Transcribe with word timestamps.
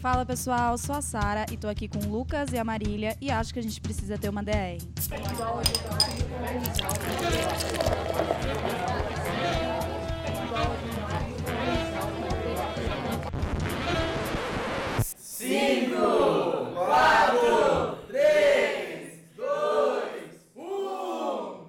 Fala 0.00 0.24
pessoal, 0.24 0.78
sou 0.78 0.94
a 0.94 1.02
Sara 1.02 1.44
e 1.52 1.58
tô 1.58 1.68
aqui 1.68 1.86
com 1.86 1.98
o 1.98 2.08
Lucas 2.10 2.52
e 2.54 2.58
a 2.58 2.64
Marília 2.64 3.14
e 3.20 3.30
acho 3.30 3.52
que 3.52 3.58
a 3.58 3.62
gente 3.62 3.78
precisa 3.82 4.16
ter 4.16 4.30
uma 4.30 4.42
DR. 4.42 4.78
Cinco, 15.18 16.72
quatro, 16.74 17.96
três, 18.08 19.18
dois, 19.36 20.46
um. 20.56 21.66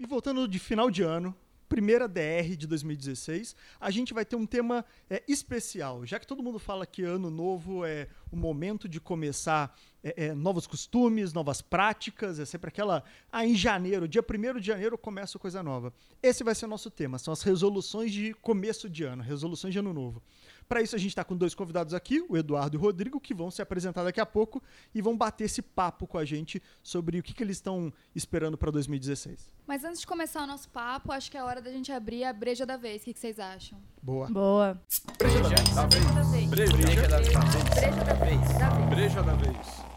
E 0.00 0.04
voltando 0.04 0.48
de 0.48 0.58
final 0.58 0.90
de 0.90 1.02
ano, 1.04 1.32
primeira 1.68 2.06
DR 2.06 2.56
de 2.56 2.66
2016, 2.66 3.56
a 3.80 3.90
gente 3.90 4.14
vai 4.14 4.24
ter 4.24 4.36
um 4.36 4.46
tema 4.46 4.84
é, 5.08 5.22
especial. 5.26 6.04
Já 6.06 6.18
que 6.18 6.26
todo 6.26 6.42
mundo 6.42 6.58
fala 6.58 6.86
que 6.86 7.02
ano 7.02 7.30
novo 7.30 7.84
é 7.84 8.08
o 8.30 8.36
momento 8.36 8.88
de 8.88 9.00
começar 9.00 9.76
é, 10.02 10.26
é, 10.26 10.34
novos 10.34 10.66
costumes, 10.66 11.32
novas 11.32 11.62
práticas, 11.62 12.38
é 12.38 12.44
sempre 12.44 12.68
aquela. 12.68 13.02
Ah, 13.32 13.46
em 13.46 13.54
janeiro, 13.54 14.06
dia 14.06 14.22
1 14.22 14.60
de 14.60 14.66
janeiro 14.66 14.98
começa 14.98 15.38
coisa 15.38 15.62
nova. 15.62 15.92
Esse 16.22 16.44
vai 16.44 16.54
ser 16.54 16.66
o 16.66 16.68
nosso 16.68 16.90
tema, 16.90 17.18
são 17.18 17.32
as 17.32 17.42
resoluções 17.42 18.12
de 18.12 18.34
começo 18.34 18.88
de 18.88 19.04
ano, 19.04 19.22
resoluções 19.22 19.72
de 19.72 19.78
ano 19.78 19.92
novo. 19.92 20.22
Para 20.68 20.82
isso, 20.82 20.94
a 20.96 20.98
gente 20.98 21.10
está 21.10 21.24
com 21.24 21.36
dois 21.36 21.54
convidados 21.54 21.94
aqui, 21.94 22.24
o 22.28 22.36
Eduardo 22.36 22.76
e 22.76 22.78
o 22.78 22.80
Rodrigo, 22.80 23.20
que 23.20 23.34
vão 23.34 23.50
se 23.50 23.60
apresentar 23.60 24.02
daqui 24.02 24.20
a 24.20 24.26
pouco 24.26 24.62
e 24.94 25.02
vão 25.02 25.16
bater 25.16 25.44
esse 25.44 25.62
papo 25.62 26.06
com 26.06 26.18
a 26.18 26.24
gente 26.24 26.62
sobre 26.82 27.18
o 27.18 27.22
que, 27.22 27.34
que 27.34 27.42
eles 27.42 27.56
estão 27.56 27.92
esperando 28.14 28.56
para 28.56 28.70
2016. 28.70 29.52
Mas 29.66 29.84
antes 29.84 30.00
de 30.00 30.06
começar 30.06 30.42
o 30.42 30.46
nosso 30.46 30.68
papo, 30.68 31.12
acho 31.12 31.30
que 31.30 31.36
é 31.36 31.42
hora 31.42 31.60
da 31.60 31.70
gente 31.70 31.90
abrir 31.90 32.24
a 32.24 32.32
breja 32.32 32.66
da 32.66 32.76
vez. 32.76 33.02
O 33.02 33.04
que, 33.06 33.14
que 33.14 33.20
vocês 33.20 33.38
acham? 33.38 33.78
Boa. 34.02 34.28
Boa. 34.28 34.82
Breja 35.18 35.40
da 35.74 35.86
vez. 35.86 36.04
Breja 36.04 36.18
da 36.18 36.22
vez. 36.22 36.48
Breja 36.50 37.08
da 37.08 37.18
vez. 37.18 37.34
Breja 37.74 38.04
da 38.04 38.14
vez. 38.14 38.88
Breja 38.90 39.22
da 39.22 39.34
vez. 39.34 39.94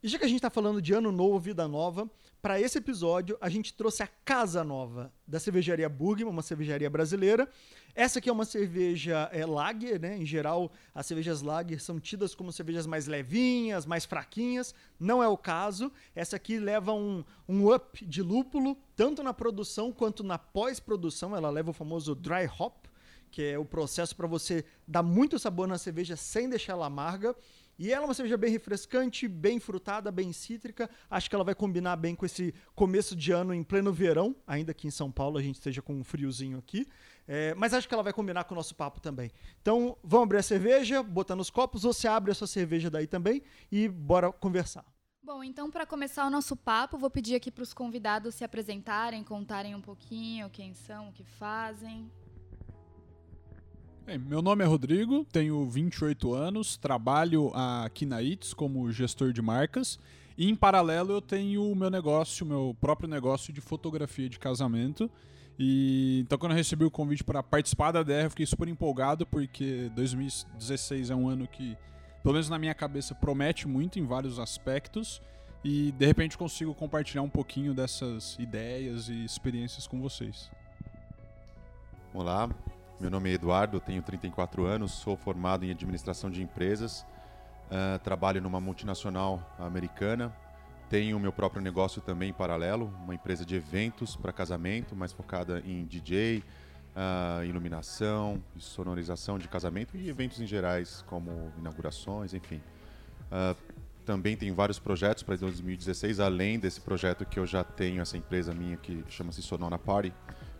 E 0.00 0.08
já 0.08 0.18
que 0.18 0.24
a 0.24 0.28
gente 0.28 0.38
está 0.38 0.50
falando 0.50 0.80
de 0.80 0.92
ano 0.92 1.10
novo, 1.10 1.40
vida 1.40 1.66
nova, 1.66 2.08
para 2.40 2.60
esse 2.60 2.78
episódio 2.78 3.36
a 3.40 3.48
gente 3.48 3.74
trouxe 3.74 4.02
a 4.02 4.06
Casa 4.24 4.62
Nova 4.62 5.12
da 5.26 5.40
cervejaria 5.40 5.88
Burgman, 5.88 6.30
uma 6.30 6.42
cervejaria 6.42 6.88
brasileira. 6.88 7.48
Essa 7.94 8.20
aqui 8.20 8.28
é 8.28 8.32
uma 8.32 8.44
cerveja 8.44 9.28
é, 9.32 9.44
lager, 9.44 9.98
né? 10.00 10.16
Em 10.16 10.24
geral, 10.24 10.70
as 10.94 11.04
cervejas 11.04 11.42
lager 11.42 11.80
são 11.80 11.98
tidas 11.98 12.36
como 12.36 12.52
cervejas 12.52 12.86
mais 12.86 13.06
levinhas, 13.06 13.84
mais 13.84 14.04
fraquinhas. 14.04 14.72
Não 15.00 15.20
é 15.20 15.26
o 15.26 15.36
caso. 15.36 15.90
Essa 16.14 16.36
aqui 16.36 16.58
leva 16.58 16.92
um, 16.92 17.24
um 17.48 17.74
up 17.74 18.06
de 18.06 18.22
lúpulo, 18.22 18.76
tanto 18.94 19.22
na 19.22 19.34
produção 19.34 19.90
quanto 19.90 20.22
na 20.22 20.38
pós-produção. 20.38 21.34
Ela 21.34 21.50
leva 21.50 21.70
o 21.70 21.74
famoso 21.74 22.14
dry 22.14 22.48
hop, 22.58 22.86
que 23.32 23.42
é 23.42 23.58
o 23.58 23.64
processo 23.64 24.14
para 24.14 24.28
você 24.28 24.64
dar 24.86 25.02
muito 25.02 25.38
sabor 25.38 25.66
na 25.66 25.76
cerveja 25.76 26.14
sem 26.14 26.48
deixar 26.48 26.74
ela 26.74 26.86
amarga. 26.86 27.34
E 27.78 27.92
ela 27.92 28.02
é 28.02 28.08
uma 28.08 28.14
cerveja 28.14 28.36
bem 28.36 28.50
refrescante, 28.50 29.28
bem 29.28 29.60
frutada, 29.60 30.10
bem 30.10 30.32
cítrica. 30.32 30.90
Acho 31.08 31.28
que 31.28 31.34
ela 31.34 31.44
vai 31.44 31.54
combinar 31.54 31.94
bem 31.96 32.14
com 32.14 32.26
esse 32.26 32.52
começo 32.74 33.14
de 33.14 33.30
ano 33.30 33.54
em 33.54 33.62
pleno 33.62 33.92
verão, 33.92 34.34
ainda 34.44 34.74
que 34.74 34.88
em 34.88 34.90
São 34.90 35.12
Paulo 35.12 35.38
a 35.38 35.42
gente 35.42 35.54
esteja 35.54 35.80
com 35.80 35.94
um 35.94 36.02
friozinho 36.02 36.58
aqui. 36.58 36.86
É, 37.26 37.54
mas 37.54 37.72
acho 37.72 37.86
que 37.86 37.94
ela 37.94 38.02
vai 38.02 38.12
combinar 38.12 38.44
com 38.44 38.54
o 38.54 38.56
nosso 38.56 38.74
papo 38.74 39.00
também. 39.00 39.30
Então, 39.62 39.96
vamos 40.02 40.24
abrir 40.24 40.38
a 40.38 40.42
cerveja, 40.42 41.02
botar 41.02 41.36
nos 41.36 41.50
copos, 41.50 41.82
você 41.82 42.08
abre 42.08 42.32
a 42.32 42.34
sua 42.34 42.46
cerveja 42.48 42.90
daí 42.90 43.06
também 43.06 43.42
e 43.70 43.88
bora 43.88 44.32
conversar. 44.32 44.84
Bom, 45.22 45.44
então 45.44 45.70
para 45.70 45.84
começar 45.84 46.26
o 46.26 46.30
nosso 46.30 46.56
papo, 46.56 46.96
vou 46.96 47.10
pedir 47.10 47.34
aqui 47.34 47.50
para 47.50 47.62
os 47.62 47.74
convidados 47.74 48.34
se 48.34 48.44
apresentarem, 48.44 49.22
contarem 49.22 49.74
um 49.74 49.80
pouquinho 49.80 50.48
quem 50.48 50.72
são, 50.72 51.10
o 51.10 51.12
que 51.12 51.22
fazem. 51.22 52.10
Bem, 54.08 54.16
meu 54.16 54.40
nome 54.40 54.64
é 54.64 54.66
Rodrigo, 54.66 55.22
tenho 55.30 55.68
28 55.68 56.32
anos, 56.32 56.78
trabalho 56.78 57.52
aqui 57.84 58.06
na 58.06 58.22
ITS 58.22 58.54
como 58.54 58.90
gestor 58.90 59.34
de 59.34 59.42
marcas 59.42 59.98
e 60.34 60.48
em 60.48 60.56
paralelo 60.56 61.12
eu 61.12 61.20
tenho 61.20 61.70
o 61.70 61.76
meu 61.76 61.90
negócio, 61.90 62.46
meu 62.46 62.74
próprio 62.80 63.06
negócio 63.06 63.52
de 63.52 63.60
fotografia 63.60 64.26
de 64.26 64.38
casamento. 64.38 65.10
E 65.58 66.20
então 66.24 66.38
quando 66.38 66.52
eu 66.52 66.56
recebi 66.56 66.86
o 66.86 66.90
convite 66.90 67.22
para 67.22 67.42
participar 67.42 67.92
da 67.92 68.02
DR, 68.02 68.24
eu 68.24 68.30
fiquei 68.30 68.46
super 68.46 68.66
empolgado 68.66 69.26
porque 69.26 69.90
2016 69.94 71.10
é 71.10 71.14
um 71.14 71.28
ano 71.28 71.46
que, 71.46 71.76
pelo 72.22 72.32
menos 72.32 72.48
na 72.48 72.58
minha 72.58 72.74
cabeça, 72.74 73.14
promete 73.14 73.68
muito 73.68 73.98
em 73.98 74.06
vários 74.06 74.38
aspectos 74.38 75.20
e 75.62 75.92
de 75.92 76.06
repente 76.06 76.38
consigo 76.38 76.74
compartilhar 76.74 77.20
um 77.20 77.28
pouquinho 77.28 77.74
dessas 77.74 78.38
ideias 78.38 79.10
e 79.10 79.22
experiências 79.22 79.86
com 79.86 80.00
vocês. 80.00 80.50
Olá, 82.14 82.48
meu 83.00 83.10
nome 83.10 83.30
é 83.30 83.34
Eduardo, 83.34 83.78
tenho 83.78 84.02
34 84.02 84.64
anos, 84.64 84.90
sou 84.90 85.16
formado 85.16 85.64
em 85.64 85.70
administração 85.70 86.28
de 86.28 86.42
empresas, 86.42 87.06
uh, 87.70 87.98
trabalho 88.02 88.42
numa 88.42 88.60
multinacional 88.60 89.54
americana, 89.56 90.34
tenho 90.90 91.18
meu 91.20 91.32
próprio 91.32 91.62
negócio 91.62 92.02
também 92.02 92.30
em 92.30 92.32
paralelo, 92.32 92.92
uma 93.04 93.14
empresa 93.14 93.44
de 93.44 93.54
eventos 93.54 94.16
para 94.16 94.32
casamento, 94.32 94.96
mais 94.96 95.12
focada 95.12 95.62
em 95.64 95.84
DJ, 95.84 96.42
uh, 96.96 97.44
iluminação, 97.44 98.42
sonorização 98.58 99.38
de 99.38 99.46
casamento 99.46 99.96
e 99.96 100.08
eventos 100.08 100.40
em 100.40 100.46
gerais, 100.46 101.04
como 101.06 101.52
inaugurações, 101.56 102.34
enfim. 102.34 102.60
Uh, 103.30 103.56
também 104.04 104.36
tenho 104.36 104.56
vários 104.56 104.80
projetos 104.80 105.22
para 105.22 105.36
2016, 105.36 106.18
além 106.18 106.58
desse 106.58 106.80
projeto 106.80 107.24
que 107.24 107.38
eu 107.38 107.46
já 107.46 107.62
tenho, 107.62 108.02
essa 108.02 108.16
empresa 108.16 108.52
minha 108.52 108.76
que 108.76 109.04
chama-se 109.08 109.40
Sonora 109.40 109.78
Party, 109.78 110.12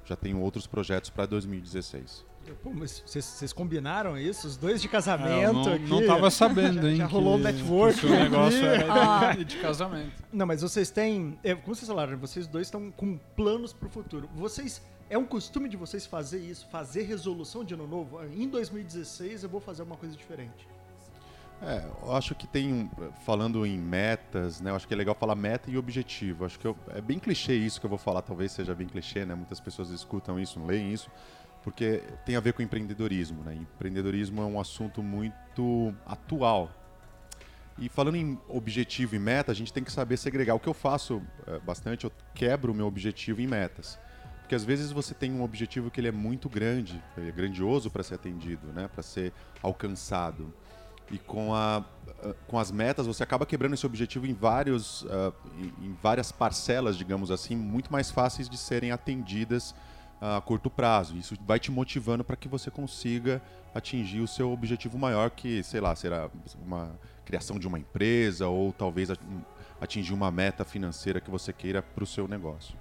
já 0.04 0.14
tenho 0.14 0.40
outros 0.40 0.66
projetos 0.66 1.10
para 1.10 1.26
2016. 1.26 2.27
Pô, 2.62 2.70
mas 2.72 3.02
vocês, 3.04 3.52
combinaram 3.52 4.16
isso? 4.16 4.46
Os 4.46 4.56
dois 4.56 4.80
de 4.80 4.88
casamento 4.88 5.28
É, 5.30 5.44
eu 5.46 5.50
aqui? 5.74 5.82
não, 5.88 6.00
não 6.00 6.06
tava 6.06 6.30
sabendo, 6.30 6.86
hein? 6.88 6.96
Já 6.96 7.06
rolou 7.06 7.34
um 7.34 7.36
que- 7.38 7.44
network 7.44 8.06
o 8.06 8.10
negócio 8.10 8.64
era 8.64 9.34
de, 9.36 9.44
de 9.44 9.56
casamento. 9.58 10.12
Não, 10.32 10.46
mas 10.46 10.62
vocês 10.62 10.90
têm. 10.90 11.38
é, 11.44 11.54
como 11.54 11.74
vocês 11.74 11.86
falaram, 11.88 12.16
vocês 12.16 12.46
dois 12.46 12.66
estão 12.68 12.90
com 12.90 13.18
planos 13.36 13.72
pro 13.72 13.88
futuro. 13.90 14.28
Vocês. 14.34 14.80
É 15.10 15.16
um 15.16 15.24
costume 15.24 15.68
de 15.70 15.76
vocês 15.76 16.04
fazer 16.06 16.38
isso, 16.38 16.66
fazer 16.70 17.02
resolução 17.02 17.64
de 17.64 17.72
ano 17.74 17.86
novo? 17.86 18.20
Em 18.24 18.46
2016 18.48 19.42
eu 19.42 19.48
vou 19.48 19.60
fazer 19.60 19.82
uma 19.82 19.96
coisa 19.96 20.14
diferente. 20.16 20.66
É, 21.60 21.82
eu 22.02 22.14
acho 22.14 22.34
que 22.34 22.46
tem, 22.46 22.72
um- 22.72 22.88
falando 23.24 23.66
em 23.66 23.76
metas, 23.76 24.60
né? 24.60 24.70
Eu 24.70 24.76
acho 24.76 24.86
que 24.86 24.94
é 24.94 24.96
legal 24.96 25.14
falar 25.14 25.34
meta 25.34 25.70
e 25.70 25.76
objetivo. 25.76 26.44
Acho 26.44 26.58
que 26.58 26.66
eu- 26.66 26.76
é 26.90 27.00
bem 27.00 27.18
clichê 27.18 27.54
isso 27.54 27.80
que 27.80 27.86
eu 27.86 27.90
vou 27.90 27.98
falar, 27.98 28.22
talvez 28.22 28.52
seja 28.52 28.74
bem 28.74 28.86
clichê, 28.86 29.24
né? 29.26 29.34
Muitas 29.34 29.58
pessoas 29.60 29.90
escutam 29.90 30.38
isso, 30.38 30.62
leem 30.64 30.92
isso, 30.92 31.10
porque 31.68 32.02
tem 32.24 32.34
a 32.34 32.40
ver 32.40 32.54
com 32.54 32.62
empreendedorismo, 32.62 33.42
né? 33.44 33.54
Empreendedorismo 33.54 34.40
é 34.40 34.46
um 34.46 34.58
assunto 34.58 35.02
muito 35.02 35.94
atual. 36.06 36.70
E 37.76 37.90
falando 37.90 38.16
em 38.16 38.38
objetivo 38.48 39.14
e 39.14 39.18
meta, 39.18 39.52
a 39.52 39.54
gente 39.54 39.70
tem 39.70 39.84
que 39.84 39.92
saber 39.92 40.16
segregar. 40.16 40.54
O 40.54 40.60
que 40.60 40.66
eu 40.66 40.72
faço 40.72 41.20
é, 41.46 41.58
bastante, 41.58 42.06
eu 42.06 42.12
quebro 42.34 42.72
o 42.72 42.74
meu 42.74 42.86
objetivo 42.86 43.42
em 43.42 43.46
metas. 43.46 43.98
Porque 44.40 44.54
às 44.54 44.64
vezes 44.64 44.92
você 44.92 45.12
tem 45.12 45.30
um 45.30 45.42
objetivo 45.42 45.90
que 45.90 46.00
ele 46.00 46.08
é 46.08 46.12
muito 46.12 46.48
grande, 46.48 47.04
ele 47.18 47.28
é 47.28 47.32
grandioso 47.32 47.90
para 47.90 48.02
ser 48.02 48.14
atendido, 48.14 48.68
né? 48.68 48.88
Para 48.88 49.02
ser 49.02 49.30
alcançado. 49.62 50.50
E 51.10 51.18
com, 51.18 51.54
a, 51.54 51.84
ah, 52.24 52.34
com 52.46 52.58
as 52.58 52.70
metas 52.70 53.06
você 53.06 53.22
acaba 53.22 53.44
quebrando 53.44 53.74
esse 53.74 53.84
objetivo 53.84 54.26
em, 54.26 54.32
vários, 54.32 55.06
ah, 55.10 55.32
em, 55.82 55.94
várias 56.02 56.32
parcelas, 56.32 56.96
digamos 56.96 57.30
assim, 57.30 57.54
muito 57.54 57.92
mais 57.92 58.10
fáceis 58.10 58.48
de 58.48 58.56
serem 58.56 58.90
atendidas 58.90 59.74
a 60.20 60.40
curto 60.40 60.68
prazo. 60.68 61.16
Isso 61.16 61.36
vai 61.46 61.58
te 61.58 61.70
motivando 61.70 62.24
para 62.24 62.36
que 62.36 62.48
você 62.48 62.70
consiga 62.70 63.42
atingir 63.74 64.20
o 64.20 64.28
seu 64.28 64.52
objetivo 64.52 64.98
maior, 64.98 65.30
que, 65.30 65.62
sei 65.62 65.80
lá, 65.80 65.94
será 65.94 66.30
uma 66.64 66.98
criação 67.24 67.58
de 67.58 67.66
uma 67.66 67.78
empresa 67.78 68.48
ou 68.48 68.72
talvez 68.72 69.10
atingir 69.80 70.12
uma 70.12 70.30
meta 70.30 70.64
financeira 70.64 71.20
que 71.20 71.30
você 71.30 71.52
queira 71.52 71.82
para 71.82 72.02
o 72.02 72.06
seu 72.06 72.26
negócio. 72.26 72.74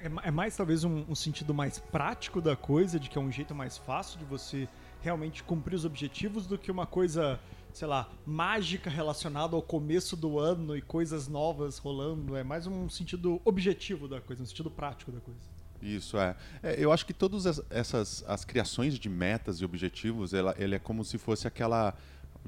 É, 0.00 0.28
é 0.28 0.30
mais 0.30 0.56
talvez 0.56 0.84
um, 0.84 1.04
um 1.08 1.14
sentido 1.14 1.52
mais 1.52 1.78
prático 1.78 2.40
da 2.40 2.54
coisa, 2.54 2.98
de 3.00 3.10
que 3.10 3.18
é 3.18 3.20
um 3.20 3.32
jeito 3.32 3.54
mais 3.54 3.76
fácil 3.76 4.18
de 4.18 4.24
você 4.24 4.68
realmente 5.02 5.42
cumprir 5.42 5.74
os 5.74 5.84
objetivos 5.84 6.46
do 6.46 6.56
que 6.56 6.70
uma 6.70 6.86
coisa, 6.86 7.38
sei 7.72 7.88
lá, 7.88 8.08
mágica 8.24 8.88
relacionada 8.88 9.56
ao 9.56 9.62
começo 9.62 10.16
do 10.16 10.38
ano 10.38 10.76
e 10.76 10.82
coisas 10.82 11.26
novas 11.26 11.78
rolando. 11.78 12.36
É 12.36 12.44
mais 12.44 12.66
um 12.66 12.88
sentido 12.88 13.40
objetivo 13.44 14.06
da 14.06 14.20
coisa, 14.20 14.42
um 14.42 14.46
sentido 14.46 14.70
prático 14.70 15.10
da 15.10 15.20
coisa. 15.20 15.57
Isso 15.82 16.18
é. 16.18 16.34
É, 16.62 16.74
eu 16.82 16.90
acho 16.92 17.06
que 17.06 17.12
todas 17.12 17.46
as- 17.46 17.62
essas 17.70 18.24
as 18.26 18.44
criações 18.44 18.98
de 18.98 19.08
metas 19.08 19.60
e 19.60 19.64
objetivos, 19.64 20.34
ela, 20.34 20.54
ele 20.58 20.74
é 20.74 20.78
como 20.78 21.04
se 21.04 21.18
fosse 21.18 21.46
aquela 21.46 21.94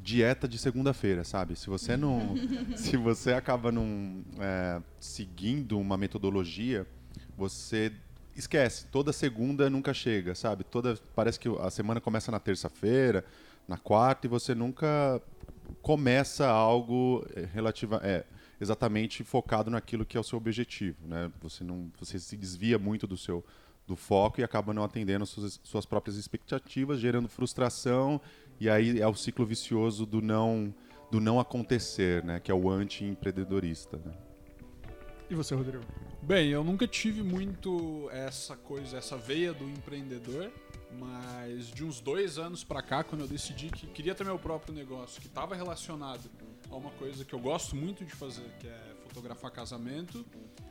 dieta 0.01 0.49
de 0.49 0.59
segunda-feira, 0.59 1.23
sabe? 1.25 1.55
Se 1.57 1.69
você 1.69 1.97
não, 1.97 2.35
se 2.77 2.97
você 2.97 3.33
acaba 3.33 3.71
não 3.71 4.23
é, 4.41 4.81
seguindo 4.99 5.79
uma 5.79 5.97
metodologia, 5.97 6.87
você 7.37 7.93
esquece. 8.37 8.87
Toda 8.87 9.13
segunda 9.13 9.69
nunca 9.71 9.93
chega, 9.95 10.35
sabe? 10.35 10.65
Toda 10.65 10.99
parece 11.15 11.39
que 11.39 11.49
a 11.61 11.71
semana 11.71 12.01
começa 12.01 12.31
na 12.33 12.39
terça-feira, 12.41 13.25
na 13.69 13.77
quarta 13.77 14.27
e 14.27 14.31
você 14.31 14.55
nunca 14.55 15.21
começa 15.83 16.49
algo 16.49 17.25
eh, 17.35 17.47
relativa 17.53 18.01
é 18.03 18.25
exatamente 18.61 19.25
focado 19.25 19.71
naquilo 19.71 20.05
que 20.05 20.17
é 20.17 20.21
o 20.21 20.25
seu 20.25 20.37
objetivo, 20.37 21.07
né? 21.07 21.31
Você 21.41 21.65
não 21.65 21.91
você 21.99 22.19
se 22.19 22.37
desvia 22.37 22.79
muito 22.79 23.07
do 23.07 23.17
seu 23.17 23.45
do 23.87 23.97
foco 23.97 24.41
e 24.41 24.45
acaba 24.45 24.73
não 24.73 24.85
atendendo 24.85 25.27
suas, 25.27 25.59
suas 25.65 25.85
próprias 25.85 26.17
expectativas, 26.17 27.01
gerando 27.01 27.29
frustração 27.29 28.21
e 28.61 28.69
aí 28.69 29.01
é 29.01 29.07
o 29.07 29.15
ciclo 29.15 29.45
vicioso 29.45 30.07
do 30.07 30.21
não 30.21 30.73
do 31.11 31.21
não 31.21 31.41
acontecer, 31.41 32.23
né? 32.23 32.39
Que 32.39 32.53
é 32.53 32.55
o 32.55 32.71
anti-empreendedorista. 32.71 33.97
Né? 33.97 34.13
E 35.29 35.35
você, 35.35 35.55
Rodrigo? 35.55 35.85
Bem, 36.23 36.51
eu 36.51 36.63
nunca 36.63 36.87
tive 36.87 37.23
muito 37.23 38.09
essa 38.13 38.57
coisa, 38.57 38.99
essa 38.99 39.17
veia 39.17 39.53
do 39.53 39.65
empreendedor, 39.65 40.53
mas 40.99 41.71
de 41.71 41.85
uns 41.85 42.01
dois 42.01 42.39
anos 42.39 42.65
pra 42.65 42.83
cá, 42.83 43.05
quando 43.05 43.23
eu 43.23 43.29
decidi 43.29 43.71
que 43.71 43.87
queria 43.87 44.15
ter 44.15 44.25
meu 44.25 44.39
próprio 44.39 44.75
negócio, 44.75 45.21
que 45.21 45.27
estava 45.27 45.55
relacionado 45.55 46.31
a 46.71 46.77
uma 46.77 46.91
coisa 46.93 47.25
que 47.25 47.33
eu 47.33 47.39
gosto 47.39 47.77
muito 47.77 48.05
de 48.05 48.13
fazer, 48.13 48.49
que 48.59 48.67
é 48.67 48.95
fotografar 49.09 49.51
casamento, 49.51 50.25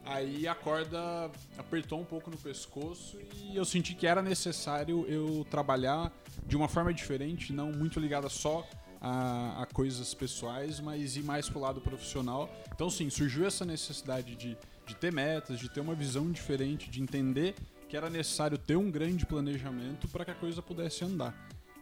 aí 0.06 0.48
a 0.48 0.56
corda 0.56 1.30
apertou 1.57 2.00
um 2.00 2.06
pouco 2.06 2.31
no 2.31 2.38
pescoço 2.38 3.19
e 3.33 3.56
eu 3.56 3.66
senti 3.66 3.94
que 3.94 4.07
era 4.07 4.21
necessário 4.21 5.06
eu 5.07 5.45
trabalhar 5.50 6.12
de 6.45 6.56
uma 6.56 6.68
forma 6.68 6.94
diferente, 6.94 7.51
não 7.51 7.72
muito 7.72 8.00
ligada 8.00 8.30
só 8.30 8.68
a, 9.01 9.63
a, 9.63 9.65
coisas 9.65 10.13
pessoais, 10.13 10.80
mas 10.80 11.15
ir 11.15 11.24
mais 11.24 11.50
pro 11.50 11.60
lado 11.60 11.81
profissional. 11.81 12.50
Então, 12.74 12.89
sim, 12.89 13.10
surgiu 13.10 13.45
essa 13.45 13.65
necessidade 13.65 14.36
de, 14.36 14.57
de 14.86 14.95
ter 14.95 15.12
metas, 15.12 15.60
de 15.60 15.69
ter 15.69 15.80
uma 15.80 15.95
visão 15.95 16.31
diferente, 16.31 16.89
de 16.89 17.01
entender 17.01 17.56
que 17.89 17.97
era 17.97 18.09
necessário 18.09 18.57
ter 18.57 18.75
um 18.75 18.89
grande 18.89 19.25
planejamento 19.25 20.07
para 20.07 20.24
que 20.24 20.31
a 20.31 20.36
coisa 20.36 20.62
pudesse 20.62 21.03
andar. 21.03 21.36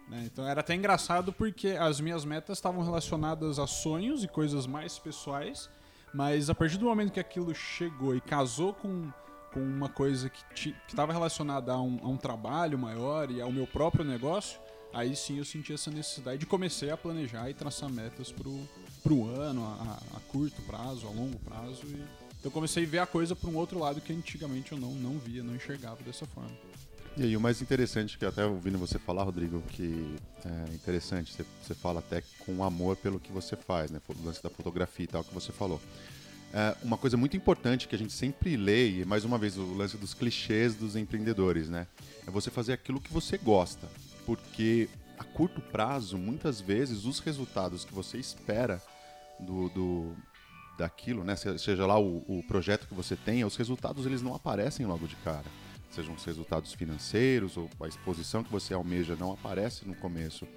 Né? 0.07 0.23
Então 0.25 0.47
era 0.47 0.61
até 0.61 0.73
engraçado 0.73 1.33
porque 1.33 1.71
as 1.71 1.99
minhas 1.99 2.23
metas 2.23 2.57
estavam 2.57 2.81
relacionadas 2.81 3.59
a 3.59 3.67
sonhos 3.67 4.23
e 4.23 4.27
coisas 4.27 4.65
mais 4.65 4.97
pessoais, 4.97 5.69
mas 6.13 6.49
a 6.49 6.55
partir 6.55 6.77
do 6.77 6.85
momento 6.85 7.11
que 7.11 7.19
aquilo 7.19 7.53
chegou 7.53 8.15
e 8.15 8.21
casou 8.21 8.73
com, 8.73 9.11
com 9.53 9.59
uma 9.59 9.89
coisa 9.89 10.29
que 10.29 10.73
estava 10.87 11.11
relacionada 11.11 11.73
a 11.73 11.81
um, 11.81 11.99
a 12.01 12.07
um 12.07 12.17
trabalho 12.17 12.79
maior 12.79 13.29
e 13.29 13.41
ao 13.41 13.51
meu 13.51 13.67
próprio 13.67 14.05
negócio, 14.05 14.61
aí 14.93 15.13
sim 15.13 15.37
eu 15.37 15.45
senti 15.45 15.73
essa 15.73 15.91
necessidade 15.91 16.37
de 16.37 16.45
comecei 16.45 16.89
a 16.89 16.95
planejar 16.95 17.49
e 17.49 17.53
traçar 17.53 17.89
metas 17.89 18.31
pro, 18.31 18.57
pro 19.03 19.29
ano, 19.29 19.65
a, 19.65 19.97
a 20.15 20.19
curto 20.31 20.61
prazo, 20.61 21.05
a 21.05 21.09
longo 21.09 21.37
prazo. 21.39 21.85
E, 21.85 22.26
então 22.39 22.51
comecei 22.51 22.83
a 22.83 22.87
ver 22.87 22.99
a 22.99 23.05
coisa 23.05 23.35
para 23.35 23.49
um 23.49 23.55
outro 23.55 23.79
lado 23.79 24.01
que 24.01 24.13
antigamente 24.13 24.71
eu 24.71 24.77
não, 24.77 24.91
não 24.93 25.17
via, 25.17 25.43
não 25.43 25.55
enxergava 25.55 26.01
dessa 26.03 26.25
forma. 26.25 26.51
E 27.15 27.23
aí, 27.23 27.35
o 27.35 27.41
mais 27.41 27.63
interessante, 27.63 28.15
que 28.15 28.25
até 28.25 28.45
ouvindo 28.45 28.77
você 28.77 28.99
falar, 28.99 29.23
Rodrigo, 29.23 29.59
que 29.69 30.15
é 30.45 30.73
interessante, 30.75 31.33
você, 31.33 31.43
você 31.63 31.73
fala 31.73 31.99
até 31.99 32.21
com 32.39 32.63
amor 32.63 32.95
pelo 32.95 33.19
que 33.19 33.31
você 33.31 33.55
faz, 33.55 33.89
né? 33.89 33.99
O 34.07 34.25
lance 34.25 34.43
da 34.43 34.51
fotografia 34.51 35.05
e 35.05 35.07
tal 35.07 35.23
que 35.23 35.33
você 35.33 35.51
falou. 35.51 35.81
É, 36.53 36.75
uma 36.83 36.95
coisa 36.95 37.17
muito 37.17 37.35
importante 37.35 37.87
que 37.87 37.95
a 37.95 37.97
gente 37.97 38.13
sempre 38.13 38.55
lê, 38.55 38.99
e 38.99 39.05
mais 39.05 39.25
uma 39.25 39.39
vez 39.39 39.57
o 39.57 39.73
lance 39.73 39.97
dos 39.97 40.13
clichês 40.13 40.75
dos 40.75 40.95
empreendedores, 40.95 41.69
né? 41.69 41.87
É 42.27 42.29
você 42.29 42.51
fazer 42.51 42.73
aquilo 42.73 43.01
que 43.01 43.11
você 43.11 43.35
gosta 43.35 43.87
porque 44.27 44.89
a 45.17 45.23
curto 45.23 45.61
prazo, 45.61 46.17
muitas 46.17 46.59
vezes, 46.59 47.05
os 47.05 47.19
resultados 47.19 47.85
que 47.85 47.93
você 47.93 48.17
espera 48.17 48.83
do, 49.39 49.69
do 49.69 50.15
daquilo, 50.77 51.23
né, 51.23 51.35
seja 51.35 51.85
lá 51.85 51.99
o, 51.99 52.23
o, 52.27 52.43
projeto 52.47 52.87
que 52.87 52.93
você 52.93 53.15
tenha, 53.15 53.47
os 53.47 53.55
resultados 53.55 54.05
eles 54.05 54.21
não 54.21 54.35
aparecem 54.35 54.85
logo 54.85 55.07
de 55.07 55.15
cara. 55.17 55.45
Sejam 55.89 56.13
os 56.13 56.23
resultados 56.23 56.73
financeiros 56.73 57.57
ou 57.57 57.69
a 57.79 57.87
exposição 57.87 58.43
que 58.43 58.51
você 58.51 58.73
almeja 58.73 59.15
não 59.15 59.31
aparece 59.31 59.87
no 59.87 59.95
começo. 59.95 60.47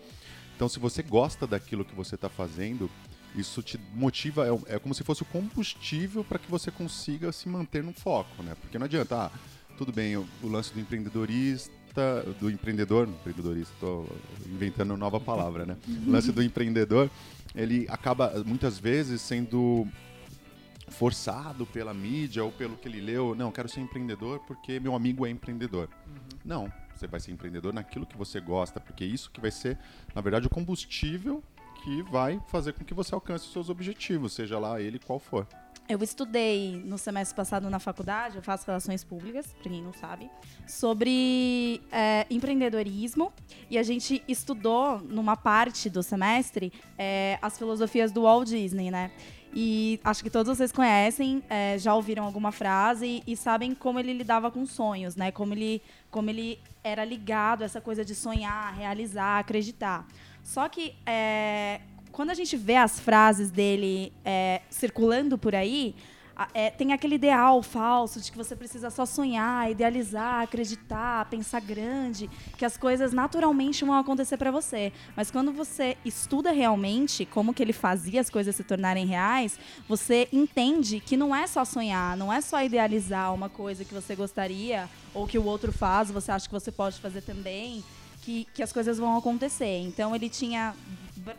Então, 0.55 0.69
se 0.69 0.79
você 0.79 1.03
gosta 1.03 1.47
daquilo 1.47 1.85
que 1.85 1.95
você 1.95 2.17
está 2.17 2.29
fazendo, 2.29 2.91
isso 3.35 3.63
te 3.63 3.79
motiva, 3.95 4.47
é, 4.47 4.75
é, 4.75 4.79
como 4.79 4.95
se 4.95 5.03
fosse 5.03 5.23
o 5.23 5.27
combustível 5.27 6.23
para 6.23 6.39
que 6.39 6.51
você 6.51 6.71
consiga 6.71 7.33
se 7.33 7.49
manter 7.49 7.83
no 7.83 7.93
foco, 7.93 8.43
né? 8.43 8.55
Porque 8.61 8.79
não 8.79 8.85
adianta, 8.85 9.17
ah, 9.17 9.31
tudo 9.79 9.93
bem, 9.93 10.17
o, 10.17 10.27
o 10.43 10.49
lance 10.49 10.75
do 10.75 10.81
empreendedorismo 10.81 11.81
do 12.39 12.51
empreendedor, 12.51 13.09
empreendedorista, 13.09 13.73
estou 13.75 14.09
inventando 14.47 14.97
nova 14.97 15.19
palavra, 15.19 15.67
né? 15.67 15.77
O 16.07 16.11
lance 16.11 16.31
do 16.31 16.43
empreendedor, 16.43 17.11
ele 17.55 17.87
acaba 17.89 18.43
muitas 18.47 18.79
vezes 18.79 19.21
sendo 19.21 19.87
forçado 20.91 21.65
pela 21.65 21.95
mídia 21.95 22.45
ou 22.45 22.53
pelo 22.53 22.77
que 22.77 22.87
ele 22.89 23.01
leu. 23.01 23.35
Não, 23.35 23.51
quero 23.51 23.69
ser 23.69 23.81
empreendedor 23.81 24.41
porque 24.41 24.79
meu 24.79 24.95
amigo 24.95 25.27
é 25.27 25.31
empreendedor. 25.31 25.89
Uhum. 26.07 26.39
Não, 26.45 26.73
você 26.95 27.07
vai 27.07 27.21
ser 27.21 27.33
empreendedor 27.33 27.73
naquilo 27.73 28.05
que 28.05 28.17
você 28.17 28.41
gosta, 28.41 28.79
porque 28.81 29.05
isso 29.05 29.31
que 29.31 29.41
vai 29.41 29.51
ser, 29.51 29.79
na 30.15 30.21
verdade, 30.21 30.47
o 30.47 30.51
combustível 30.51 31.43
que 31.83 32.03
vai 32.03 32.39
fazer 32.49 32.75
com 32.75 32.85
que 32.85 32.93
você 32.93 33.15
alcance 33.15 33.47
os 33.47 33.53
seus 33.53 33.71
objetivos, 33.71 34.35
seja 34.35 34.59
lá 34.59 34.81
ele 34.81 34.99
qual 34.99 35.19
for. 35.19 35.47
Eu 35.89 36.01
estudei 36.05 36.81
no 36.85 36.97
semestre 36.97 37.35
passado 37.35 37.69
na 37.69 37.81
faculdade, 37.81 38.37
eu 38.37 38.43
faço 38.43 38.65
relações 38.65 39.03
públicas, 39.03 39.53
para 39.61 39.69
quem 39.69 39.83
não 39.83 39.93
sabe, 39.93 40.31
sobre 40.65 41.83
é, 41.91 42.27
empreendedorismo. 42.31 43.33
E 43.69 43.77
a 43.77 43.83
gente 43.83 44.23
estudou, 44.29 45.01
numa 45.01 45.37
parte 45.37 45.91
do 45.91 46.01
semestre, 46.01 46.73
é, 46.97 47.41
as 47.43 47.59
filosofias 47.59 48.13
do 48.13 48.23
Walt 48.23 48.47
Disney, 48.49 48.89
né? 48.89 49.11
E 49.53 50.01
acho 50.05 50.23
que 50.23 50.31
todos 50.31 50.57
vocês 50.57 50.71
conhecem, 50.71 51.43
é, 51.51 51.77
já 51.77 51.95
ouviram 51.95 52.25
alguma 52.25 52.53
frase 52.53 53.23
e, 53.27 53.37
sabem 53.37 53.75
como 53.75 53.99
ele 53.99 54.13
lidava 54.13 54.51
com 54.51 54.65
sonhos, 54.65 55.17
né? 55.17 55.33
Como 55.33 55.55
ele, 55.55 55.83
como 56.11 56.31
ele 56.31 56.59
era 56.85 57.05
ligado 57.05 57.63
a 57.63 57.65
essa 57.65 57.81
coisa 57.81 58.05
de 58.05 58.15
sonhar, 58.15 58.75
realizar, 58.77 59.39
acreditar. 59.41 60.07
Só 60.45 60.69
que 60.69 60.95
é, 61.05 61.81
quando 62.13 62.31
a 62.31 62.35
gente 62.35 62.57
vê 62.57 62.77
as 62.77 63.01
frases 63.01 63.51
dele 63.51 64.13
é, 64.25 64.63
circulando 64.71 65.37
por 65.37 65.55
aí, 65.55 65.97
é, 66.55 66.71
tem 66.71 66.93
aquele 66.93 67.17
ideal 67.17 67.63
falso 67.63 68.21
de 68.21 68.31
que 68.31 68.37
você 68.37 68.57
precisa 68.57 68.91
só 68.91 69.05
sonhar, 69.05 69.71
idealizar, 69.71 70.43
acreditar, 70.43 71.27
pensar 71.27 71.61
grande, 71.61 72.31
que 72.57 72.65
as 72.65 72.77
coisas 72.77 73.13
naturalmente 73.13 73.85
vão 73.85 73.95
acontecer 73.95 74.37
para 74.37 74.51
você. 74.51 74.93
Mas 75.17 75.31
quando 75.31 75.53
você 75.53 75.97
estuda 76.05 76.51
realmente 76.51 77.27
como 77.27 77.53
que 77.53 77.63
ele 77.63 77.73
fazia 77.73 78.21
as 78.21 78.31
coisas 78.31 78.57
se 78.57 78.65
tornarem 78.65 79.07
reais, 79.07 79.59
você 79.89 80.29
entende 80.33 81.01
que 81.01 81.17
não 81.17 81.35
é 81.35 81.47
só 81.47 81.65
sonhar, 81.65 82.17
não 82.17 82.33
é 82.33 82.41
só 82.41 82.63
idealizar 82.63 83.35
uma 83.35 83.49
coisa 83.49 83.85
que 83.85 83.95
você 83.95 84.15
gostaria 84.15 84.89
ou 85.13 85.27
que 85.27 85.39
o 85.39 85.45
outro 85.45 85.73
faz, 85.73 86.11
você 86.11 86.33
acha 86.33 86.47
que 86.47 86.53
você 86.53 86.73
pode 86.73 86.99
fazer 87.01 87.21
também, 87.23 87.85
que, 88.23 88.47
que 88.55 88.63
as 88.63 88.73
coisas 88.73 88.99
vão 88.99 89.17
acontecer. 89.17 89.81
Então 89.81 90.15
ele 90.15 90.29
tinha 90.29 90.75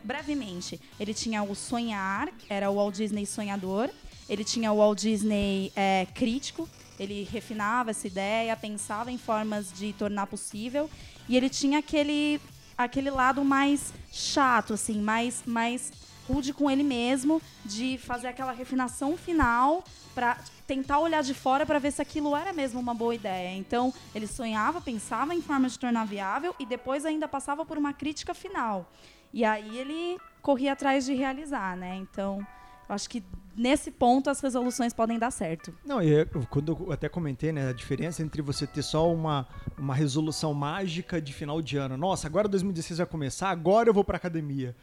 brevemente, 0.04 0.80
ele 1.00 1.14
tinha 1.14 1.42
o 1.44 1.56
sonhar, 1.56 2.30
era 2.48 2.70
o 2.70 2.76
Walt 2.76 2.96
Disney 2.96 3.26
sonhador, 3.26 3.90
ele 4.32 4.46
tinha 4.46 4.72
o 4.72 4.78
Walt 4.78 4.98
Disney 4.98 5.74
é, 5.76 6.08
crítico, 6.16 6.68
ele 6.98 7.28
refinava 7.30 7.90
essa 7.92 8.08
ideia, 8.08 8.56
pensava 8.56 9.12
em 9.12 9.18
formas 9.18 9.74
de 9.74 9.92
tornar 9.92 10.26
possível, 10.26 10.90
e 11.28 11.36
ele 11.36 11.50
tinha 11.50 11.80
aquele, 11.80 12.40
aquele 12.78 13.10
lado 13.10 13.44
mais 13.44 13.94
chato, 14.10 14.74
assim, 14.74 15.02
mais, 15.02 15.44
mais 15.46 15.92
rude 16.30 16.54
com 16.54 16.72
ele 16.72 16.82
mesmo, 16.82 17.42
de 17.66 17.98
fazer 17.98 18.28
aquela 18.28 18.54
refinação 18.54 19.18
final 19.18 19.84
para 20.16 20.38
tentar 20.66 21.00
olhar 21.00 21.24
de 21.24 21.34
fora 21.34 21.66
para 21.66 21.78
ver 21.78 21.92
se 21.92 22.02
aquilo 22.02 22.34
era 22.34 22.54
mesmo 22.54 22.80
uma 22.80 22.94
boa 22.94 23.14
ideia. 23.14 23.54
Então, 23.58 23.94
ele 24.16 24.28
sonhava, 24.28 24.80
pensava 24.80 25.36
em 25.36 25.42
formas 25.42 25.74
de 25.74 25.80
tornar 25.80 26.06
viável 26.06 26.56
e 26.58 26.66
depois 26.66 27.06
ainda 27.06 27.28
passava 27.28 27.66
por 27.66 27.78
uma 27.78 27.92
crítica 27.92 28.34
final. 28.34 28.90
E 29.34 29.44
aí 29.44 29.78
ele 29.78 30.18
corria 30.42 30.72
atrás 30.72 31.06
de 31.06 31.14
realizar, 31.14 31.76
né? 31.76 31.98
Então, 31.98 32.48
acho 32.94 33.10
que 33.10 33.24
nesse 33.56 33.92
ponto 33.92 34.30
as 34.30 34.40
resoluções 34.40 34.94
podem 34.94 35.20
dar 35.20 35.32
certo. 35.32 35.74
Não, 35.86 36.02
e 36.02 36.26
quando 36.50 36.78
eu 36.80 36.92
até 36.92 37.10
comentei, 37.10 37.52
né, 37.52 37.70
a 37.70 37.74
diferença 37.74 38.22
entre 38.22 38.42
você 38.42 38.66
ter 38.66 38.82
só 38.82 39.12
uma, 39.12 39.48
uma 39.78 39.94
resolução 39.94 40.54
mágica 40.54 41.22
de 41.22 41.34
final 41.34 41.62
de 41.62 41.78
ano. 41.78 41.98
Nossa, 41.98 42.28
agora 42.28 42.48
2016 42.48 42.98
vai 43.00 43.08
começar, 43.08 43.50
agora 43.50 43.90
eu 43.90 43.94
vou 43.94 44.04
para 44.04 44.18
academia. 44.18 44.76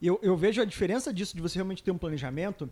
Eu, 0.00 0.18
eu 0.22 0.36
vejo 0.36 0.60
a 0.60 0.64
diferença 0.64 1.12
disso 1.12 1.34
de 1.34 1.42
você 1.42 1.56
realmente 1.56 1.82
ter 1.82 1.90
um 1.90 1.98
planejamento 1.98 2.70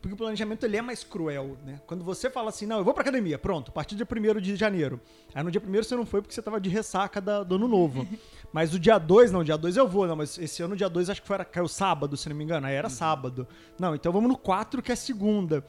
porque 0.00 0.14
o 0.14 0.16
planejamento 0.16 0.64
ele 0.64 0.78
é 0.78 0.82
mais 0.82 1.04
cruel, 1.04 1.58
né? 1.64 1.80
Quando 1.86 2.02
você 2.02 2.30
fala 2.30 2.48
assim, 2.48 2.64
não, 2.64 2.78
eu 2.78 2.84
vou 2.84 2.94
pra 2.94 3.02
academia, 3.02 3.38
pronto, 3.38 3.70
a 3.70 3.72
partir 3.72 3.94
do 3.94 4.04
dia 4.04 4.32
1 4.36 4.40
de 4.40 4.56
janeiro. 4.56 4.98
Aí 5.34 5.42
no 5.42 5.50
dia 5.50 5.60
1 5.60 5.82
você 5.82 5.94
não 5.94 6.06
foi 6.06 6.22
porque 6.22 6.34
você 6.34 6.40
tava 6.40 6.58
de 6.58 6.70
ressaca 6.70 7.20
da, 7.20 7.42
do 7.42 7.56
ano 7.56 7.68
novo. 7.68 8.06
mas 8.50 8.72
o 8.72 8.78
dia 8.78 8.98
2, 8.98 9.30
não, 9.30 9.44
dia 9.44 9.58
2 9.58 9.76
eu 9.76 9.86
vou, 9.86 10.06
não, 10.06 10.16
mas 10.16 10.38
esse 10.38 10.62
ano, 10.62 10.74
dia 10.74 10.88
2, 10.88 11.10
acho 11.10 11.20
que 11.20 11.28
foi, 11.28 11.44
caiu 11.44 11.68
sábado, 11.68 12.16
se 12.16 12.28
não 12.30 12.36
me 12.36 12.44
engano. 12.44 12.66
Aí 12.66 12.74
era 12.74 12.88
uhum. 12.88 12.94
sábado. 12.94 13.46
Não, 13.78 13.94
então 13.94 14.10
vamos 14.10 14.30
no 14.30 14.38
4, 14.38 14.80
que 14.80 14.90
é 14.90 14.96
segunda. 14.96 15.62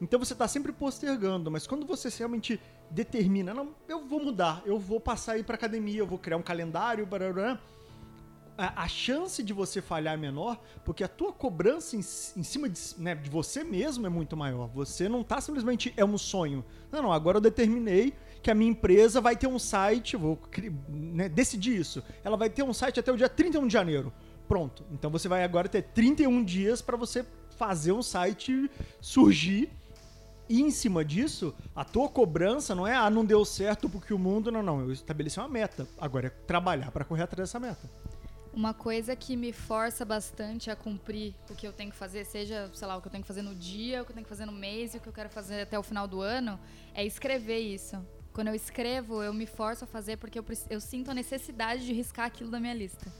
Então 0.00 0.18
você 0.18 0.34
tá 0.34 0.48
sempre 0.48 0.72
postergando, 0.72 1.50
mas 1.50 1.66
quando 1.66 1.86
você 1.86 2.08
realmente 2.08 2.58
determina, 2.90 3.52
não, 3.52 3.74
eu 3.88 4.06
vou 4.06 4.22
mudar, 4.22 4.62
eu 4.64 4.78
vou 4.78 4.98
passar 4.98 5.32
aí 5.32 5.44
pra 5.44 5.54
academia, 5.54 5.98
eu 5.98 6.06
vou 6.06 6.18
criar 6.18 6.36
um 6.36 6.42
calendário, 6.42 7.06
barará, 7.06 7.58
a, 8.56 8.84
a, 8.84 8.88
chance 8.88 9.42
de 9.42 9.52
você 9.52 9.82
falhar 9.82 10.14
é 10.14 10.16
menor, 10.16 10.60
porque 10.84 11.02
a 11.02 11.08
tua 11.08 11.32
cobrança 11.32 11.96
em, 11.96 12.00
em 12.00 12.42
cima 12.42 12.68
de, 12.68 12.80
né, 12.98 13.14
de, 13.14 13.28
você 13.28 13.64
mesmo 13.64 14.06
é 14.06 14.10
muito 14.10 14.36
maior. 14.36 14.68
Você 14.68 15.08
não 15.08 15.22
tá 15.24 15.40
simplesmente 15.40 15.92
é 15.96 16.04
um 16.04 16.16
sonho. 16.16 16.64
Não, 16.90 17.02
não, 17.02 17.12
agora 17.12 17.38
eu 17.38 17.40
determinei 17.40 18.14
que 18.42 18.50
a 18.50 18.54
minha 18.54 18.70
empresa 18.70 19.20
vai 19.20 19.36
ter 19.36 19.46
um 19.46 19.58
site, 19.58 20.16
vou 20.16 20.38
né, 20.88 21.28
decidir 21.28 21.80
isso. 21.80 22.02
Ela 22.22 22.36
vai 22.36 22.50
ter 22.50 22.62
um 22.62 22.72
site 22.72 23.00
até 23.00 23.10
o 23.10 23.16
dia 23.16 23.28
31 23.28 23.66
de 23.66 23.72
janeiro. 23.72 24.12
Pronto. 24.46 24.84
Então 24.92 25.10
você 25.10 25.28
vai 25.28 25.42
agora 25.42 25.68
ter 25.68 25.82
31 25.82 26.44
dias 26.44 26.82
para 26.82 26.96
você 26.96 27.24
fazer 27.56 27.92
um 27.92 28.02
site 28.02 28.70
surgir 29.00 29.70
E 30.48 30.60
em 30.60 30.70
cima 30.70 31.04
disso, 31.04 31.54
a 31.74 31.84
tua 31.84 32.08
cobrança 32.08 32.74
não 32.74 32.86
é, 32.86 32.94
ah, 32.94 33.08
não 33.08 33.24
deu 33.24 33.44
certo 33.44 33.88
porque 33.88 34.12
o 34.12 34.18
mundo. 34.18 34.52
Não, 34.52 34.62
não. 34.62 34.80
Eu 34.80 34.92
estabeleci 34.92 35.38
uma 35.38 35.48
meta. 35.48 35.88
Agora 35.98 36.26
é 36.26 36.30
trabalhar 36.30 36.90
para 36.90 37.04
correr 37.04 37.22
atrás 37.22 37.48
dessa 37.48 37.58
meta. 37.58 37.88
Uma 38.54 38.72
coisa 38.72 39.16
que 39.16 39.36
me 39.36 39.52
força 39.52 40.04
bastante 40.04 40.70
a 40.70 40.76
cumprir 40.76 41.34
o 41.50 41.54
que 41.56 41.66
eu 41.66 41.72
tenho 41.72 41.90
que 41.90 41.96
fazer, 41.96 42.24
seja, 42.24 42.70
sei 42.72 42.86
lá, 42.86 42.96
o 42.96 43.00
que 43.00 43.08
eu 43.08 43.10
tenho 43.10 43.22
que 43.22 43.26
fazer 43.26 43.42
no 43.42 43.52
dia, 43.54 44.00
o 44.00 44.04
que 44.04 44.12
eu 44.12 44.14
tenho 44.14 44.24
que 44.24 44.28
fazer 44.28 44.46
no 44.46 44.52
mês 44.52 44.94
e 44.94 44.98
o 44.98 45.00
que 45.00 45.08
eu 45.08 45.12
quero 45.12 45.28
fazer 45.28 45.62
até 45.62 45.76
o 45.76 45.82
final 45.82 46.06
do 46.06 46.20
ano, 46.20 46.58
é 46.94 47.04
escrever 47.04 47.58
isso. 47.58 47.96
Quando 48.32 48.48
eu 48.48 48.54
escrevo, 48.54 49.22
eu 49.24 49.34
me 49.34 49.44
forço 49.44 49.82
a 49.84 49.86
fazer 49.88 50.18
porque 50.18 50.38
eu, 50.38 50.44
eu 50.70 50.80
sinto 50.80 51.10
a 51.10 51.14
necessidade 51.14 51.84
de 51.84 51.92
riscar 51.92 52.26
aquilo 52.26 52.48
da 52.50 52.60
minha 52.60 52.74
lista. 52.74 53.12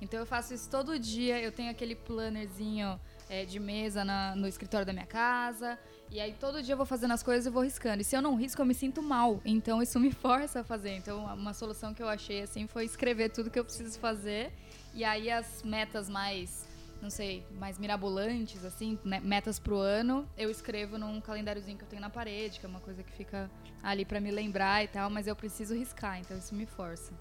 Então 0.00 0.18
eu 0.18 0.26
faço 0.26 0.54
isso 0.54 0.68
todo 0.68 0.98
dia, 0.98 1.40
eu 1.40 1.52
tenho 1.52 1.70
aquele 1.70 1.94
plannerzinho 1.94 2.98
é, 3.28 3.44
de 3.44 3.60
mesa 3.60 4.04
na- 4.04 4.34
no 4.34 4.48
escritório 4.48 4.84
da 4.86 4.92
minha 4.92 5.06
casa. 5.06 5.78
E 6.10 6.20
aí 6.20 6.34
todo 6.40 6.60
dia 6.60 6.72
eu 6.72 6.76
vou 6.76 6.86
fazendo 6.86 7.12
as 7.12 7.22
coisas 7.22 7.46
e 7.46 7.50
vou 7.50 7.62
riscando. 7.62 8.02
E 8.02 8.04
se 8.04 8.16
eu 8.16 8.22
não 8.22 8.34
risco, 8.34 8.60
eu 8.60 8.66
me 8.66 8.74
sinto 8.74 9.00
mal. 9.00 9.40
Então 9.44 9.80
isso 9.80 9.98
me 10.00 10.10
força 10.12 10.60
a 10.60 10.64
fazer. 10.64 10.96
Então 10.96 11.24
uma 11.24 11.54
solução 11.54 11.94
que 11.94 12.02
eu 12.02 12.08
achei 12.08 12.42
assim 12.42 12.66
foi 12.66 12.84
escrever 12.84 13.30
tudo 13.30 13.50
que 13.50 13.58
eu 13.58 13.64
preciso 13.64 13.98
fazer. 13.98 14.52
E 14.92 15.04
aí 15.04 15.30
as 15.30 15.62
metas 15.62 16.08
mais, 16.08 16.66
não 17.00 17.10
sei, 17.10 17.46
mais 17.52 17.78
mirabolantes, 17.78 18.64
assim, 18.64 18.98
né, 19.04 19.20
metas 19.20 19.60
pro 19.60 19.76
ano, 19.78 20.28
eu 20.36 20.50
escrevo 20.50 20.98
num 20.98 21.20
calendáriozinho 21.20 21.78
que 21.78 21.84
eu 21.84 21.88
tenho 21.88 22.02
na 22.02 22.10
parede, 22.10 22.58
que 22.58 22.66
é 22.66 22.68
uma 22.68 22.80
coisa 22.80 23.04
que 23.04 23.12
fica 23.12 23.48
ali 23.80 24.04
pra 24.04 24.18
me 24.18 24.32
lembrar 24.32 24.82
e 24.82 24.88
tal, 24.88 25.08
mas 25.08 25.28
eu 25.28 25.36
preciso 25.36 25.76
riscar, 25.76 26.18
então 26.18 26.36
isso 26.36 26.56
me 26.56 26.66
força. 26.66 27.12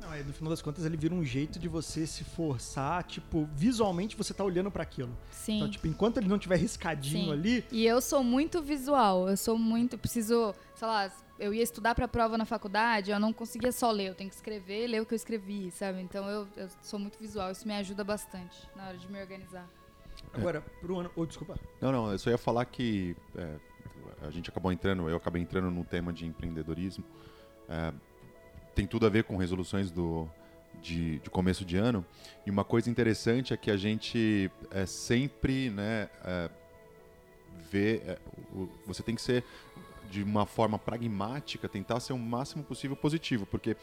Não, 0.00 0.10
aí 0.10 0.22
no 0.22 0.32
final 0.32 0.50
das 0.50 0.60
contas 0.60 0.84
ele 0.84 0.96
vira 0.96 1.14
um 1.14 1.24
jeito 1.24 1.58
de 1.58 1.68
você 1.68 2.06
se 2.06 2.22
forçar, 2.22 3.02
tipo, 3.04 3.48
visualmente 3.54 4.16
você 4.16 4.34
tá 4.34 4.44
olhando 4.44 4.70
para 4.70 4.82
aquilo. 4.82 5.16
Sim. 5.30 5.56
Então, 5.56 5.70
tipo, 5.70 5.86
enquanto 5.86 6.18
ele 6.18 6.28
não 6.28 6.38
tiver 6.38 6.56
riscadinho 6.56 7.26
Sim. 7.26 7.32
ali, 7.32 7.64
E 7.72 7.86
eu 7.86 8.00
sou 8.00 8.22
muito 8.22 8.62
visual, 8.62 9.28
eu 9.28 9.36
sou 9.36 9.58
muito, 9.58 9.96
preciso, 9.96 10.54
sei 10.74 10.86
lá, 10.86 11.10
eu 11.38 11.52
ia 11.52 11.62
estudar 11.62 11.94
pra 11.94 12.06
prova 12.06 12.36
na 12.36 12.44
faculdade, 12.44 13.10
eu 13.10 13.18
não 13.18 13.32
conseguia 13.32 13.72
só 13.72 13.90
ler, 13.90 14.08
eu 14.08 14.14
tenho 14.14 14.28
que 14.30 14.36
escrever, 14.36 14.86
ler 14.86 15.00
o 15.00 15.06
que 15.06 15.14
eu 15.14 15.16
escrevi, 15.16 15.70
sabe? 15.70 16.00
Então 16.00 16.28
eu, 16.28 16.46
eu 16.56 16.68
sou 16.82 16.98
muito 16.98 17.18
visual, 17.18 17.50
isso 17.50 17.66
me 17.66 17.74
ajuda 17.74 18.04
bastante 18.04 18.56
na 18.76 18.88
hora 18.88 18.98
de 18.98 19.10
me 19.10 19.20
organizar. 19.20 19.68
agora, 20.32 20.60
pro 20.80 20.98
ano. 21.00 21.10
Oh, 21.16 21.24
desculpa. 21.26 21.58
Não, 21.80 21.90
não, 21.90 22.12
eu 22.12 22.18
só 22.18 22.30
ia 22.30 22.38
falar 22.38 22.64
que 22.66 23.16
é, 23.34 23.56
a 24.22 24.30
gente 24.30 24.50
acabou 24.50 24.70
entrando, 24.72 25.08
eu 25.08 25.16
acabei 25.16 25.42
entrando 25.42 25.70
no 25.70 25.84
tema 25.84 26.12
de 26.12 26.26
empreendedorismo. 26.26 27.04
É, 27.68 27.92
tem 28.76 28.86
tudo 28.86 29.06
a 29.06 29.08
ver 29.08 29.24
com 29.24 29.36
resoluções 29.38 29.90
do, 29.90 30.28
de, 30.82 31.18
de 31.18 31.30
começo 31.30 31.64
de 31.64 31.76
ano. 31.78 32.04
E 32.46 32.50
uma 32.50 32.62
coisa 32.62 32.88
interessante 32.90 33.52
é 33.54 33.56
que 33.56 33.70
a 33.70 33.76
gente 33.76 34.50
é, 34.70 34.84
sempre 34.86 35.70
né, 35.70 36.08
é, 36.22 36.50
vê. 37.70 38.02
é, 38.06 38.18
o- 38.54 38.68
você 38.86 39.02
tem 39.02 39.14
que 39.14 39.22
ser 39.22 39.42
de 40.10 40.22
uma 40.22 40.44
forma 40.46 40.78
pragmática, 40.78 41.68
tentar 41.68 41.98
ser 42.00 42.12
o 42.12 42.18
máximo 42.18 42.62
possível 42.62 42.94
positivo, 42.96 43.46
porque 43.46 43.76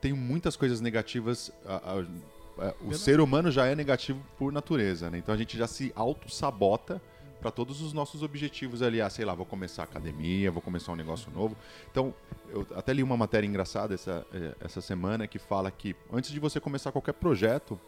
tem 0.00 0.12
muitas 0.14 0.56
coisas 0.56 0.80
negativas. 0.80 1.52
a- 1.66 1.76
a- 1.76 2.66
a- 2.68 2.74
o 2.84 2.94
ser 2.94 3.20
humano 3.20 3.50
já 3.50 3.66
é 3.66 3.74
negativo 3.74 4.20
por 4.38 4.50
natureza, 4.52 5.10
né? 5.10 5.18
Então 5.18 5.34
a 5.34 5.38
gente 5.38 5.56
já 5.56 5.66
se 5.66 5.92
auto-sabota 5.94 7.00
para 7.40 7.50
todos 7.50 7.80
os 7.80 7.92
nossos 7.92 8.22
objetivos 8.22 8.82
ali. 8.82 9.00
Ah, 9.00 9.10
sei 9.10 9.24
lá, 9.24 9.34
vou 9.34 9.46
começar 9.46 9.82
academia, 9.82 10.50
vou 10.50 10.62
começar 10.62 10.92
um 10.92 10.96
negócio 10.96 11.30
novo. 11.32 11.56
Então, 11.90 12.14
eu 12.50 12.66
até 12.76 12.92
li 12.92 13.02
uma 13.02 13.16
matéria 13.16 13.46
engraçada 13.46 13.94
essa, 13.94 14.26
eh, 14.32 14.54
essa 14.60 14.80
semana 14.80 15.26
que 15.26 15.38
fala 15.38 15.70
que 15.70 15.96
antes 16.12 16.30
de 16.30 16.38
você 16.38 16.60
começar 16.60 16.92
qualquer 16.92 17.14
projeto, 17.14 17.80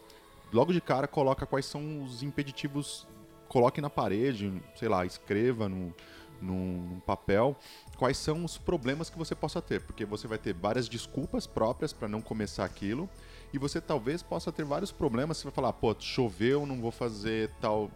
logo 0.51 0.73
de 0.73 0.81
cara 0.81 1.07
coloca 1.07 1.45
quais 1.45 1.65
são 1.65 2.03
os 2.03 2.23
impeditivos, 2.23 3.07
coloque 3.47 3.79
na 3.79 3.89
parede, 3.89 4.51
sei 4.75 4.89
lá, 4.89 5.05
escreva 5.05 5.69
no, 5.69 5.93
num, 6.41 6.99
papel 7.05 7.55
quais 7.97 8.17
são 8.17 8.43
os 8.43 8.57
problemas 8.57 9.09
que 9.09 9.17
você 9.17 9.35
possa 9.35 9.61
ter, 9.61 9.81
porque 9.81 10.03
você 10.03 10.27
vai 10.27 10.37
ter 10.37 10.53
várias 10.53 10.89
desculpas 10.89 11.47
próprias 11.47 11.93
para 11.93 12.07
não 12.07 12.21
começar 12.21 12.65
aquilo 12.65 13.09
e 13.53 13.57
você 13.57 13.79
talvez 13.79 14.23
possa 14.23 14.51
ter 14.51 14.65
vários 14.65 14.91
problemas. 14.91 15.37
Você 15.37 15.43
vai 15.43 15.53
falar, 15.53 15.73
pô, 15.73 15.95
choveu, 15.99 16.65
não 16.65 16.81
vou 16.81 16.91
fazer 16.91 17.51
tal 17.61 17.89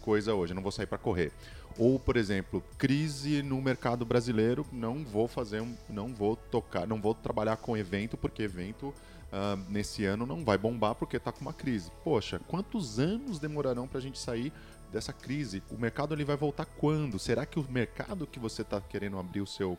coisa 0.00 0.34
hoje, 0.34 0.54
não 0.54 0.62
vou 0.62 0.72
sair 0.72 0.86
para 0.86 0.98
correr. 0.98 1.32
Ou, 1.76 1.98
por 1.98 2.16
exemplo, 2.16 2.62
crise 2.78 3.42
no 3.42 3.60
mercado 3.60 4.04
brasileiro, 4.04 4.64
não 4.72 5.04
vou 5.04 5.26
fazer, 5.26 5.64
não 5.88 6.14
vou 6.14 6.36
tocar, 6.36 6.86
não 6.86 7.00
vou 7.00 7.14
trabalhar 7.14 7.56
com 7.56 7.76
evento 7.76 8.16
porque 8.16 8.44
evento 8.44 8.94
ah, 9.32 9.58
nesse 9.68 10.04
ano 10.04 10.24
não 10.24 10.44
vai 10.44 10.56
bombar 10.56 10.94
porque 10.94 11.16
está 11.16 11.32
com 11.32 11.40
uma 11.40 11.52
crise. 11.52 11.90
Poxa, 12.04 12.40
quantos 12.46 13.00
anos 13.00 13.40
demorarão 13.40 13.88
para 13.88 13.98
a 13.98 14.00
gente 14.00 14.18
sair 14.18 14.52
dessa 14.92 15.12
crise? 15.12 15.60
O 15.68 15.76
mercado 15.76 16.14
ele 16.14 16.24
vai 16.24 16.36
voltar 16.36 16.64
quando? 16.64 17.18
Será 17.18 17.44
que 17.44 17.58
o 17.58 17.66
mercado 17.68 18.28
que 18.28 18.38
você 18.38 18.62
está 18.62 18.80
querendo 18.80 19.18
abrir 19.18 19.40
o 19.40 19.46
seu, 19.46 19.76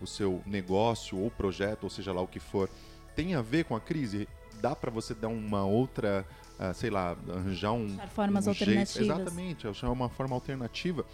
o 0.00 0.06
seu 0.06 0.42
negócio 0.44 1.16
ou 1.16 1.30
projeto, 1.30 1.84
ou 1.84 1.90
seja 1.90 2.12
lá 2.12 2.20
o 2.20 2.26
que 2.26 2.40
for, 2.40 2.68
tem 3.14 3.36
a 3.36 3.42
ver 3.42 3.64
com 3.64 3.76
a 3.76 3.80
crise? 3.80 4.28
Dá 4.60 4.74
para 4.74 4.90
você 4.90 5.14
dar 5.14 5.28
uma 5.28 5.64
outra, 5.64 6.26
ah, 6.58 6.72
sei 6.72 6.90
lá, 6.90 7.16
arranjar 7.28 7.72
um, 7.72 7.96
formas 8.08 8.46
um 8.46 8.52
jeito- 8.52 8.68
alternativas. 8.70 8.96
exatamente, 9.08 9.66
achar 9.68 9.90
uma 9.90 10.08
forma 10.08 10.34
alternativa 10.34 11.04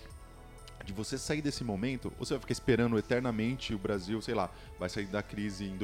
de 0.85 0.93
você 0.93 1.17
sair 1.17 1.41
desse 1.41 1.63
momento, 1.63 2.13
ou 2.19 2.27
você 2.27 2.35
vai 2.35 2.41
ficar 2.41 2.53
esperando 2.53 2.99
eternamente 2.99 3.73
o 3.75 3.79
Brasil, 3.79 4.21
sei 4.21 4.35
lá, 4.35 4.51
vai 4.79 4.89
sair 4.89 5.07
da 5.07 5.23
crise 5.23 5.65
em 5.65 5.77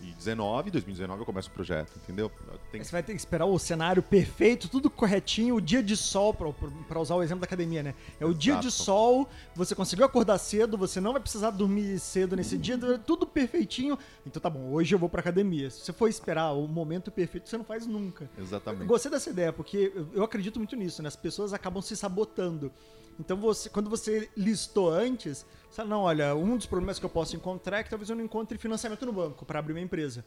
2019, 0.00 0.70
2019 0.70 1.20
eu 1.22 1.26
começo 1.26 1.48
o 1.48 1.52
projeto, 1.52 1.92
entendeu? 2.02 2.30
Você 2.72 2.90
vai 2.92 3.02
ter 3.02 3.12
que 3.12 3.18
esperar 3.18 3.46
o 3.46 3.58
cenário 3.58 4.02
perfeito, 4.02 4.68
tudo 4.68 4.90
corretinho, 4.90 5.54
o 5.56 5.60
dia 5.60 5.82
de 5.82 5.96
sol, 5.96 6.34
pra 6.34 7.00
usar 7.00 7.14
o 7.14 7.22
exemplo 7.22 7.40
da 7.40 7.46
academia, 7.46 7.82
né? 7.82 7.94
É 8.20 8.26
o 8.26 8.34
dia 8.34 8.54
de 8.56 8.66
Exato. 8.68 8.84
sol, 8.84 9.28
você 9.54 9.74
conseguiu 9.74 10.04
acordar 10.04 10.38
cedo, 10.38 10.76
você 10.76 11.00
não 11.00 11.12
vai 11.12 11.20
precisar 11.20 11.50
dormir 11.50 11.98
cedo 11.98 12.36
nesse 12.36 12.58
dia, 12.58 12.76
tudo 12.98 13.26
perfeitinho. 13.26 13.98
Então 14.26 14.40
tá 14.40 14.50
bom, 14.50 14.70
hoje 14.72 14.94
eu 14.94 14.98
vou 14.98 15.08
pra 15.08 15.20
academia. 15.20 15.70
Se 15.70 15.80
você 15.80 15.92
for 15.92 16.08
esperar 16.08 16.52
o 16.52 16.66
momento 16.68 17.10
perfeito, 17.10 17.48
você 17.48 17.56
não 17.56 17.64
faz 17.64 17.86
nunca. 17.86 18.28
Exatamente. 18.38 18.86
Gostei 18.86 19.10
dessa 19.10 19.30
ideia, 19.30 19.52
porque 19.52 19.92
eu- 19.94 20.08
eu 20.14 20.24
acredito 20.24 20.58
muito 20.58 20.76
nisso, 20.76 21.02
né? 21.02 21.08
As 21.08 21.16
pessoas 21.16 21.52
acabam 21.52 21.82
se 21.82 21.96
sabotando. 21.96 22.70
Então, 23.18 23.38
você, 23.38 23.70
quando 23.70 23.88
você 23.88 24.28
listou 24.36 24.90
antes, 24.92 25.46
você 25.70 25.76
fala, 25.76 25.88
não, 25.88 26.02
olha, 26.02 26.34
um 26.34 26.56
dos 26.56 26.66
problemas 26.66 26.98
que 26.98 27.04
eu 27.04 27.10
posso 27.10 27.36
encontrar 27.36 27.78
é 27.78 27.82
que 27.82 27.90
talvez 27.90 28.08
eu 28.10 28.16
não 28.16 28.24
encontre 28.24 28.56
financiamento 28.58 29.04
no 29.06 29.12
banco 29.12 29.44
para 29.44 29.58
abrir 29.58 29.72
minha 29.74 29.84
empresa. 29.84 30.24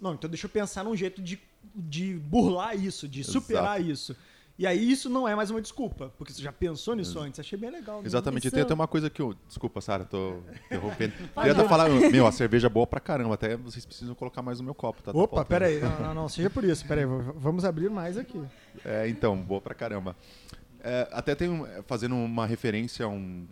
Não, 0.00 0.14
então 0.14 0.28
deixa 0.30 0.46
eu 0.46 0.50
pensar 0.50 0.82
num 0.84 0.96
jeito 0.96 1.20
de, 1.22 1.38
de 1.74 2.14
burlar 2.14 2.74
isso, 2.76 3.06
de 3.08 3.22
superar 3.22 3.80
isso. 3.84 4.16
E 4.58 4.66
aí 4.66 4.90
isso 4.92 5.08
não 5.08 5.26
é 5.26 5.34
mais 5.34 5.50
uma 5.50 5.60
desculpa, 5.60 6.12
porque 6.18 6.34
você 6.34 6.42
já 6.42 6.52
pensou 6.52 6.94
nisso 6.94 7.18
antes. 7.18 7.40
Achei 7.40 7.58
bem 7.58 7.70
legal. 7.70 8.00
né? 8.02 8.06
Exatamente, 8.06 8.46
Isso- 8.46 8.54
tem 8.54 8.62
até 8.62 8.74
uma 8.74 8.86
coisa 8.86 9.08
que 9.08 9.22
eu. 9.22 9.34
Desculpa, 9.48 9.80
Sara, 9.80 10.04
tô 10.04 10.40
interrompendo. 10.66 11.14
Ia 11.44 11.52
até 11.52 11.66
falar. 11.66 11.88
meu, 11.88 12.26
a 12.26 12.32
cerveja 12.32 12.66
é 12.66 12.70
boa 12.70 12.86
pra 12.86 13.00
caramba, 13.00 13.34
até 13.34 13.56
vocês 13.56 13.86
precisam 13.86 14.14
colocar 14.14 14.42
mais 14.42 14.58
no 14.58 14.64
meu 14.66 14.74
copo, 14.74 15.02
tá? 15.02 15.12
Tá 15.12 15.18
Opa, 15.18 15.36
faltando. 15.36 15.48
pera 15.48 15.66
aí. 15.66 15.80
Não, 15.80 16.00
não, 16.08 16.14
não, 16.14 16.28
seja 16.28 16.50
por 16.50 16.62
isso. 16.64 16.86
Pera 16.86 17.00
aí, 17.00 17.06
v- 17.06 17.32
vamos 17.36 17.64
abrir 17.64 17.88
mais 17.88 18.18
aqui. 18.18 18.38
É, 18.84 19.08
então, 19.08 19.34
boa 19.34 19.62
pra 19.62 19.74
caramba. 19.74 20.14
É, 20.82 21.08
até 21.10 21.34
tem 21.34 21.48
um- 21.48 21.66
é, 21.66 21.80
fazendo 21.82 22.14
uma 22.16 22.44
referência 22.46 23.06
a 23.06 23.08
um 23.08 23.46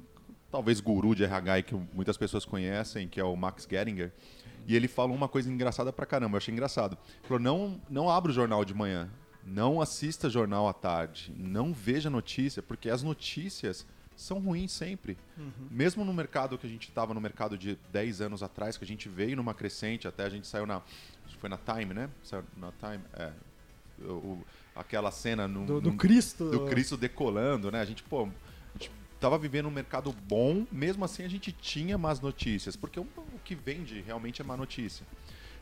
talvez 0.51 0.81
guru 0.81 1.15
de 1.15 1.25
RH 1.25 1.63
que 1.63 1.75
muitas 1.95 2.17
pessoas 2.17 2.45
conhecem, 2.45 3.09
que 3.09 3.21
é 3.21 3.25
o 3.25 3.35
Max 3.37 3.67
Geringer. 3.69 4.13
E 4.67 4.77
ele 4.77 4.87
falou 4.89 5.17
uma 5.17 5.29
coisa 5.29 5.51
engraçada 5.51 5.93
pra 5.93 6.05
caramba, 6.07 6.35
eu 6.35 6.39
achei 6.39 6.53
engraçado. 6.53 6.93
Ele 7.21 7.29
falou: 7.29 7.43
não, 7.43 7.81
não 7.89 8.11
abra 8.11 8.31
o 8.31 8.35
jornal 8.35 8.65
de 8.65 8.75
manhã, 8.75 9.09
não 9.47 9.81
assista 9.81 10.29
jornal 10.29 10.69
à 10.69 10.73
tarde, 10.75 11.33
não 11.37 11.73
veja 11.73 12.11
notícia, 12.11 12.63
porque 12.63 12.91
as 12.91 13.03
notícias 13.03 13.87
são 14.15 14.41
ruins 14.41 14.73
sempre. 14.73 15.17
Mesmo 15.71 16.05
no 16.05 16.13
mercado 16.13 16.59
que 16.59 16.67
a 16.67 16.71
gente 16.71 16.89
estava 16.89 17.15
no 17.15 17.21
mercado 17.21 17.57
de 17.57 17.79
10 17.93 18.21
anos 18.21 18.43
atrás, 18.43 18.77
que 18.77 18.85
a 18.85 18.87
gente 18.87 19.09
veio 19.09 19.37
numa 19.37 19.55
crescente, 19.55 20.07
até 20.09 20.25
a 20.25 20.29
gente 20.29 20.47
saiu 20.47 20.67
na. 20.67 20.83
Foi 21.39 21.49
na 21.49 21.57
Time, 21.57 21.95
né? 21.95 22.11
Saiu 22.25 22.43
na 22.57 22.73
Time. 22.73 23.05
É. 23.15 23.31
O- 24.03 24.39
aquela 24.77 25.11
cena 25.11 25.49
no, 25.49 25.65
Do, 25.67 25.81
do 25.81 25.91
no- 25.93 25.97
Cristo. 25.97 26.51
do 26.51 26.67
Cristo 26.67 26.97
decolando, 26.97 27.71
né? 27.71 27.81
A 27.81 27.85
gente, 27.85 28.03
pô, 28.03 28.29
a 29.19 29.21
gente 29.21 29.21
tava 29.21 29.37
vivendo 29.37 29.67
um 29.67 29.71
mercado 29.71 30.15
bom, 30.29 30.65
mesmo 30.71 31.05
assim 31.05 31.25
a 31.25 31.29
gente 31.29 31.51
tinha 31.51 31.99
más 31.99 32.21
notícias, 32.21 32.77
porque 32.77 33.01
o, 33.01 33.07
que 33.45 33.55
vende 33.55 34.01
realmente 34.01 34.41
é 34.41 34.45
má 34.45 34.57
notícia. 34.57 35.05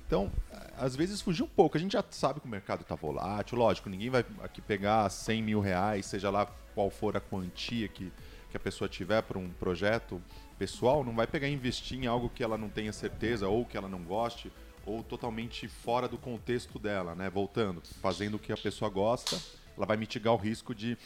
Então, 0.06 0.30
às 0.76 0.94
vezes 0.94 1.22
fugir 1.22 1.42
um 1.42 1.48
pouco. 1.48 1.76
A 1.76 1.80
gente 1.80 1.92
já 1.92 2.04
sabe 2.10 2.38
que 2.38 2.46
o 2.46 2.50
mercado 2.50 2.84
tá 2.84 2.94
volátil, 2.94 3.56
lógico, 3.56 3.88
ninguém 3.88 4.10
vai 4.10 4.25
aqui 4.42 4.60
pegar 4.60 5.08
100 5.08 5.42
mil 5.42 5.60
reais, 5.60 6.04
seja 6.04 6.28
lá 6.28 6.46
qual 6.75 6.90
for 6.90 7.16
a 7.16 7.20
quantia 7.20 7.88
que, 7.88 8.12
que 8.50 8.56
a 8.56 8.60
pessoa 8.60 8.88
tiver 8.88 9.22
para 9.22 9.38
um 9.38 9.48
projeto 9.48 10.22
pessoal, 10.58 11.02
não 11.02 11.14
vai 11.14 11.26
pegar 11.26 11.48
e 11.48 11.52
investir 11.52 11.98
em 11.98 12.06
algo 12.06 12.28
que 12.28 12.44
ela 12.44 12.58
não 12.58 12.68
tenha 12.68 12.92
certeza 12.92 13.48
ou 13.48 13.64
que 13.64 13.76
ela 13.76 13.88
não 13.88 14.02
goste 14.02 14.52
ou 14.84 15.02
totalmente 15.02 15.66
fora 15.66 16.06
do 16.06 16.18
contexto 16.18 16.78
dela, 16.78 17.14
né? 17.14 17.30
Voltando, 17.30 17.82
fazendo 18.02 18.34
o 18.34 18.38
que 18.38 18.52
a 18.52 18.56
pessoa 18.56 18.90
gosta, 18.90 19.40
ela 19.76 19.86
vai 19.86 19.96
mitigar 19.96 20.34
o 20.34 20.36
risco 20.36 20.75
de 20.75 20.96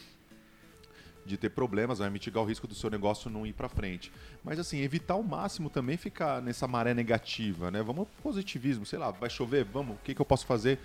de 1.25 1.37
ter 1.37 1.50
problemas, 1.50 1.99
vai 1.99 2.09
mitigar 2.11 2.43
o 2.43 2.47
risco 2.47 2.67
do 2.67 2.75
seu 2.75 2.91
negócio 2.91 3.31
não 3.31 3.47
ir 3.47 3.53
para 3.53 3.69
frente. 3.69 4.11
Mas 4.43 4.59
assim, 4.59 4.79
evitar 4.81 5.15
ao 5.15 5.23
máximo 5.23 5.69
também 5.71 5.97
ficar 5.97 6.41
nessa 6.41 6.67
maré 6.67 6.95
negativa, 6.95 7.71
né? 7.71 7.83
Vamos 7.83 8.09
pro 8.09 8.23
positivismo, 8.23 8.85
sei 8.87 8.99
lá, 8.99 9.11
vai 9.11 9.29
chover, 9.31 9.65
vamos, 9.65 9.97
o 9.97 9.99
que, 10.03 10.15
que 10.15 10.21
eu 10.21 10.27
posso 10.27 10.47
fazer? 10.47 10.79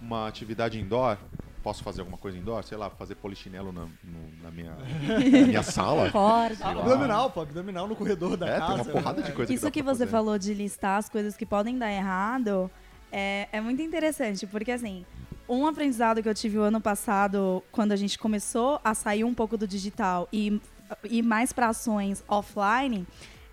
Uma 0.00 0.26
atividade 0.26 0.80
indoor, 0.80 1.18
posso 1.62 1.82
fazer 1.84 2.00
alguma 2.00 2.16
coisa 2.16 2.38
indoor? 2.38 2.64
Sei 2.64 2.78
lá, 2.78 2.88
fazer 2.88 3.14
polichinelo 3.16 3.70
na, 3.70 3.82
no- 3.82 4.42
na 4.42 4.50
minha, 4.50 4.74
na 4.74 5.46
minha 5.46 5.62
sala? 5.62 6.10
Pode. 6.10 6.62
Abdominal, 6.62 7.30
pô, 7.30 7.42
abdominal 7.42 7.86
no 7.86 7.94
corredor 7.94 8.38
da 8.38 8.48
É, 8.48 8.58
casa. 8.58 8.72
tem 8.72 8.82
uma 8.82 8.92
porrada 8.92 9.22
de 9.22 9.28
né? 9.28 9.34
coisa 9.34 9.52
Isso 9.52 9.70
que 9.70 9.82
pra 9.82 9.92
você 9.92 10.04
fazer. 10.04 10.10
falou 10.10 10.38
de 10.38 10.54
listar 10.54 10.98
as 10.98 11.10
coisas 11.10 11.36
que 11.36 11.44
podem 11.44 11.76
dar 11.76 11.92
errado 11.92 12.70
é, 13.12 13.48
é 13.52 13.60
muito 13.60 13.82
interessante, 13.82 14.46
porque 14.46 14.72
assim, 14.72 15.04
um 15.48 15.66
aprendizado 15.66 16.22
que 16.22 16.28
eu 16.28 16.34
tive 16.34 16.58
o 16.58 16.62
ano 16.62 16.80
passado, 16.80 17.62
quando 17.70 17.92
a 17.92 17.96
gente 17.96 18.18
começou 18.18 18.80
a 18.84 18.94
sair 18.94 19.24
um 19.24 19.34
pouco 19.34 19.56
do 19.56 19.66
digital 19.66 20.28
e 20.32 20.60
ir 21.04 21.22
mais 21.22 21.52
para 21.52 21.68
ações 21.68 22.22
offline, 22.28 23.06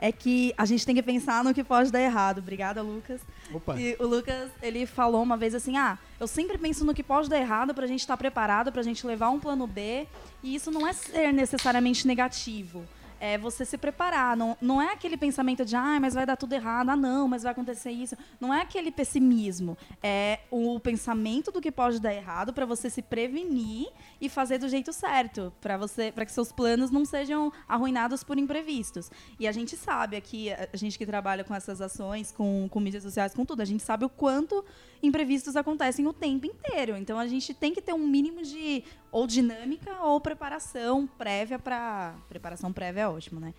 é 0.04 0.12
que 0.12 0.54
a 0.58 0.66
gente 0.66 0.86
tem 0.86 0.94
que 0.94 1.02
pensar 1.02 1.44
no 1.46 1.54
que 1.54 1.64
pode 1.64 1.90
dar 1.90 2.02
errado. 2.02 2.40
Obrigada, 2.40 2.82
Lucas. 2.82 3.22
Opa. 3.54 3.80
E 3.80 3.96
o 4.00 4.06
Lucas, 4.06 4.52
ele 4.62 4.86
falou 4.86 5.24
uma 5.24 5.38
vez 5.38 5.56
assim: 5.56 5.78
ah, 5.78 5.98
eu 6.20 6.28
sempre 6.28 6.58
penso 6.58 6.84
no 6.84 6.94
que 6.94 7.02
pode 7.02 7.30
dar 7.30 7.40
errado 7.40 7.74
pra 7.74 7.88
gente 7.88 8.02
estar 8.02 8.18
preparado, 8.18 8.70
pra 8.70 8.84
gente 8.84 9.08
levar 9.08 9.30
um 9.30 9.40
plano 9.40 9.66
B. 9.66 10.06
E 10.44 10.56
isso 10.56 10.70
não 10.72 10.86
é 10.86 10.92
ser 10.92 11.32
necessariamente 11.32 12.06
negativo. 12.06 12.84
É 13.26 13.38
você 13.38 13.64
se 13.64 13.78
preparar. 13.78 14.36
Não, 14.36 14.58
não 14.60 14.82
é 14.82 14.92
aquele 14.92 15.16
pensamento 15.16 15.64
de, 15.64 15.78
ah, 15.78 15.98
mas 15.98 16.14
vai 16.14 16.26
dar 16.26 16.36
tudo 16.36 16.52
errado, 16.52 16.90
ah, 16.90 16.96
não, 16.98 17.26
mas 17.26 17.44
vai 17.44 17.54
acontecer 17.54 17.90
isso. 17.90 18.18
Não 18.38 18.54
é 18.54 18.60
aquele 18.60 18.92
pessimismo. 18.92 19.78
É 20.04 20.40
o 20.52 20.78
pensamento 20.78 21.50
do 21.50 21.62
que 21.62 21.72
pode 21.72 22.02
dar 22.02 22.14
errado 22.14 22.52
pra 22.52 22.66
você 22.66 22.90
se 22.90 23.02
prevenir 23.02 23.88
e 24.20 24.28
fazer 24.28 24.58
do 24.58 24.68
jeito 24.68 24.92
certo. 24.92 25.54
Pra 25.62 25.78
você, 25.78 26.12
para 26.12 26.26
que 26.26 26.34
seus 26.34 26.52
planos 26.52 26.92
não 26.92 27.06
sejam 27.06 27.50
arruinados 27.66 28.26
por 28.26 28.38
imprevistos. 28.38 29.10
E 29.40 29.48
a 29.48 29.54
gente 29.54 29.78
sabe 29.78 30.18
aqui, 30.18 30.52
a 30.52 30.76
gente 30.76 30.98
que 30.98 31.06
trabalha 31.06 31.46
com 31.46 31.56
essas 31.56 31.80
ações, 31.80 32.30
com, 32.30 32.68
com 32.70 32.80
mídias 32.82 33.04
sociais, 33.04 33.34
com 33.34 33.46
tudo, 33.46 33.62
a 33.62 33.66
gente 33.66 33.84
sabe 33.84 34.04
o 34.04 34.10
quanto 34.10 34.66
imprevistos 35.02 35.56
acontecem 35.56 36.06
o 36.08 36.12
tempo 36.12 36.46
inteiro. 36.46 36.98
Então 36.98 37.18
a 37.18 37.28
gente 37.28 37.54
tem 37.54 37.74
que 37.74 37.82
ter 37.82 37.94
um 37.94 38.06
mínimo 38.06 38.42
de 38.42 38.84
ou 39.14 39.28
dinâmica 39.28 40.02
ou 40.02 40.20
preparação 40.20 41.06
prévia 41.06 41.60
para 41.60 42.16
preparação 42.28 42.74
prévia 42.74 43.02
é 43.02 43.08
ótimo, 43.08 43.40
né? 43.40 43.54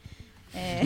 É, 0.55 0.81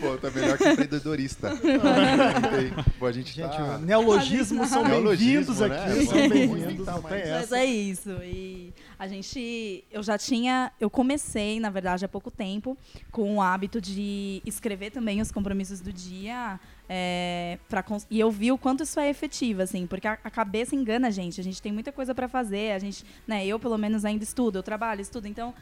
Pô, 0.00 0.16
tá 0.16 0.30
melhor 0.30 0.56
que 0.56 0.66
empreendedorista. 0.66 1.50
Pô, 2.98 3.06
a 3.06 3.12
gente, 3.12 3.32
Gente, 3.32 3.50
tá... 3.50 3.76
neologismos 3.78 4.68
são 4.68 4.82
Neologismo, 4.82 5.54
bem-vindos 5.54 5.60
né? 5.60 5.92
aqui, 5.92 6.06
são 6.06 6.28
bem-vindos, 6.28 6.72
inventar 6.72 6.94
não 6.94 7.02
mais. 7.02 7.22
tem 7.22 7.32
mas 7.32 7.52
é 7.52 7.64
isso. 7.66 8.10
E 8.22 8.72
a 8.98 9.06
gente, 9.06 9.84
eu 9.92 10.02
já 10.02 10.16
tinha, 10.16 10.72
eu 10.80 10.88
comecei, 10.88 11.60
na 11.60 11.68
verdade, 11.68 12.04
há 12.04 12.08
pouco 12.08 12.30
tempo, 12.30 12.78
com 13.12 13.36
o 13.36 13.42
hábito 13.42 13.78
de 13.78 14.40
escrever 14.46 14.90
também 14.90 15.20
os 15.20 15.30
compromissos 15.30 15.80
do 15.80 15.92
dia. 15.92 16.58
É, 16.88 17.58
pra, 17.68 17.84
e 18.10 18.18
eu 18.18 18.30
vi 18.30 18.50
o 18.50 18.58
quanto 18.58 18.82
isso 18.82 18.98
é 18.98 19.08
efetivo, 19.10 19.62
assim, 19.62 19.86
porque 19.86 20.08
a, 20.08 20.18
a 20.24 20.30
cabeça 20.30 20.74
engana 20.74 21.08
a 21.08 21.10
gente. 21.10 21.40
A 21.40 21.44
gente 21.44 21.60
tem 21.60 21.72
muita 21.72 21.92
coisa 21.92 22.14
para 22.14 22.26
fazer. 22.26 22.72
A 22.72 22.78
gente, 22.78 23.04
né, 23.26 23.46
eu 23.46 23.60
pelo 23.60 23.76
menos 23.76 24.04
ainda 24.04 24.24
estudo, 24.24 24.58
eu 24.58 24.62
trabalho, 24.62 25.00
estudo. 25.00 25.28
Então, 25.28 25.54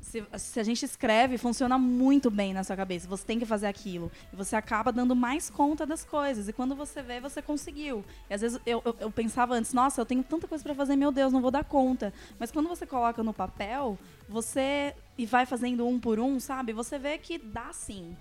se, 0.00 0.24
se 0.38 0.60
a 0.60 0.62
gente 0.62 0.84
escreve, 0.84 1.36
funciona 1.38 1.76
muito 1.78 2.30
bem 2.30 2.52
na 2.54 2.62
sua 2.62 2.76
cabeça. 2.76 3.08
Você 3.08 3.24
tem 3.24 3.38
que 3.38 3.46
fazer 3.46 3.66
aquilo. 3.66 4.10
E 4.32 4.36
você 4.36 4.54
acaba 4.56 4.92
dando 4.92 5.16
mais 5.16 5.50
conta 5.50 5.84
das 5.84 6.04
coisas. 6.04 6.48
E 6.48 6.52
quando 6.52 6.74
você 6.74 7.02
vê, 7.02 7.20
você 7.20 7.42
conseguiu. 7.42 8.04
E 8.30 8.34
às 8.34 8.40
vezes 8.40 8.60
eu, 8.64 8.82
eu, 8.84 8.96
eu 9.00 9.10
pensava 9.10 9.54
antes, 9.54 9.72
nossa, 9.72 10.00
eu 10.00 10.06
tenho 10.06 10.22
tanta 10.22 10.46
coisa 10.46 10.62
para 10.62 10.74
fazer, 10.74 10.96
meu 10.96 11.10
Deus, 11.10 11.32
não 11.32 11.40
vou 11.40 11.50
dar 11.50 11.64
conta. 11.64 12.12
Mas 12.38 12.50
quando 12.50 12.68
você 12.68 12.86
coloca 12.86 13.22
no 13.22 13.32
papel, 13.34 13.98
você. 14.28 14.94
e 15.18 15.26
vai 15.26 15.44
fazendo 15.46 15.86
um 15.86 15.98
por 15.98 16.18
um, 16.20 16.38
sabe? 16.38 16.72
Você 16.72 16.98
vê 16.98 17.18
que 17.18 17.38
dá 17.38 17.72
sim. 17.72 18.16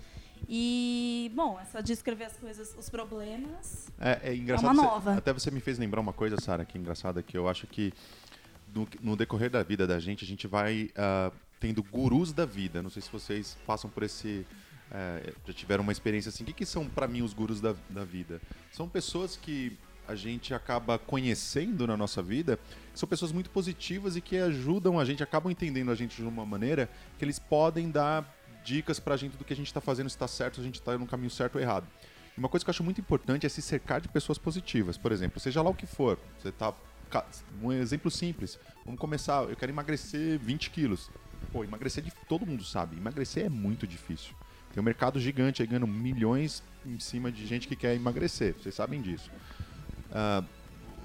E, 0.47 1.31
bom, 1.33 1.59
essa 1.59 1.81
de 1.81 1.93
escrever 1.93 2.25
as 2.25 2.37
coisas, 2.37 2.75
os 2.77 2.89
problemas. 2.89 3.87
É, 3.99 4.31
é 4.31 4.35
engraçado. 4.35 4.67
É 4.67 4.71
uma 4.71 4.75
você- 4.83 4.87
nova. 4.87 5.13
até 5.17 5.33
você 5.33 5.49
me 5.49 5.59
fez 5.59 5.77
lembrar 5.79 6.01
uma 6.01 6.13
coisa, 6.13 6.37
Sara, 6.39 6.63
que 6.65 6.77
é 6.77 6.81
engraçada, 6.81 7.23
que 7.23 7.37
eu 7.37 7.47
acho 7.49 7.65
que 7.67 7.91
no, 8.73 8.87
no 9.01 9.15
decorrer 9.15 9.49
da 9.49 9.63
vida 9.63 9.87
da 9.87 9.97
gente, 9.99 10.23
a 10.23 10.27
gente 10.27 10.45
vai 10.47 10.89
ah, 10.95 11.31
tendo 11.59 11.81
gurus 11.83 12.31
da 12.33 12.45
vida. 12.45 12.81
Não 12.81 12.89
sei 12.89 13.01
se 13.01 13.11
vocês 13.11 13.57
passam 13.65 13.89
por 13.89 14.03
esse. 14.03 14.45
eh, 14.91 15.33
já 15.47 15.53
tiveram 15.53 15.83
uma 15.83 15.91
experiência 15.91 16.29
assim. 16.29 16.43
O 16.43 16.47
que, 16.47 16.53
que 16.53 16.65
são, 16.65 16.87
pra 16.87 17.07
mim, 17.07 17.21
os 17.21 17.33
gurus 17.33 17.59
da, 17.61 17.75
da 17.89 18.03
vida? 18.03 18.41
São 18.71 18.87
pessoas 18.87 19.35
que 19.35 19.77
a 20.07 20.13
gente 20.13 20.53
acaba 20.53 20.99
conhecendo 20.99 21.87
na 21.87 21.97
nossa 21.97 22.21
vida, 22.21 22.59
são 22.93 23.09
pessoas 23.09 23.31
muito 23.31 23.49
positivas 23.49 24.15
e 24.15 24.21
que 24.21 24.37
ajudam 24.37 24.99
a 24.99 25.05
gente, 25.05 25.23
acabam 25.23 25.51
entendendo 25.51 25.89
a 25.91 25.95
gente 25.95 26.15
de 26.17 26.23
uma 26.23 26.45
maneira 26.45 26.87
que 27.17 27.25
eles 27.25 27.39
podem 27.39 27.89
dar 27.89 28.31
dicas 28.63 28.99
pra 28.99 29.17
gente 29.17 29.35
do 29.35 29.43
que 29.43 29.53
a 29.53 29.55
gente 29.55 29.73
tá 29.73 29.81
fazendo, 29.81 30.07
se 30.09 30.17
tá 30.17 30.27
certo, 30.27 30.55
se 30.55 30.61
a 30.61 30.63
gente 30.63 30.79
tá 30.79 30.95
no 30.97 31.07
caminho 31.07 31.31
certo 31.31 31.55
ou 31.55 31.61
errado. 31.61 31.87
Uma 32.37 32.47
coisa 32.49 32.63
que 32.63 32.69
eu 32.69 32.73
acho 32.73 32.83
muito 32.83 33.01
importante 33.01 33.45
é 33.45 33.49
se 33.49 33.61
cercar 33.61 33.99
de 33.99 34.07
pessoas 34.07 34.37
positivas. 34.37 34.97
Por 34.97 35.11
exemplo, 35.11 35.39
seja 35.39 35.61
lá 35.61 35.69
o 35.69 35.73
que 35.73 35.87
for, 35.87 36.19
você 36.37 36.51
tá. 36.51 36.73
Um 37.61 37.71
exemplo 37.71 38.11
simples. 38.11 38.59
Vamos 38.83 38.99
começar. 38.99 39.43
Eu 39.43 39.55
quero 39.55 39.71
emagrecer 39.71 40.37
20 40.37 40.69
quilos. 40.69 41.09
Pô, 41.51 41.63
emagrecer 41.63 42.03
de 42.03 42.11
todo 42.27 42.45
mundo 42.45 42.63
sabe. 42.63 42.97
Emagrecer 42.97 43.45
é 43.45 43.49
muito 43.49 43.87
difícil. 43.87 44.33
Tem 44.73 44.81
um 44.81 44.83
mercado 44.85 45.19
gigante 45.19 45.61
aí 45.61 45.67
ganhando 45.67 45.87
milhões 45.87 46.61
em 46.85 46.99
cima 46.99 47.31
de 47.31 47.45
gente 47.47 47.67
que 47.67 47.75
quer 47.75 47.95
emagrecer. 47.95 48.53
Vocês 48.55 48.75
sabem 48.75 49.01
disso. 49.01 49.31
Ah, 50.11 50.43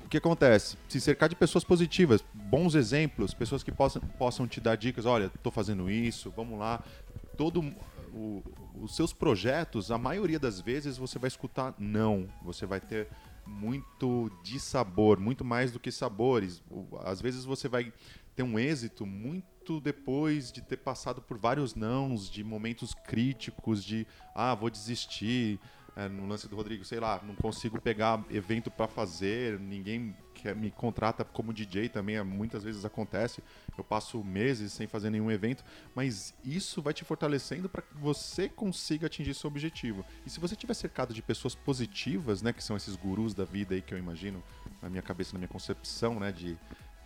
o 0.05 0.09
que 0.09 0.16
acontece? 0.16 0.76
Se 0.88 1.00
cercar 1.00 1.29
de 1.29 1.37
pessoas 1.37 1.62
positivas, 1.62 2.24
bons 2.35 2.74
exemplos, 2.74 3.33
pessoas 3.33 3.62
que 3.62 3.70
possam, 3.70 4.03
possam 4.18 4.46
te 4.48 4.61
dar 4.61 4.76
dicas. 4.76 5.07
Olha, 5.07 5.26
estou 5.26 5.53
fazendo 5.53 5.88
isso, 5.88 6.33
vamos 6.37 6.59
lá. 6.59 6.83
Todo 7.37 7.61
o- 8.12 8.42
os 8.83 8.96
seus 8.96 9.12
projetos, 9.12 9.90
a 9.92 9.98
maioria 9.98 10.38
das 10.38 10.61
vezes 10.61 10.96
você 10.96 11.18
vai 11.18 11.29
escutar 11.29 11.72
não. 11.79 12.26
Você 12.42 12.66
vai 12.66 12.81
ter 12.81 13.07
muito 13.46 14.31
dissabor, 14.42 15.18
muito 15.20 15.44
mais 15.44 15.70
do 15.70 15.79
que 15.79 15.92
sabores. 15.92 16.61
Às 17.05 17.20
vezes 17.20 17.44
você 17.44 17.68
vai 17.68 17.92
ter 18.35 18.42
um 18.42 18.59
êxito 18.59 19.07
muito 19.07 19.46
depois 19.81 20.51
de 20.51 20.62
ter 20.62 20.79
passado 20.79 21.20
por 21.20 21.37
vários 21.37 21.75
nãos, 21.75 22.31
de 22.31 22.42
momentos 22.42 22.94
críticos, 22.94 23.85
de 23.85 24.07
ah, 24.35 24.55
vou 24.55 24.70
desistir. 24.70 25.61
É, 25.96 26.09
no 26.09 26.27
lance 26.27 26.49
do 26.49 26.55
Rodrigo, 26.55 26.85
sei 26.85 27.01
lá, 27.01 27.20
não 27.23 27.35
consigo 27.35 27.81
pegar 27.81 28.25
evento 28.31 28.70
para 28.70 28.87
fazer, 28.87 29.59
ninguém 29.59 30.14
quer, 30.35 30.55
me 30.55 30.70
contrata 30.70 31.25
como 31.25 31.53
DJ 31.53 31.88
também, 31.88 32.16
é, 32.16 32.23
muitas 32.23 32.62
vezes 32.62 32.85
acontece. 32.85 33.42
Eu 33.77 33.85
passo 33.85 34.23
meses 34.23 34.73
sem 34.73 34.87
fazer 34.87 35.11
nenhum 35.11 35.31
evento, 35.31 35.64
mas 35.94 36.33
isso 36.44 36.81
vai 36.81 36.94
te 36.94 37.05
fortalecendo 37.05 37.68
para 37.68 37.83
que 37.83 37.94
você 37.96 38.49
consiga 38.49 39.07
atingir 39.07 39.35
seu 39.35 39.49
objetivo. 39.49 40.05
E 40.25 40.31
se 40.31 40.40
você 40.40 40.55
estiver 40.55 40.75
cercado 40.75 41.12
de 41.12 41.23
pessoas 41.23 41.55
positivas, 41.55 42.40
né, 42.40 42.53
que 42.53 42.62
são 42.62 42.77
esses 42.77 42.94
gurus 42.96 43.35
da 43.35 43.44
vida 43.44 43.75
aí 43.75 43.83
que 43.83 43.92
eu 43.92 43.99
imagino 43.99 44.42
na 44.81 44.88
minha 44.88 45.03
cabeça, 45.03 45.33
na 45.33 45.40
minha 45.40 45.49
concepção, 45.49 46.18
né, 46.20 46.31
de 46.31 46.57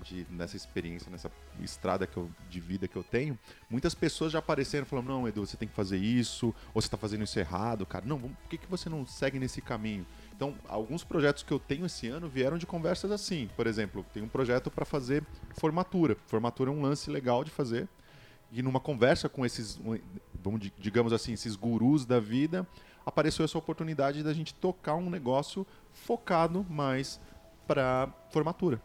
de, 0.03 0.27
nessa 0.31 0.57
experiência, 0.57 1.11
nessa 1.11 1.31
estrada 1.61 2.07
que 2.07 2.17
eu, 2.17 2.31
de 2.51 2.61
vida 2.61 2.89
que 2.89 2.97
eu 2.97 3.03
tenho, 3.03 3.39
muitas 3.71 3.95
pessoas 3.95 4.33
já 4.33 4.39
apareceram 4.39 4.85
falando, 4.85 5.09
não, 5.09 5.29
Edu, 5.29 5.47
você 5.47 5.57
tem 5.57 5.69
que 5.69 5.75
fazer 5.75 5.99
isso, 5.99 6.55
ou 6.75 6.81
você 6.81 6.87
está 6.87 6.97
fazendo 6.97 7.25
isso 7.25 7.39
errado, 7.39 7.87
cara. 7.87 8.05
Não, 8.05 8.19
por 8.19 8.49
que, 8.49 8.59
que 8.59 8.67
você 8.67 8.89
não 8.89 9.07
segue 9.07 9.39
nesse 9.39 9.61
caminho? 9.61 10.07
Então, 10.35 10.55
alguns 10.69 11.05
projetos 11.05 11.43
que 11.43 11.53
eu 11.53 11.59
tenho 11.59 11.87
esse 11.87 12.09
ano 12.09 12.29
vieram 12.29 12.59
de 12.59 12.67
conversas 12.67 13.11
assim. 13.11 13.49
Por 13.57 13.67
exemplo, 13.67 14.05
tem 14.13 14.23
um 14.23 14.29
projeto 14.29 14.71
para 14.71 14.85
fazer 14.85 15.25
formatura. 15.57 16.17
Formatura 16.27 16.71
é 16.71 16.75
um 16.75 16.83
lance 16.83 17.11
legal 17.11 17.45
de 17.45 17.51
fazer. 17.51 17.89
E 18.53 18.63
numa 18.63 18.81
conversa 18.81 19.29
com 19.29 19.45
esses, 19.45 19.81
vamos, 20.43 20.61
di- 20.61 20.73
digamos 20.79 21.13
assim, 21.13 21.33
esses 21.33 21.57
gurus 21.57 22.05
da 22.05 22.21
vida, 22.21 22.67
apareceu 23.07 23.45
essa 23.45 23.59
oportunidade 23.59 24.23
da 24.23 24.33
gente 24.33 24.55
tocar 24.55 24.95
um 24.95 25.09
negócio 25.11 25.67
focado 25.93 26.65
mais 26.69 27.21
para 27.67 28.09
formatura. 28.31 28.81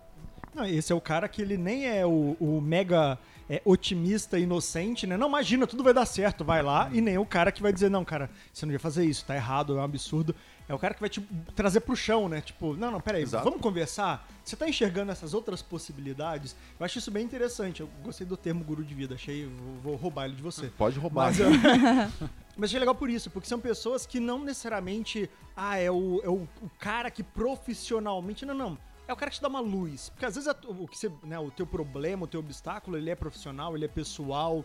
Não, 0.54 0.66
esse 0.66 0.92
é 0.92 0.96
o 0.96 1.02
cara 1.02 1.28
que 1.28 1.42
ele 1.42 1.58
nem 1.58 1.88
é 1.88 2.06
o, 2.06 2.36
o 2.40 2.60
mega 2.62 3.18
é, 3.50 3.62
otimista 3.66 4.38
inocente, 4.38 5.08
né? 5.08 5.18
Não, 5.18 5.28
imagina, 5.28 5.66
tudo 5.66 5.84
vai 5.84 5.94
dar 5.94 6.06
certo, 6.06 6.44
vai 6.44 6.62
lá. 6.62 6.90
E 6.94 7.02
nem 7.02 7.18
o 7.18 7.26
cara 7.26 7.52
que 7.52 7.62
vai 7.62 7.74
dizer, 7.74 7.90
não, 7.90 8.06
cara, 8.06 8.30
você 8.54 8.66
não 8.66 8.74
ia 8.74 8.80
fazer 8.80 9.06
isso, 9.06 9.26
tá 9.26 9.36
errado, 9.36 9.78
é 9.78 9.82
um 9.82 9.84
absurdo. 9.84 10.36
É 10.68 10.74
o 10.74 10.78
cara 10.78 10.94
que 10.94 11.00
vai 11.00 11.10
te 11.10 11.20
trazer 11.56 11.80
pro 11.80 11.96
chão, 11.96 12.30
né? 12.30 12.42
Tipo, 12.42 12.76
não, 12.76 12.92
não, 12.92 13.02
peraí, 13.02 13.24
Exato. 13.24 13.44
vamos 13.44 13.60
conversar? 13.60 14.30
Você 14.46 14.56
tá 14.56 14.70
enxergando 14.70 15.12
essas 15.12 15.34
outras 15.34 15.64
possibilidades? 15.64 16.56
Eu 16.80 16.86
acho 16.86 17.00
isso 17.00 17.10
bem 17.10 17.26
interessante. 17.26 17.82
Eu 17.82 17.90
gostei 18.04 18.26
do 18.28 18.38
termo 18.38 18.64
guru 18.64 18.84
de 18.84 18.94
vida, 18.94 19.16
achei, 19.16 19.48
vou, 19.48 19.76
vou 19.84 19.96
roubar 19.96 20.26
ele 20.26 20.36
de 20.36 20.44
você. 20.44 20.68
Pode 20.78 21.00
roubar. 21.00 21.26
Mas, 21.26 21.40
eu- 21.40 21.50
mas 22.56 22.70
achei 22.70 22.80
legal 22.80 22.94
por 22.94 23.10
isso, 23.10 23.32
porque 23.32 23.48
são 23.48 23.60
pessoas 23.60 24.06
que 24.06 24.20
não 24.20 24.44
necessariamente, 24.44 25.28
ah, 25.58 25.76
é 25.78 25.90
o, 25.90 26.22
é 26.24 26.30
o, 26.30 26.48
o 26.62 26.70
cara 26.78 27.10
que 27.10 27.24
profissionalmente. 27.24 28.46
Não, 28.46 28.54
não. 28.54 28.78
É 29.10 29.14
o 29.14 29.16
cara 29.16 29.32
que 29.32 29.38
te 29.38 29.42
dá 29.42 29.48
uma 29.48 29.60
luz. 29.60 30.10
Porque 30.10 30.26
às 30.26 30.36
vezes 30.36 30.48
a- 30.48 30.56
o, 30.68 30.88
que 30.88 30.96
você, 30.96 31.12
né, 31.24 31.40
o 31.40 31.50
teu 31.50 31.66
problema, 31.66 32.26
o 32.26 32.28
teu 32.28 32.40
obstáculo, 32.40 32.96
ele 32.96 33.10
é 33.10 33.16
profissional, 33.16 33.76
ele 33.76 33.86
é 33.86 33.88
pessoal, 33.88 34.64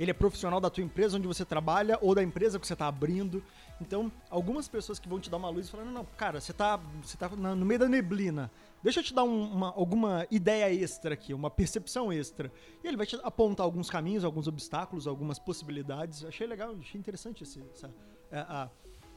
ele 0.00 0.10
é 0.10 0.14
profissional 0.14 0.60
da 0.60 0.68
tua 0.68 0.82
empresa 0.82 1.16
onde 1.16 1.28
você 1.28 1.44
trabalha 1.44 1.96
ou 2.02 2.12
da 2.12 2.20
empresa 2.20 2.58
que 2.58 2.66
você 2.66 2.74
tá 2.74 2.88
abrindo. 2.88 3.40
Então, 3.80 4.10
algumas 4.28 4.66
pessoas 4.66 4.98
que 4.98 5.08
vão 5.08 5.20
te 5.20 5.30
dar 5.30 5.36
uma 5.36 5.48
luz 5.48 5.70
falando, 5.70 5.90
não, 5.92 6.04
cara, 6.04 6.40
você 6.40 6.52
tá, 6.52 6.76
você 7.02 7.16
tá 7.16 7.28
no 7.28 7.64
meio 7.64 7.78
da 7.78 7.88
neblina. 7.88 8.50
Deixa 8.82 8.98
eu 8.98 9.04
te 9.04 9.14
dar 9.14 9.22
um- 9.22 9.44
uma, 9.52 9.68
alguma 9.68 10.26
ideia 10.28 10.74
extra 10.74 11.14
aqui, 11.14 11.32
uma 11.32 11.48
percepção 11.48 12.12
extra. 12.12 12.50
E 12.82 12.88
ele 12.88 12.96
vai 12.96 13.06
te 13.06 13.14
apontar 13.22 13.64
alguns 13.64 13.88
caminhos, 13.88 14.24
alguns 14.24 14.48
obstáculos, 14.48 15.06
algumas 15.06 15.38
possibilidades. 15.38 16.24
Achei 16.24 16.48
legal, 16.48 16.74
achei 16.80 16.98
interessante 17.00 17.44
esse, 17.44 17.62
essa, 17.72 17.88
é, 18.32 18.40
a, 18.40 18.68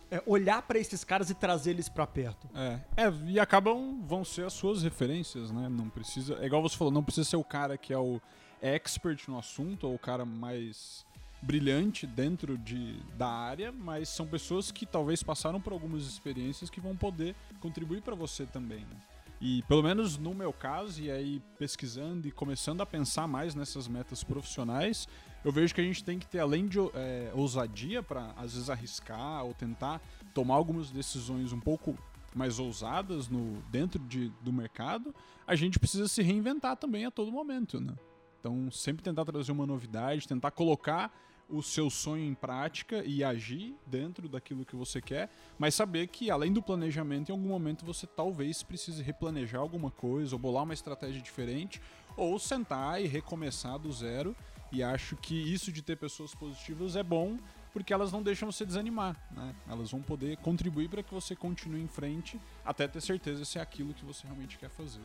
é, 0.09 0.21
olhar 0.25 0.61
pra 0.61 0.79
esses 0.79 1.03
caras 1.03 1.29
e 1.29 1.33
trazer 1.33 1.71
eles 1.71 1.89
pra 1.89 2.07
perto. 2.07 2.47
É, 2.55 2.79
é, 3.05 3.13
e 3.27 3.39
acabam, 3.39 4.01
vão 4.05 4.23
ser 4.23 4.45
as 4.45 4.53
suas 4.53 4.83
referências, 4.83 5.51
né? 5.51 5.67
Não 5.69 5.89
precisa, 5.89 6.37
é 6.41 6.45
igual 6.45 6.61
você 6.61 6.77
falou, 6.77 6.91
não 6.91 7.03
precisa 7.03 7.29
ser 7.29 7.37
o 7.37 7.43
cara 7.43 7.77
que 7.77 7.93
é 7.93 7.97
o 7.97 8.21
expert 8.61 9.27
no 9.27 9.37
assunto 9.37 9.87
ou 9.87 9.95
o 9.95 9.99
cara 9.99 10.25
mais 10.25 11.05
brilhante 11.41 12.07
dentro 12.07 12.57
de, 12.57 12.99
da 13.15 13.27
área, 13.27 13.71
mas 13.71 14.09
são 14.09 14.25
pessoas 14.25 14.71
que 14.71 14.85
talvez 14.85 15.21
passaram 15.21 15.61
por 15.61 15.71
algumas 15.71 16.03
experiências 16.03 16.69
que 16.69 16.81
vão 16.81 16.95
poder 16.95 17.35
contribuir 17.59 18.01
para 18.01 18.15
você 18.15 18.45
também, 18.45 18.79
né? 18.79 18.97
E 19.39 19.61
pelo 19.63 19.83
menos 19.83 20.17
no 20.17 20.33
meu 20.33 20.51
caso, 20.51 20.99
e 20.99 21.11
aí 21.11 21.41
pesquisando 21.59 22.27
e 22.27 22.31
começando 22.31 22.81
a 22.81 22.85
pensar 22.85 23.27
mais 23.27 23.53
nessas 23.53 23.87
metas 23.87 24.23
profissionais, 24.23 25.07
eu 25.43 25.52
vejo 25.52 25.73
que 25.73 25.82
a 25.82 25.84
gente 25.84 26.04
tem 26.04 26.19
que 26.19 26.28
ter, 26.28 26.39
além 26.39 26.67
de 26.67 26.80
é, 26.93 27.32
ousadia 27.34 28.04
para 28.04 28.34
às 28.38 28.54
vezes 28.54 28.69
arriscar 28.69 29.43
ou 29.45 29.54
tentar 29.54 30.02
tomar 30.34 30.56
algumas 30.56 30.89
decisões 30.89 31.54
um 31.54 31.60
pouco 31.60 31.97
mais 32.36 32.60
ousadas 32.60 33.28
no, 33.28 33.62
dentro 33.71 34.00
de, 34.04 34.30
do 34.41 34.54
mercado, 34.54 35.13
a 35.45 35.56
gente 35.56 35.80
precisa 35.80 36.08
se 36.08 36.21
reinventar 36.21 36.76
também 36.78 37.06
a 37.06 37.12
todo 37.12 37.32
momento, 37.32 37.80
né? 37.80 37.93
Então, 38.39 38.69
sempre 38.71 39.04
tentar 39.04 39.26
trazer 39.26 39.52
uma 39.52 39.65
novidade, 39.65 40.28
tentar 40.28 40.52
colocar 40.52 41.12
o 41.50 41.63
seu 41.63 41.89
sonho 41.89 42.26
em 42.26 42.34
prática 42.34 43.04
e 43.06 43.23
agir 43.23 43.76
dentro 43.86 44.28
daquilo 44.28 44.65
que 44.65 44.76
você 44.76 45.02
quer, 45.02 45.30
mas 45.58 45.73
saber 45.73 46.08
que 46.08 46.30
além 46.30 46.52
do 46.52 46.62
planejamento, 46.62 47.30
em 47.30 47.32
algum 47.32 47.47
momento 47.47 47.86
você 47.86 48.06
talvez 48.06 48.63
precise 48.63 49.02
replanejar 49.02 49.62
alguma 49.62 49.89
coisa, 49.89 50.36
ou 50.36 50.39
bolar 50.39 50.63
uma 50.63 50.73
estratégia 50.73 51.21
diferente, 51.21 51.82
ou 52.15 52.38
sentar 52.38 53.02
e 53.02 53.08
recomeçar 53.08 53.80
do 53.80 53.91
zero. 53.91 54.36
E 54.71 54.84
acho 54.84 55.15
que 55.15 55.36
isso 55.36 55.71
de 55.71 55.82
ter 55.82 55.95
pessoas 55.95 56.36
positivas 56.36 56.95
é 56.95 57.03
bom, 57.03 57.38
porque 57.71 57.93
elas 57.93 58.12
não 58.12 58.23
deixam 58.23 58.51
você 58.51 58.65
desanimar, 58.65 59.15
né? 59.32 59.56
Elas 59.67 59.91
vão 59.91 60.01
poder 60.01 60.38
contribuir 60.38 60.89
para 60.89 61.03
que 61.03 61.13
você 61.13 61.36
continue 61.36 61.82
em 61.82 61.88
frente, 61.88 62.39
até 62.65 62.88
ter 62.88 63.01
certeza 63.01 63.45
se 63.45 63.60
é 63.60 63.62
aquilo 63.62 63.93
que 63.93 64.03
você 64.03 64.25
realmente 64.25 64.58
quer 64.58 64.69
fazer. 64.69 65.01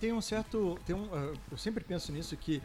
Tem 0.00 0.12
um 0.12 0.20
certo. 0.20 0.78
Tem 0.84 0.94
um, 0.94 1.04
uh, 1.04 1.38
eu 1.50 1.56
sempre 1.56 1.84
penso 1.84 2.10
nisso 2.12 2.36
que 2.36 2.60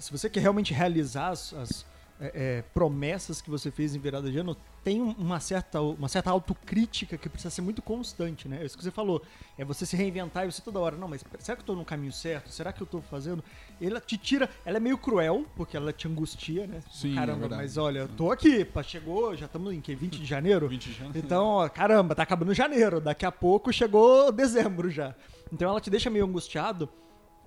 se 0.00 0.10
você 0.10 0.28
quer 0.28 0.40
realmente 0.40 0.74
realizar 0.74 1.28
as, 1.28 1.52
as, 1.54 1.86
é, 2.20 2.32
é, 2.58 2.62
promessas 2.72 3.40
que 3.40 3.50
você 3.50 3.70
fez 3.70 3.94
em 3.94 3.98
virada 3.98 4.30
de 4.30 4.38
ano, 4.38 4.56
tem 4.82 5.02
um- 5.02 5.10
uma 5.18 5.40
certa, 5.40 5.80
uma 5.80 6.08
certa 6.08 6.30
autocrítica 6.30 7.18
que 7.18 7.28
precisa 7.28 7.50
ser 7.50 7.60
muito 7.62 7.82
constante, 7.82 8.48
né? 8.48 8.58
É 8.62 8.64
isso 8.64 8.76
que 8.76 8.82
você 8.84 8.90
falou. 8.90 9.20
É 9.58 9.64
você 9.64 9.84
se 9.84 9.96
reinventar 9.96 10.46
e 10.46 10.52
você 10.52 10.62
toda 10.62 10.78
hora, 10.78 10.96
não, 10.96 11.08
mas 11.08 11.24
será 11.40 11.56
que 11.56 11.62
eu 11.62 11.66
tô 11.66 11.74
no 11.74 11.84
caminho 11.84 12.12
certo? 12.12 12.50
Será 12.50 12.72
que 12.72 12.80
eu 12.82 12.86
tô 12.86 13.00
fazendo? 13.02 13.42
Ela 13.80 14.00
te 14.00 14.16
tira. 14.16 14.48
Ela 14.64 14.76
é 14.76 14.80
meio 14.80 14.96
cruel, 14.96 15.44
porque 15.56 15.76
ela 15.76 15.92
te 15.92 16.06
angustia, 16.08 16.66
né? 16.66 16.80
Sim, 16.90 17.12
é 17.12 17.14
Caramba, 17.16 17.40
verdade. 17.40 17.62
mas 17.62 17.76
olha, 17.76 17.98
eu 18.00 18.08
tô 18.08 18.30
aqui, 18.30 18.64
pá, 18.64 18.82
chegou, 18.82 19.34
já 19.36 19.46
estamos 19.46 19.72
em 19.74 19.80
que? 19.80 19.94
20 19.94 20.18
de 20.18 20.24
janeiro? 20.24 20.68
20 20.68 20.92
já. 20.92 21.06
Então, 21.14 21.44
ó, 21.46 21.68
caramba, 21.68 22.14
tá 22.14 22.22
acabando 22.22 22.54
janeiro. 22.54 23.00
Daqui 23.00 23.26
a 23.26 23.32
pouco 23.32 23.72
chegou 23.72 24.30
dezembro 24.32 24.88
já. 24.90 25.14
Então 25.52 25.68
ela 25.68 25.80
te 25.80 25.90
deixa 25.90 26.08
meio 26.10 26.24
angustiado, 26.24 26.88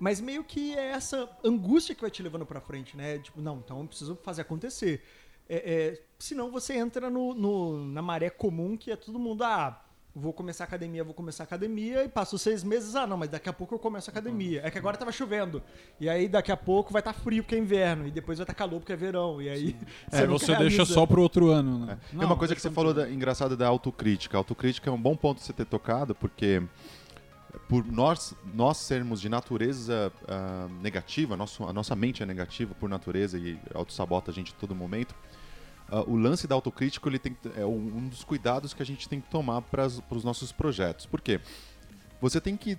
mas 0.00 0.20
meio 0.20 0.42
que 0.42 0.74
é 0.74 0.90
essa 0.92 1.28
angústia 1.44 1.94
que 1.94 2.00
vai 2.00 2.10
te 2.10 2.22
levando 2.22 2.44
pra 2.46 2.60
frente, 2.60 2.96
né? 2.96 3.18
Tipo, 3.18 3.40
não, 3.40 3.58
então 3.58 3.78
eu 3.80 3.86
preciso 3.86 4.18
fazer 4.22 4.40
acontecer. 4.42 5.02
É, 5.48 5.56
é, 5.56 6.02
senão 6.18 6.50
você 6.50 6.74
entra 6.74 7.10
no, 7.10 7.34
no- 7.34 7.84
na 7.84 8.00
maré 8.02 8.30
comum 8.30 8.76
que 8.76 8.90
é 8.90 8.96
todo 8.96 9.18
mundo, 9.18 9.44
ah, 9.44 9.80
vou 10.14 10.32
começar 10.32 10.64
a 10.64 10.66
academia, 10.66 11.04
vou 11.04 11.14
começar 11.14 11.42
a 11.42 11.46
academia, 11.46 12.02
e 12.04 12.08
passo 12.08 12.36
seis 12.38 12.64
meses, 12.64 12.96
ah, 12.96 13.06
não, 13.06 13.16
mas 13.16 13.28
daqui 13.28 13.48
a 13.48 13.52
pouco 13.52 13.74
eu 13.74 13.78
começo 13.78 14.10
a 14.10 14.12
academia. 14.12 14.60
É 14.64 14.70
que 14.70 14.78
agora 14.78 14.96
tava 14.96 15.12
chovendo. 15.12 15.62
E 16.00 16.08
aí 16.08 16.28
daqui 16.28 16.50
a 16.50 16.56
pouco 16.56 16.92
vai 16.92 17.00
estar 17.00 17.12
frio 17.12 17.42
porque 17.44 17.54
é 17.54 17.58
inverno, 17.58 18.06
e 18.06 18.10
depois 18.10 18.38
vai 18.38 18.44
estar 18.44 18.54
calor 18.54 18.80
porque 18.80 18.92
é 18.92 18.96
verão. 18.96 19.40
E 19.42 19.48
aí 19.48 19.76
É, 20.10 20.22
nunca 20.26 20.38
você 20.40 20.46
deixa 20.56 20.76
realiza. 20.78 20.84
só 20.94 21.06
pro 21.06 21.20
outro 21.22 21.50
ano, 21.50 21.84
né? 21.86 21.98
É 22.12 22.16
Não, 22.16 22.26
uma 22.26 22.36
coisa 22.36 22.54
que 22.54 22.60
deixa 22.60 22.68
você 22.70 22.74
falou 22.74 22.92
da, 22.94 23.08
engraçada 23.10 23.56
da 23.56 23.66
autocrítica. 23.68 24.36
A 24.36 24.40
autocrítica 24.40 24.88
é 24.88 24.92
um 24.92 25.00
bom 25.00 25.14
ponto 25.16 25.38
de 25.38 25.44
você 25.44 25.52
ter 25.52 25.64
tocado, 25.66 26.14
porque 26.14 26.62
por 27.68 27.84
nós, 27.86 28.34
nós 28.54 28.76
sermos 28.76 29.20
de 29.20 29.28
natureza 29.28 30.12
ah, 30.28 30.68
negativa, 30.80 31.36
nosso, 31.36 31.64
a 31.64 31.72
nossa 31.72 31.96
mente 31.96 32.22
é 32.22 32.26
negativa 32.26 32.74
por 32.74 32.88
natureza 32.88 33.38
e 33.38 33.58
autossabota 33.74 34.30
a 34.30 34.34
gente 34.34 34.54
todo 34.54 34.74
momento, 34.74 35.14
ah, 35.88 36.02
o 36.06 36.16
lance 36.16 36.46
da 36.46 36.54
autocrítica 36.54 37.08
ele 37.08 37.18
tem, 37.18 37.36
é 37.56 37.64
um 37.64 38.08
dos 38.08 38.24
cuidados 38.24 38.72
que 38.72 38.82
a 38.82 38.86
gente 38.86 39.08
tem 39.08 39.20
que 39.20 39.28
tomar 39.28 39.62
para 39.62 39.86
os 39.86 40.24
nossos 40.24 40.52
projetos. 40.52 41.06
Por 41.06 41.20
quê? 41.20 41.40
Você 42.20 42.38
tem 42.38 42.54
que 42.54 42.76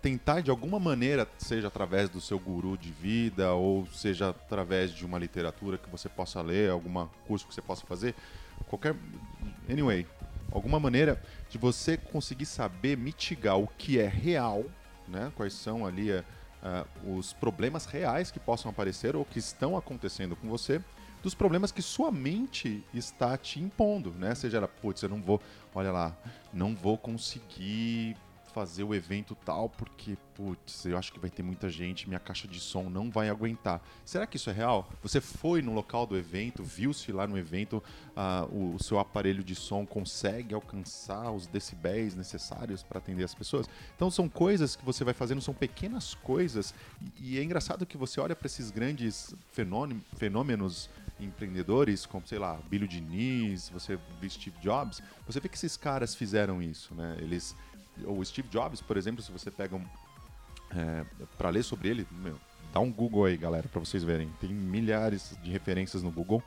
tentar, 0.00 0.40
de 0.40 0.50
alguma 0.50 0.80
maneira, 0.80 1.28
seja 1.36 1.68
através 1.68 2.08
do 2.08 2.22
seu 2.22 2.38
guru 2.38 2.76
de 2.76 2.90
vida, 2.90 3.52
ou 3.52 3.86
seja 3.88 4.30
através 4.30 4.94
de 4.94 5.04
uma 5.04 5.18
literatura 5.18 5.76
que 5.76 5.90
você 5.90 6.08
possa 6.08 6.40
ler, 6.40 6.70
algum 6.70 7.06
curso 7.26 7.46
que 7.46 7.54
você 7.54 7.60
possa 7.60 7.86
fazer, 7.86 8.14
qualquer. 8.66 8.96
Anyway, 9.68 10.06
alguma 10.50 10.80
maneira 10.80 11.22
de 11.48 11.58
você 11.58 11.96
conseguir 11.96 12.46
saber 12.46 12.96
mitigar 12.96 13.58
o 13.58 13.66
que 13.66 13.98
é 13.98 14.06
real, 14.06 14.64
né? 15.06 15.32
Quais 15.36 15.54
são 15.54 15.86
ali 15.86 16.12
ah, 16.62 16.84
os 17.04 17.32
problemas 17.32 17.86
reais 17.86 18.30
que 18.30 18.40
possam 18.40 18.70
aparecer 18.70 19.14
ou 19.14 19.24
que 19.24 19.38
estão 19.38 19.76
acontecendo 19.76 20.34
com 20.34 20.48
você, 20.48 20.82
dos 21.22 21.34
problemas 21.34 21.72
que 21.72 21.82
sua 21.82 22.10
mente 22.10 22.84
está 22.94 23.36
te 23.36 23.60
impondo, 23.60 24.12
né? 24.12 24.34
Seja 24.34 24.58
ela, 24.58 24.68
putz, 24.68 25.02
eu 25.02 25.08
não 25.08 25.20
vou, 25.20 25.40
olha 25.74 25.90
lá, 25.90 26.16
não 26.52 26.74
vou 26.74 26.96
conseguir 26.96 28.16
fazer 28.58 28.82
o 28.82 28.92
evento 28.92 29.36
tal 29.44 29.68
porque, 29.68 30.18
putz, 30.34 30.84
eu 30.84 30.98
acho 30.98 31.12
que 31.12 31.20
vai 31.20 31.30
ter 31.30 31.44
muita 31.44 31.68
gente, 31.68 32.08
minha 32.08 32.18
caixa 32.18 32.48
de 32.48 32.58
som 32.58 32.90
não 32.90 33.08
vai 33.08 33.28
aguentar. 33.28 33.80
Será 34.04 34.26
que 34.26 34.36
isso 34.36 34.50
é 34.50 34.52
real? 34.52 34.90
Você 35.00 35.20
foi 35.20 35.62
no 35.62 35.72
local 35.72 36.04
do 36.04 36.16
evento, 36.16 36.64
viu-se 36.64 37.12
lá 37.12 37.24
no 37.24 37.38
evento, 37.38 37.80
ah, 38.16 38.48
o, 38.50 38.76
seu 38.82 38.98
aparelho 38.98 39.44
de 39.44 39.54
som 39.54 39.86
consegue 39.86 40.56
alcançar 40.56 41.30
os 41.30 41.46
decibéis 41.46 42.16
necessários 42.16 42.82
para 42.82 42.98
atender 42.98 43.22
as 43.22 43.32
pessoas? 43.32 43.68
Então 43.94 44.10
são 44.10 44.28
coisas 44.28 44.74
que 44.74 44.84
você 44.84 45.04
vai 45.04 45.14
fazendo, 45.14 45.40
são 45.40 45.54
pequenas 45.54 46.14
coisas, 46.14 46.74
e, 47.20 47.38
é 47.38 47.42
engraçado 47.44 47.86
que 47.86 47.96
você 47.96 48.20
olha 48.20 48.34
para 48.34 48.46
esses 48.46 48.72
grandes 48.72 49.32
fenômen- 49.52 50.02
fenômenos 50.16 50.90
empreendedores, 51.20 52.06
como, 52.06 52.26
sei 52.26 52.38
lá, 52.38 52.58
Billy 52.68 52.88
Diniz, 52.88 53.68
você 53.68 53.98
vê 54.20 54.28
Steve 54.28 54.56
Jobs, 54.60 55.00
você 55.26 55.40
vê 55.40 55.48
que 55.48 55.56
esses 55.56 55.76
caras 55.76 56.14
fizeram 56.14 56.62
isso, 56.62 56.94
né? 56.94 57.16
Eles 57.20 57.56
o 58.06 58.24
Steve 58.24 58.48
Jobs, 58.48 58.80
por 58.80 58.96
exemplo, 58.96 59.22
se 59.22 59.32
você 59.32 59.50
pega 59.50 59.76
um, 59.76 59.84
é, 60.74 61.04
para 61.36 61.50
ler 61.50 61.62
sobre 61.62 61.88
ele, 61.88 62.06
meu, 62.10 62.36
dá 62.72 62.80
um 62.80 62.92
Google 62.92 63.24
aí, 63.24 63.36
galera, 63.36 63.68
para 63.68 63.80
vocês 63.80 64.02
verem. 64.02 64.28
Tem 64.40 64.50
milhares 64.50 65.36
de 65.42 65.50
referências 65.50 66.02
no 66.02 66.10
Google. 66.10 66.42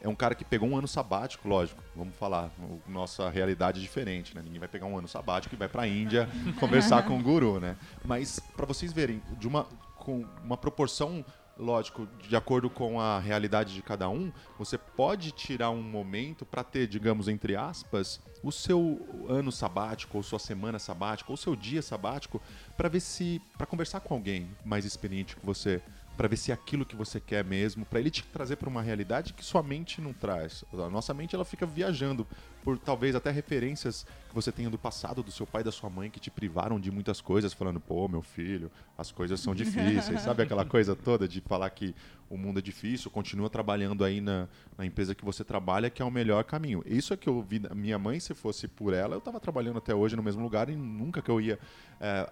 É 0.00 0.08
um 0.08 0.14
cara 0.14 0.34
que 0.34 0.44
pegou 0.44 0.68
um 0.68 0.76
ano 0.76 0.86
sabático, 0.86 1.48
lógico. 1.48 1.82
Vamos 1.96 2.14
falar, 2.16 2.50
nossa 2.86 3.30
realidade 3.30 3.78
é 3.78 3.82
diferente, 3.82 4.34
né? 4.34 4.42
Ninguém 4.44 4.58
vai 4.58 4.68
pegar 4.68 4.86
um 4.86 4.98
ano 4.98 5.08
sabático 5.08 5.54
e 5.54 5.58
vai 5.58 5.68
para 5.68 5.88
Índia 5.88 6.28
conversar 6.60 7.04
com 7.06 7.18
o 7.18 7.22
guru, 7.22 7.58
né? 7.58 7.76
Mas 8.04 8.38
para 8.54 8.66
vocês 8.66 8.92
verem, 8.92 9.22
de 9.38 9.48
uma 9.48 9.66
com 9.96 10.22
uma 10.44 10.56
proporção 10.56 11.24
lógico, 11.58 12.08
de 12.28 12.36
acordo 12.36 12.68
com 12.68 13.00
a 13.00 13.18
realidade 13.18 13.74
de 13.74 13.82
cada 13.82 14.08
um, 14.08 14.32
você 14.58 14.76
pode 14.76 15.32
tirar 15.32 15.70
um 15.70 15.82
momento 15.82 16.44
para 16.44 16.64
ter, 16.64 16.86
digamos, 16.86 17.28
entre 17.28 17.56
aspas, 17.56 18.20
o 18.42 18.50
seu 18.50 19.26
ano 19.28 19.50
sabático, 19.50 20.16
ou 20.16 20.22
sua 20.22 20.38
semana 20.38 20.78
sabática, 20.78 21.30
ou 21.30 21.36
seu 21.36 21.54
dia 21.56 21.82
sabático, 21.82 22.40
para 22.76 22.88
ver 22.88 23.00
se. 23.00 23.40
para 23.56 23.66
conversar 23.66 24.00
com 24.00 24.14
alguém 24.14 24.50
mais 24.64 24.84
experiente 24.84 25.36
que 25.36 25.46
você, 25.46 25.82
para 26.16 26.28
ver 26.28 26.36
se 26.36 26.50
é 26.50 26.54
aquilo 26.54 26.84
que 26.84 26.94
você 26.94 27.20
quer 27.20 27.44
mesmo, 27.44 27.84
para 27.84 27.98
ele 27.98 28.10
te 28.10 28.22
trazer 28.24 28.56
para 28.56 28.68
uma 28.68 28.82
realidade 28.82 29.32
que 29.32 29.44
sua 29.44 29.62
mente 29.62 30.00
não 30.00 30.12
traz. 30.12 30.64
A 30.72 30.88
nossa 30.88 31.12
mente 31.12 31.34
ela 31.34 31.44
fica 31.44 31.66
viajando 31.66 32.26
por 32.62 32.78
talvez 32.78 33.14
até 33.14 33.30
referências 33.30 34.06
que 34.28 34.34
você 34.34 34.50
tenha 34.50 34.70
do 34.70 34.78
passado, 34.78 35.22
do 35.22 35.30
seu 35.30 35.46
pai 35.46 35.62
da 35.62 35.72
sua 35.72 35.90
mãe, 35.90 36.08
que 36.08 36.20
te 36.20 36.30
privaram 36.30 36.80
de 36.80 36.90
muitas 36.90 37.20
coisas, 37.20 37.52
falando, 37.52 37.80
pô, 37.80 38.08
meu 38.08 38.22
filho, 38.22 38.70
as 38.96 39.12
coisas 39.12 39.40
são 39.40 39.54
difíceis, 39.54 40.22
sabe 40.22 40.44
aquela 40.44 40.64
coisa 40.64 40.96
toda 40.96 41.28
de 41.28 41.40
falar 41.40 41.68
que 41.70 41.94
o 42.30 42.38
mundo 42.38 42.58
é 42.58 42.62
difícil, 42.62 43.10
continua 43.10 43.50
trabalhando 43.50 44.04
aí 44.04 44.20
na, 44.20 44.48
na 44.78 44.86
empresa 44.86 45.14
que 45.14 45.24
você 45.24 45.44
trabalha, 45.44 45.90
que 45.90 46.00
é 46.00 46.04
o 46.04 46.10
melhor 46.10 46.42
caminho. 46.44 46.82
Isso 46.86 47.12
é 47.12 47.16
que 47.16 47.28
eu 47.28 47.42
vi 47.42 47.60
minha 47.74 47.98
mãe, 47.98 48.18
se 48.18 48.34
fosse 48.34 48.66
por 48.66 48.94
ela, 48.94 49.14
eu 49.14 49.18
estava 49.18 49.38
trabalhando 49.38 49.78
até 49.78 49.94
hoje 49.94 50.16
no 50.16 50.22
mesmo 50.22 50.42
lugar 50.42 50.70
e 50.70 50.76
nunca 50.76 51.20
que 51.20 51.30
eu 51.30 51.40
ia 51.40 51.58
é, 52.00 52.30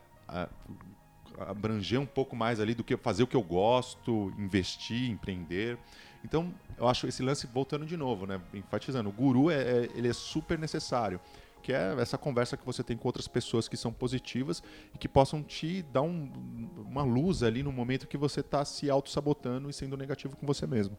abranger 1.38 2.00
um 2.00 2.06
pouco 2.06 2.34
mais 2.36 2.60
ali 2.60 2.74
do 2.74 2.84
que 2.84 2.96
fazer 2.96 3.22
o 3.22 3.26
que 3.26 3.36
eu 3.36 3.42
gosto, 3.42 4.32
investir, 4.38 5.10
empreender. 5.10 5.78
Então, 6.24 6.52
eu 6.78 6.88
acho 6.88 7.06
esse 7.06 7.22
lance 7.22 7.46
voltando 7.46 7.84
de 7.84 7.96
novo, 7.96 8.26
né? 8.26 8.40
Enfatizando, 8.54 9.08
o 9.08 9.12
guru 9.12 9.50
é, 9.50 9.56
é- 9.56 9.90
ele 9.94 10.08
é 10.08 10.12
super 10.12 10.58
necessário, 10.58 11.20
que 11.62 11.72
é 11.72 11.94
essa 11.98 12.16
conversa 12.18 12.56
que 12.56 12.64
você 12.64 12.82
tem 12.82 12.96
com 12.96 13.08
outras 13.08 13.28
pessoas 13.28 13.68
que 13.68 13.76
são 13.76 13.92
positivas 13.92 14.62
e 14.94 14.98
que 14.98 15.08
possam 15.08 15.42
te 15.42 15.82
dar 15.82 16.02
um- 16.02 16.68
uma 16.76 17.02
luz 17.02 17.42
ali 17.42 17.62
no 17.62 17.72
momento 17.72 18.06
que 18.06 18.16
você 18.16 18.40
está 18.40 18.64
se 18.64 18.88
auto-sabotando 18.90 19.68
e 19.68 19.72
sendo 19.72 19.96
negativo 19.96 20.36
com 20.36 20.46
você 20.46 20.66
mesmo. 20.66 20.96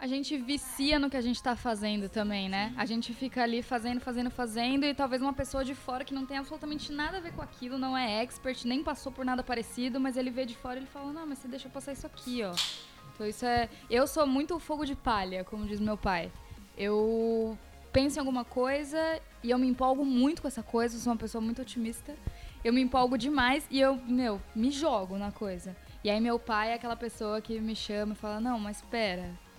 A 0.00 0.06
gente 0.06 0.34
vicia 0.38 0.98
no 0.98 1.10
que 1.10 1.16
a 1.18 1.20
gente 1.20 1.42
tá 1.42 1.54
fazendo 1.54 2.08
também, 2.08 2.48
né? 2.48 2.72
A 2.74 2.86
gente 2.86 3.12
fica 3.12 3.42
ali 3.42 3.60
fazendo, 3.62 4.00
fazendo, 4.00 4.30
fazendo 4.30 4.86
e 4.86 4.94
talvez 4.94 5.20
uma 5.20 5.34
pessoa 5.34 5.62
de 5.62 5.74
fora 5.74 6.06
que 6.06 6.14
não 6.14 6.24
tem 6.24 6.38
absolutamente 6.38 6.90
nada 6.90 7.18
a 7.18 7.20
ver 7.20 7.34
com 7.34 7.42
aquilo, 7.42 7.76
não 7.76 7.94
é 7.94 8.22
expert, 8.22 8.64
nem 8.64 8.82
passou 8.82 9.12
por 9.12 9.26
nada 9.26 9.42
parecido, 9.42 10.00
mas 10.00 10.16
ele 10.16 10.30
vê 10.30 10.46
de 10.46 10.56
fora 10.56 10.76
e 10.76 10.78
ele 10.78 10.86
fala: 10.86 11.12
"Não, 11.12 11.26
mas 11.26 11.38
você 11.38 11.48
deixa 11.48 11.68
eu 11.68 11.70
passar 11.70 11.92
isso 11.92 12.06
aqui, 12.06 12.42
ó". 12.42 12.54
Então 13.12 13.26
isso 13.26 13.44
é, 13.44 13.68
eu 13.90 14.06
sou 14.06 14.26
muito 14.26 14.58
fogo 14.58 14.86
de 14.86 14.96
palha, 14.96 15.44
como 15.44 15.66
diz 15.66 15.78
meu 15.78 15.98
pai. 15.98 16.32
Eu 16.78 17.58
penso 17.92 18.16
em 18.16 18.20
alguma 18.20 18.42
coisa 18.42 19.20
e 19.42 19.50
eu 19.50 19.58
me 19.58 19.66
empolgo 19.66 20.02
muito 20.02 20.40
com 20.40 20.48
essa 20.48 20.62
coisa, 20.62 20.96
eu 20.96 21.00
sou 21.00 21.12
uma 21.12 21.18
pessoa 21.18 21.42
muito 21.42 21.60
otimista. 21.60 22.16
Eu 22.64 22.72
me 22.72 22.80
empolgo 22.80 23.18
demais 23.18 23.66
e 23.70 23.78
eu, 23.78 23.96
meu, 24.06 24.40
me 24.54 24.70
jogo 24.70 25.18
na 25.18 25.30
coisa. 25.30 25.76
E 26.02 26.08
aí 26.08 26.20
meu 26.22 26.38
pai 26.38 26.70
é 26.70 26.74
aquela 26.74 26.96
pessoa 26.96 27.42
que 27.42 27.60
me 27.60 27.76
chama 27.76 28.14
e 28.14 28.16
fala, 28.16 28.40
não, 28.40 28.58
mas 28.58 28.78
espera. 28.78 29.49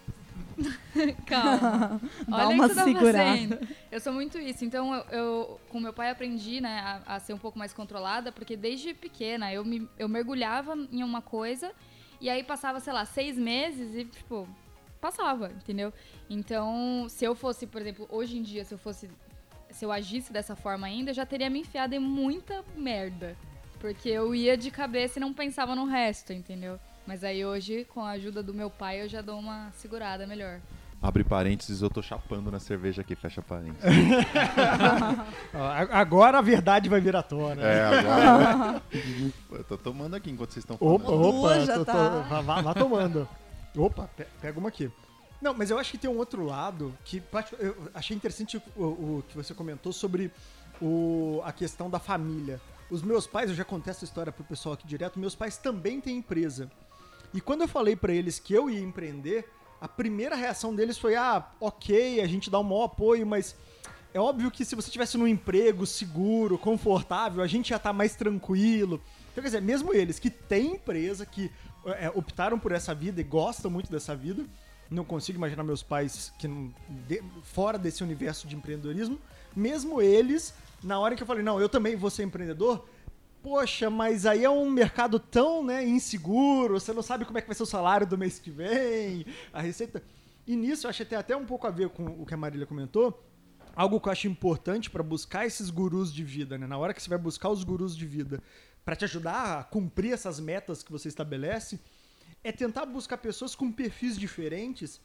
Calma. 1.25 2.01
Dá 2.27 2.47
Olha 2.47 2.56
uma 2.56 2.69
que 2.69 2.75
tá 2.75 2.84
segurada. 2.84 3.62
Eu 3.91 3.99
sou 3.99 4.13
muito 4.13 4.38
isso. 4.38 4.63
Então, 4.65 4.93
eu, 4.93 5.04
eu- 5.12 5.60
com 5.69 5.80
meu 5.80 5.93
pai 5.93 6.10
aprendi, 6.10 6.62
né, 6.62 7.01
a, 7.06 7.15
a 7.15 7.19
ser 7.19 7.34
um 7.34 7.38
pouco 7.38 7.58
mais 7.58 7.73
controlada, 7.73 8.32
porque 8.32 8.56
desde 8.56 8.93
pequena 8.93 9.51
eu, 9.54 9.63
me, 9.65 9.88
eu 9.97 10.08
mergulhava 10.10 10.75
em 10.91 11.04
uma 11.04 11.21
coisa 11.21 11.71
e 12.19 12.30
aí 12.30 12.43
passava, 12.43 12.80
sei 12.80 12.93
lá, 12.93 13.06
seis 13.06 13.38
meses 13.38 13.95
e, 13.95 14.06
tipo, 14.06 14.47
passava, 14.99 15.51
entendeu? 15.51 15.91
Então, 16.30 17.08
se 17.10 17.25
eu 17.25 17.34
fosse, 17.36 17.65
por 17.65 17.82
exemplo, 17.82 18.08
hoje 18.10 18.38
em 18.38 18.41
dia, 18.41 18.63
se 18.63 18.73
eu 18.73 18.77
fosse. 18.77 19.10
Se 19.71 19.86
eu 19.86 19.91
agisse 19.91 20.34
dessa 20.34 20.54
forma 20.56 20.86
ainda, 20.86 21.12
eu 21.12 21.15
já 21.15 21.25
teria 21.25 21.49
me 21.49 21.60
enfiado 21.62 21.93
em 21.95 21.99
muita 21.99 22.63
merda. 22.75 23.38
Porque 23.80 24.10
eu 24.10 24.36
ia 24.36 24.56
de 24.56 24.69
cabeça 24.69 25.17
e 25.17 25.21
não 25.21 25.34
pensava 25.34 25.73
no 25.75 25.86
resto, 25.86 26.34
entendeu? 26.34 26.77
Mas 27.08 27.24
aí 27.24 27.46
hoje, 27.46 27.86
com 27.86 28.02
a 28.02 28.12
ajuda 28.12 28.44
do 28.44 28.54
meu 28.54 28.70
pai, 28.70 29.02
eu 29.02 29.10
já 29.10 29.22
dou 29.22 29.40
uma 29.40 29.72
segurada 29.74 30.28
melhor. 30.28 30.60
Abre 31.02 31.24
parênteses, 31.24 31.82
eu 31.82 31.90
tô 31.90 32.02
chapando 32.02 32.52
na 32.52 32.60
cerveja 32.60 33.02
aqui, 33.02 33.16
fecha 33.16 33.42
parênteses. 33.42 33.82
Agora 35.92 36.38
a 36.38 36.42
verdade 36.42 36.88
vai 36.90 37.02
vir 37.02 37.16
à 37.16 37.24
tona. 37.24 37.62
É, 37.64 37.84
agora. 38.00 38.82
eu 39.52 39.64
tô 39.64 39.78
tomando 39.78 40.16
aqui 40.16 40.30
enquanto 40.30 40.52
vocês 40.54 40.64
estão 40.64 40.78
falando. 40.78 41.02
Opa, 41.04 41.12
opa, 41.12 41.60
já 41.66 41.74
tô- 41.74 41.86
tô- 41.86 41.92
tá. 41.92 42.20
vá, 42.30 42.42
vá- 42.42 42.62
vá 42.62 42.74
tomando. 42.74 43.28
Opa, 43.76 44.10
pe- 44.16 44.28
pega 44.42 44.60
uma 44.60 44.70
aqui. 44.70 44.92
Não, 45.42 45.54
mas 45.56 45.72
eu 45.72 45.80
acho 45.80 45.92
que 45.92 45.98
tem 45.98 46.10
um 46.10 46.18
outro 46.18 46.46
lado 46.46 46.94
que 47.04 47.22
eu 47.60 47.76
achei 47.96 48.16
interessante 48.16 48.62
o, 48.76 48.84
o 48.84 49.24
que 49.28 49.36
você 49.36 49.56
comentou 49.56 49.92
sobre 49.92 50.32
o, 50.80 51.42
a 51.44 51.52
questão 51.52 51.90
da 51.90 51.98
família. 52.00 52.62
Os 52.92 53.02
meus 53.02 53.26
pais, 53.26 53.50
eu 53.50 53.56
já 53.56 53.64
contei 53.66 53.90
essa 53.90 54.04
história 54.04 54.32
pro 54.32 54.44
pessoal 54.44 54.74
aqui 54.74 54.86
direto, 54.86 55.18
meus 55.20 55.34
pais 55.34 55.58
também 55.58 56.00
têm 56.00 56.18
empresa. 56.18 56.70
E 57.34 57.39
quando 57.41 57.62
eu 57.62 57.67
falei 57.67 57.96
pra 57.96 58.13
eles 58.13 58.39
que 58.39 58.54
eu 58.54 58.70
ia 58.70 58.80
empreender, 58.80 59.50
a 59.80 59.88
primeira 59.88 60.36
reação 60.36 60.76
deles 60.76 60.98
foi: 60.98 61.15
ah, 61.15 61.46
ok, 61.60 62.22
a 62.22 62.28
gente 62.28 62.50
dá 62.50 62.60
um 62.60 62.63
maior 62.63 62.84
apoio, 62.84 63.26
mas 63.26 63.56
é 64.13 64.20
óbvio 64.20 64.52
que 64.52 64.65
se 64.65 64.76
você 64.76 64.91
tivesse 64.91 65.17
num 65.17 65.28
emprego 65.28 65.86
seguro, 65.86 66.58
confortável, 66.58 67.41
a 67.41 67.48
gente 67.48 67.70
ia 67.70 67.78
estar 67.78 67.94
mais 67.94 68.15
tranquilo. 68.15 69.02
Então, 69.32 69.41
quer 69.41 69.48
dizer, 69.48 69.62
mesmo 69.62 69.94
eles 69.94 70.20
que 70.20 70.30
têm 70.30 70.74
empresa, 70.74 71.26
que 71.26 71.50
é, 71.86 72.10
optaram 72.13 72.60
por 72.60 72.74
essa 72.74 72.94
vida 72.94 73.22
e 73.22 73.24
gostam 73.24 73.72
muito 73.72 73.89
dessa 73.89 74.13
vida, 74.13 74.46
não 74.89 75.06
consigo 75.06 75.38
imaginar 75.38 75.63
meus 75.63 75.82
pais 75.82 76.34
que 76.38 76.50
não, 76.50 76.74
de- 77.08 77.24
fora 77.44 77.78
desse 77.80 78.04
universo 78.04 78.46
de 78.46 78.56
empreendedorismo, 78.58 79.17
mesmo 79.56 80.02
eles, 80.02 80.54
na 80.84 81.00
hora 81.00 81.15
que 81.15 81.24
eu 81.24 81.28
falei, 81.28 81.41
não, 81.41 81.62
eu 81.62 81.70
também 81.70 81.96
vou 81.96 82.10
ser 82.10 82.24
empreendedor, 82.24 82.86
poxa, 83.41 83.89
mas 83.89 84.25
aí 84.25 84.43
é 84.43 84.49
um 84.49 84.69
mercado 84.69 85.19
tão 85.19 85.63
né, 85.63 85.84
inseguro, 85.86 86.80
você 86.80 86.93
não 86.93 87.01
sabe 87.01 87.25
como 87.25 87.38
é 87.38 87.41
que 87.41 87.47
vai 87.47 87.56
ser 87.56 87.63
o 87.63 87.65
salário 87.67 88.06
do 88.06 88.17
mês 88.17 88.39
que 88.39 88.51
vem, 88.51 89.25
a 89.51 89.62
receita. 89.62 90.04
E 90.45 90.56
nisso 90.56 90.86
eu 90.86 90.89
acho 90.89 91.04
que 91.04 91.10
tem 91.10 91.17
até 91.17 91.36
um 91.36 91.45
pouco 91.45 91.67
a 91.67 91.71
ver 91.71 91.89
com 91.89 92.06
o 92.06 92.25
que 92.25 92.34
a 92.34 92.38
Marília 92.38 92.65
comentou, 92.65 93.23
algo 93.75 93.99
que 93.99 94.08
eu 94.08 94.12
acho 94.12 94.27
importante 94.27 94.89
para 94.89 95.04
buscar 95.04 95.45
esses 95.45 95.69
gurus 95.69 96.13
de 96.13 96.23
vida, 96.23 96.58
né? 96.58 96.67
Na 96.67 96.77
hora 96.77 96.93
que 96.93 97.01
você 97.01 97.10
vai 97.10 97.17
buscar 97.17 97.49
os 97.49 97.63
gurus 97.63 97.95
de 97.95 98.06
vida 98.06 98.41
para 98.84 98.95
te 98.95 99.06
ajudar 99.06 99.60
a 99.60 99.63
cumprir 99.63 100.13
essas 100.13 100.39
metas 100.39 100.84
que 100.84 100.91
você 100.91 101.08
estabelece, 101.08 101.80
é 102.43 102.51
tentar 102.51 102.86
buscar 102.86 103.17
pessoas 103.17 103.56
com 103.56 103.71
perfis 103.71 104.17
diferentes 104.17 104.99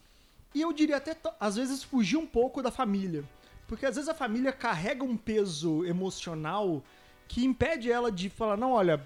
e 0.54 0.62
eu 0.62 0.72
diria 0.72 0.96
até 0.96 1.16
às 1.38 1.56
vezes 1.56 1.82
fugir 1.82 2.16
um 2.16 2.26
pouco 2.26 2.62
da 2.62 2.70
família, 2.70 3.24
porque 3.68 3.84
às 3.84 3.96
vezes 3.96 4.08
a 4.08 4.14
família 4.14 4.52
carrega 4.52 5.04
um 5.04 5.16
peso 5.16 5.84
emocional 5.84 6.82
que 7.28 7.44
impede 7.44 7.90
ela 7.90 8.10
de 8.10 8.28
falar 8.28 8.56
não, 8.56 8.72
olha, 8.72 9.04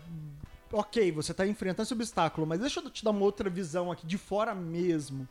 ok, 0.72 1.10
você 1.12 1.32
está 1.32 1.46
enfrentando 1.46 1.82
esse 1.82 1.92
obstáculo, 1.92 2.46
mas 2.46 2.60
deixa 2.60 2.80
eu 2.80 2.90
te 2.90 3.04
dar 3.04 3.10
uma 3.10 3.24
outra 3.24 3.50
visão 3.50 3.90
aqui 3.90 4.06
de 4.06 4.18
fora 4.18 4.54
mesmo. 4.54 5.28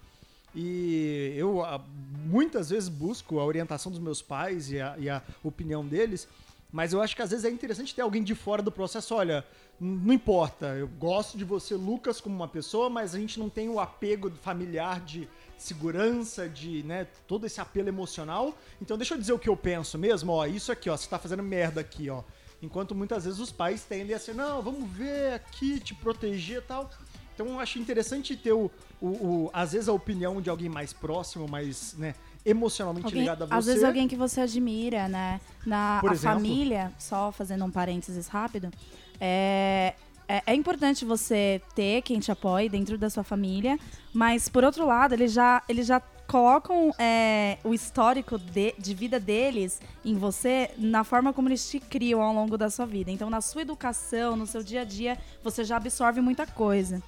E 0.55 1.33
eu 1.35 1.63
ah, 1.63 1.81
muitas 2.25 2.69
vezes 2.69 2.89
busco 2.89 3.39
a 3.39 3.45
orientação 3.45 3.91
dos 3.91 4.01
meus 4.01 4.21
pais 4.21 4.71
e 4.71 4.81
a, 4.81 4.95
e 4.97 5.09
a 5.09 5.21
opinião 5.43 5.85
deles, 5.85 6.27
mas 6.71 6.93
eu 6.93 7.01
acho 7.01 7.15
que 7.15 7.21
às 7.21 7.31
vezes 7.31 7.45
é 7.45 7.49
interessante 7.49 7.93
ter 7.93 8.01
alguém 8.01 8.23
de 8.23 8.35
fora 8.35 8.61
do 8.61 8.71
processo. 8.71 9.15
Olha, 9.15 9.45
não 9.79 10.13
importa, 10.13 10.67
eu 10.75 10.87
gosto 10.87 11.37
de 11.37 11.43
você, 11.43 11.75
Lucas, 11.75 12.19
como 12.19 12.35
uma 12.35 12.47
pessoa, 12.47 12.89
mas 12.89 13.15
a 13.15 13.19
gente 13.19 13.39
não 13.39 13.49
tem 13.49 13.69
o 13.69 13.79
apego 13.79 14.29
familiar 14.41 14.99
de 14.99 15.27
segurança, 15.57 16.47
de 16.47 16.83
né, 16.83 17.07
todo 17.27 17.45
esse 17.45 17.59
apelo 17.61 17.87
emocional. 17.87 18.55
Então 18.81 18.97
deixa 18.97 19.13
eu 19.13 19.17
dizer 19.17 19.33
o 19.33 19.39
que 19.39 19.49
eu 19.49 19.57
penso 19.57 19.97
mesmo. 19.97 20.31
Ó, 20.31 20.45
isso 20.45 20.71
aqui, 20.71 20.89
ó, 20.89 20.97
você 20.97 21.07
tá 21.07 21.17
fazendo 21.17 21.43
merda 21.43 21.81
aqui, 21.81 22.09
ó. 22.09 22.23
Enquanto 22.61 22.93
muitas 22.93 23.23
vezes 23.25 23.39
os 23.39 23.51
pais 23.51 23.83
tendem 23.83 24.15
a 24.15 24.19
ser, 24.19 24.35
não, 24.35 24.61
vamos 24.61 24.89
ver 24.91 25.33
aqui, 25.33 25.79
te 25.79 25.93
proteger 25.95 26.57
e 26.57 26.61
tal. 26.61 26.89
Então 27.33 27.47
eu 27.47 27.59
acho 27.59 27.79
interessante 27.79 28.35
ter 28.35 28.51
o, 28.51 28.69
o, 29.01 29.07
o- 29.07 29.49
às 29.53 29.71
vezes 29.71 29.87
a 29.87 29.93
opinião 29.93 30.41
de 30.41 30.49
alguém 30.49 30.67
mais 30.67 30.91
próximo, 30.91 31.47
mais, 31.47 31.93
né, 31.97 32.13
emocionalmente 32.45 33.05
Alguém- 33.05 33.21
ligado 33.21 33.43
a 33.43 33.45
você. 33.45 33.53
às 33.53 33.65
vezes 33.65 33.83
alguém 33.83 34.07
que 34.09 34.15
você 34.17 34.41
admira, 34.41 35.07
né? 35.07 35.39
Na 35.65 35.99
Por 36.01 36.09
a 36.09 36.13
exemplo? 36.13 36.35
família, 36.37 36.91
só 36.99 37.31
fazendo 37.31 37.63
um 37.63 37.71
parênteses 37.71 38.27
rápido, 38.27 38.69
é, 39.21 39.93
é, 40.27 40.43
é 40.47 40.53
importante 40.53 41.05
você 41.05 41.61
ter 41.73 42.01
quem 42.01 42.19
te 42.19 42.29
apoie 42.29 42.67
dentro 42.67 42.97
da 42.97 43.09
sua 43.09 43.23
família, 43.23 43.79
mas 44.13 44.49
por 44.49 44.65
outro 44.65 44.85
lado, 44.85 45.13
eles 45.13 45.31
já, 45.31 45.63
eles 45.69 45.87
já 45.87 46.01
colocam 46.29 46.93
é, 46.99 47.57
o 47.63 47.73
histórico 47.73 48.37
de, 48.37 48.75
de 48.77 48.93
vida 48.93 49.19
deles 49.19 49.81
em 50.05 50.13
você 50.13 50.69
na 50.77 51.03
forma 51.03 51.33
como 51.33 51.49
eles 51.49 51.67
te 51.67 51.79
criam 51.79 52.21
ao 52.21 52.31
longo 52.31 52.55
da 52.55 52.69
sua 52.69 52.85
vida. 52.85 53.09
Então, 53.09 53.31
na 53.31 53.41
sua 53.41 53.63
educação, 53.63 54.35
no 54.35 54.45
seu 54.45 54.61
dia 54.61 54.81
a 54.81 54.83
dia, 54.83 55.17
você 55.43 55.63
já 55.63 55.77
absorve 55.77 56.21
muita 56.21 56.45
coisa. 56.45 57.01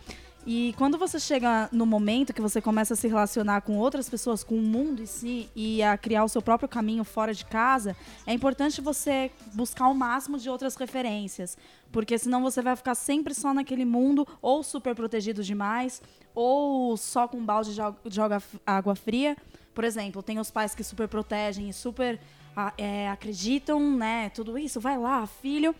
E 0.46 0.74
quando 0.76 0.98
você 0.98 1.20
chega 1.20 1.70
no 1.72 1.86
momento 1.86 2.34
que 2.34 2.42
você 2.42 2.60
começa 2.60 2.96
a 2.96 2.98
se 2.98 3.08
relacionar 3.08 3.62
com 3.62 3.78
outras 3.78 4.10
pessoas, 4.10 4.44
com 4.44 4.56
o 4.56 4.62
mundo 4.62 5.04
em 5.04 5.06
si, 5.06 5.48
e 5.56 5.84
a 5.84 5.96
criar 5.96 6.24
o 6.24 6.28
seu 6.28 6.42
próprio 6.42 6.68
caminho 6.68 7.04
fora 7.04 7.32
de 7.32 7.46
casa, 7.46 7.96
é 8.26 8.34
importante 8.34 8.82
você 8.82 9.30
buscar 9.54 9.88
o 9.88 9.94
máximo 9.94 10.40
de 10.40 10.50
outras 10.50 10.76
referências. 10.76 11.56
Porque 11.92 12.18
senão 12.18 12.42
você 12.42 12.62
vai 12.62 12.76
ficar 12.76 12.96
sempre 12.96 13.34
só 13.34 13.54
naquele 13.54 13.86
mundo, 13.86 14.28
ou 14.42 14.64
super 14.64 14.96
protegido 14.96 15.44
demais, 15.44 16.02
ou 16.34 16.96
só 16.96 17.28
com 17.28 17.38
um 17.38 17.46
balde 17.46 17.74
de 17.74 18.22
água- 18.66 18.96
fria. 18.96 19.36
Por 19.74 19.84
exemplo, 19.84 20.22
tem 20.24 20.40
os 20.40 20.50
pais 20.52 20.74
que 20.76 20.84
super 20.84 21.08
protegem 21.08 21.70
e 21.70 21.74
super 21.74 22.20
ah, 22.56 22.74
é, 22.78 23.10
acreditam, 23.10 23.80
né? 23.96 24.30
Tudo 24.30 24.58
isso, 24.58 24.80
vai 24.80 24.98
lá, 24.98 25.26
filho. 25.26 25.74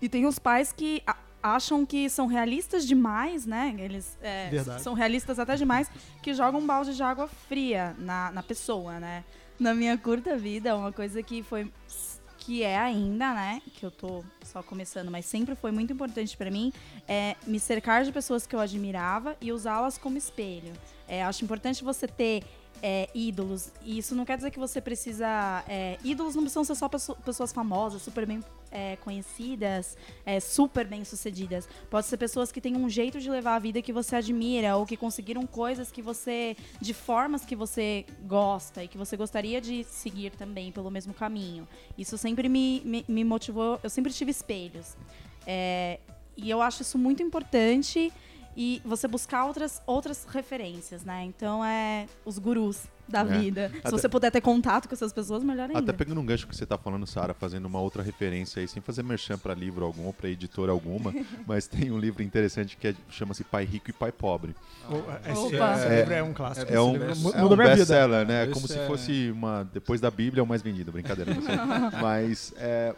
E 0.00 0.08
tem 0.08 0.26
os 0.26 0.38
pais 0.38 0.72
que 0.72 1.02
acham 1.42 1.86
que 1.86 2.10
são 2.10 2.26
realistas 2.26 2.86
demais, 2.86 3.46
né? 3.46 3.74
Eles 3.78 4.18
é, 4.20 4.50
são 4.80 4.94
realistas 4.94 5.38
até 5.38 5.54
demais, 5.54 5.90
que 6.22 6.34
jogam 6.34 6.60
um 6.60 6.66
balde 6.66 6.94
de 6.94 7.02
água 7.02 7.28
fria 7.28 7.94
na, 7.98 8.32
na 8.32 8.42
pessoa, 8.42 8.98
né? 8.98 9.24
Na 9.58 9.72
minha 9.74 9.96
curta 9.96 10.36
vida, 10.36 10.76
uma 10.76 10.92
coisa 10.92 11.22
que 11.22 11.42
foi. 11.42 11.70
Que 12.46 12.62
é 12.62 12.78
ainda, 12.78 13.34
né? 13.34 13.60
Que 13.74 13.84
eu 13.84 13.90
tô 13.90 14.22
só 14.44 14.62
começando, 14.62 15.10
mas 15.10 15.26
sempre 15.26 15.56
foi 15.56 15.72
muito 15.72 15.92
importante 15.92 16.36
pra 16.36 16.48
mim, 16.48 16.72
é 17.08 17.34
me 17.44 17.58
cercar 17.58 18.04
de 18.04 18.12
pessoas 18.12 18.46
que 18.46 18.54
eu 18.54 18.60
admirava 18.60 19.36
e 19.40 19.50
usá-las 19.50 19.98
como 19.98 20.16
espelho. 20.16 20.72
É, 21.08 21.24
acho 21.24 21.44
importante 21.44 21.82
você 21.82 22.06
ter 22.06 22.44
é, 22.80 23.08
ídolos. 23.12 23.72
E 23.82 23.98
isso 23.98 24.14
não 24.14 24.24
quer 24.24 24.36
dizer 24.36 24.52
que 24.52 24.60
você 24.60 24.80
precisa. 24.80 25.64
é, 25.68 25.98
ídolos 26.04 26.36
não 26.36 26.42
precisam 26.42 26.62
ser 26.64 26.76
só 26.76 26.88
pesso- 26.88 27.16
pessoas 27.16 27.52
famosas, 27.52 28.02
super 28.02 28.24
bem 28.24 28.40
é, 28.70 28.96
conhecidas, 28.96 29.96
é, 30.24 30.40
super 30.40 30.86
bem 30.86 31.04
sucedidas. 31.04 31.68
Pode 31.90 32.06
ser 32.06 32.16
pessoas 32.16 32.52
que 32.52 32.60
têm 32.60 32.76
um 32.76 32.88
jeito 32.88 33.20
de 33.20 33.30
levar 33.30 33.56
a 33.56 33.58
vida 33.58 33.82
que 33.82 33.92
você 33.92 34.16
admira, 34.16 34.76
ou 34.76 34.86
que 34.86 34.96
conseguiram 34.96 35.46
coisas 35.46 35.90
que 35.90 36.02
você. 36.02 36.56
de 36.80 36.94
formas 36.94 37.44
que 37.44 37.56
você 37.56 38.04
gosta 38.26 38.84
e 38.84 38.88
que 38.88 38.98
você 38.98 39.16
gostaria 39.16 39.60
de 39.60 39.84
seguir 39.84 40.30
também 40.30 40.72
pelo 40.72 40.90
mesmo 40.90 41.14
caminho. 41.14 41.66
Isso 41.96 42.16
sempre 42.18 42.48
me, 42.48 42.82
me, 42.84 43.04
me 43.08 43.24
motivou. 43.24 43.80
Eu 43.82 43.90
sempre 43.90 44.12
tive 44.12 44.30
espelhos. 44.30 44.96
É, 45.46 45.98
e 46.36 46.50
eu 46.50 46.60
acho 46.60 46.82
isso 46.82 46.98
muito 46.98 47.22
importante 47.22 48.12
e 48.56 48.80
você 48.84 49.06
buscar 49.06 49.44
outras, 49.44 49.82
outras 49.86 50.24
referências, 50.32 51.04
né? 51.04 51.24
Então 51.24 51.64
é 51.64 52.06
os 52.24 52.38
gurus 52.38 52.84
da 53.08 53.20
É. 53.20 53.24
vida. 53.24 53.68
Se 53.70 53.78
Até- 53.80 53.90
você 53.90 54.08
puder 54.08 54.30
ter 54.32 54.40
contato 54.40 54.88
com 54.88 54.94
essas 54.94 55.12
pessoas, 55.12 55.44
melhor 55.44 55.68
ainda. 55.68 55.78
Até 55.78 55.92
pegando 55.92 56.20
um 56.20 56.26
gancho 56.26 56.46
que 56.46 56.56
você 56.56 56.64
tá 56.66 56.76
falando, 56.78 57.06
Sara, 57.06 57.34
fazendo 57.34 57.66
uma 57.66 57.78
outra 57.80 58.02
referência 58.02 58.60
aí, 58.60 58.66
sem 58.66 58.82
fazer 58.82 59.02
merchan 59.04 59.38
pra 59.38 59.54
livro 59.54 59.84
algum 59.84 60.06
ou 60.06 60.12
pra 60.12 60.28
editora 60.28 60.72
alguma, 60.72 61.12
mas 61.46 61.68
tem 61.68 61.90
um 61.92 61.98
livro 61.98 62.22
interessante 62.22 62.76
que 62.76 62.88
é- 62.88 62.94
chama-se 63.10 63.44
Pai 63.44 63.64
Rico 63.64 63.90
e 63.90 63.92
Pai 63.92 64.10
Pobre. 64.10 64.56
Esse, 65.30 65.38
Opa. 65.56 65.74
esse 65.76 65.88
livro 65.94 66.14
é 66.14 66.22
um 66.22 66.32
clássico. 66.32 66.72
É 66.72 66.80
um, 66.80 66.92
livro 66.94 67.10
é 67.12 67.14
mu- 67.14 67.52
um 67.52 67.56
best-seller, 67.56 68.26
né? 68.26 68.44
Esse 68.44 68.52
Como 68.54 68.66
se 68.66 68.78
é- 68.78 68.86
fosse 68.86 69.30
uma. 69.30 69.68
Depois 69.72 70.00
da 70.00 70.10
Bíblia, 70.10 70.40
é 70.40 70.42
o 70.42 70.46
mais 70.46 70.62
vendido, 70.62 70.90
brincadeira. 70.90 71.32
Não 71.34 71.42
sei. 71.42 71.56
Mas 72.02 72.52
é, 72.56 72.94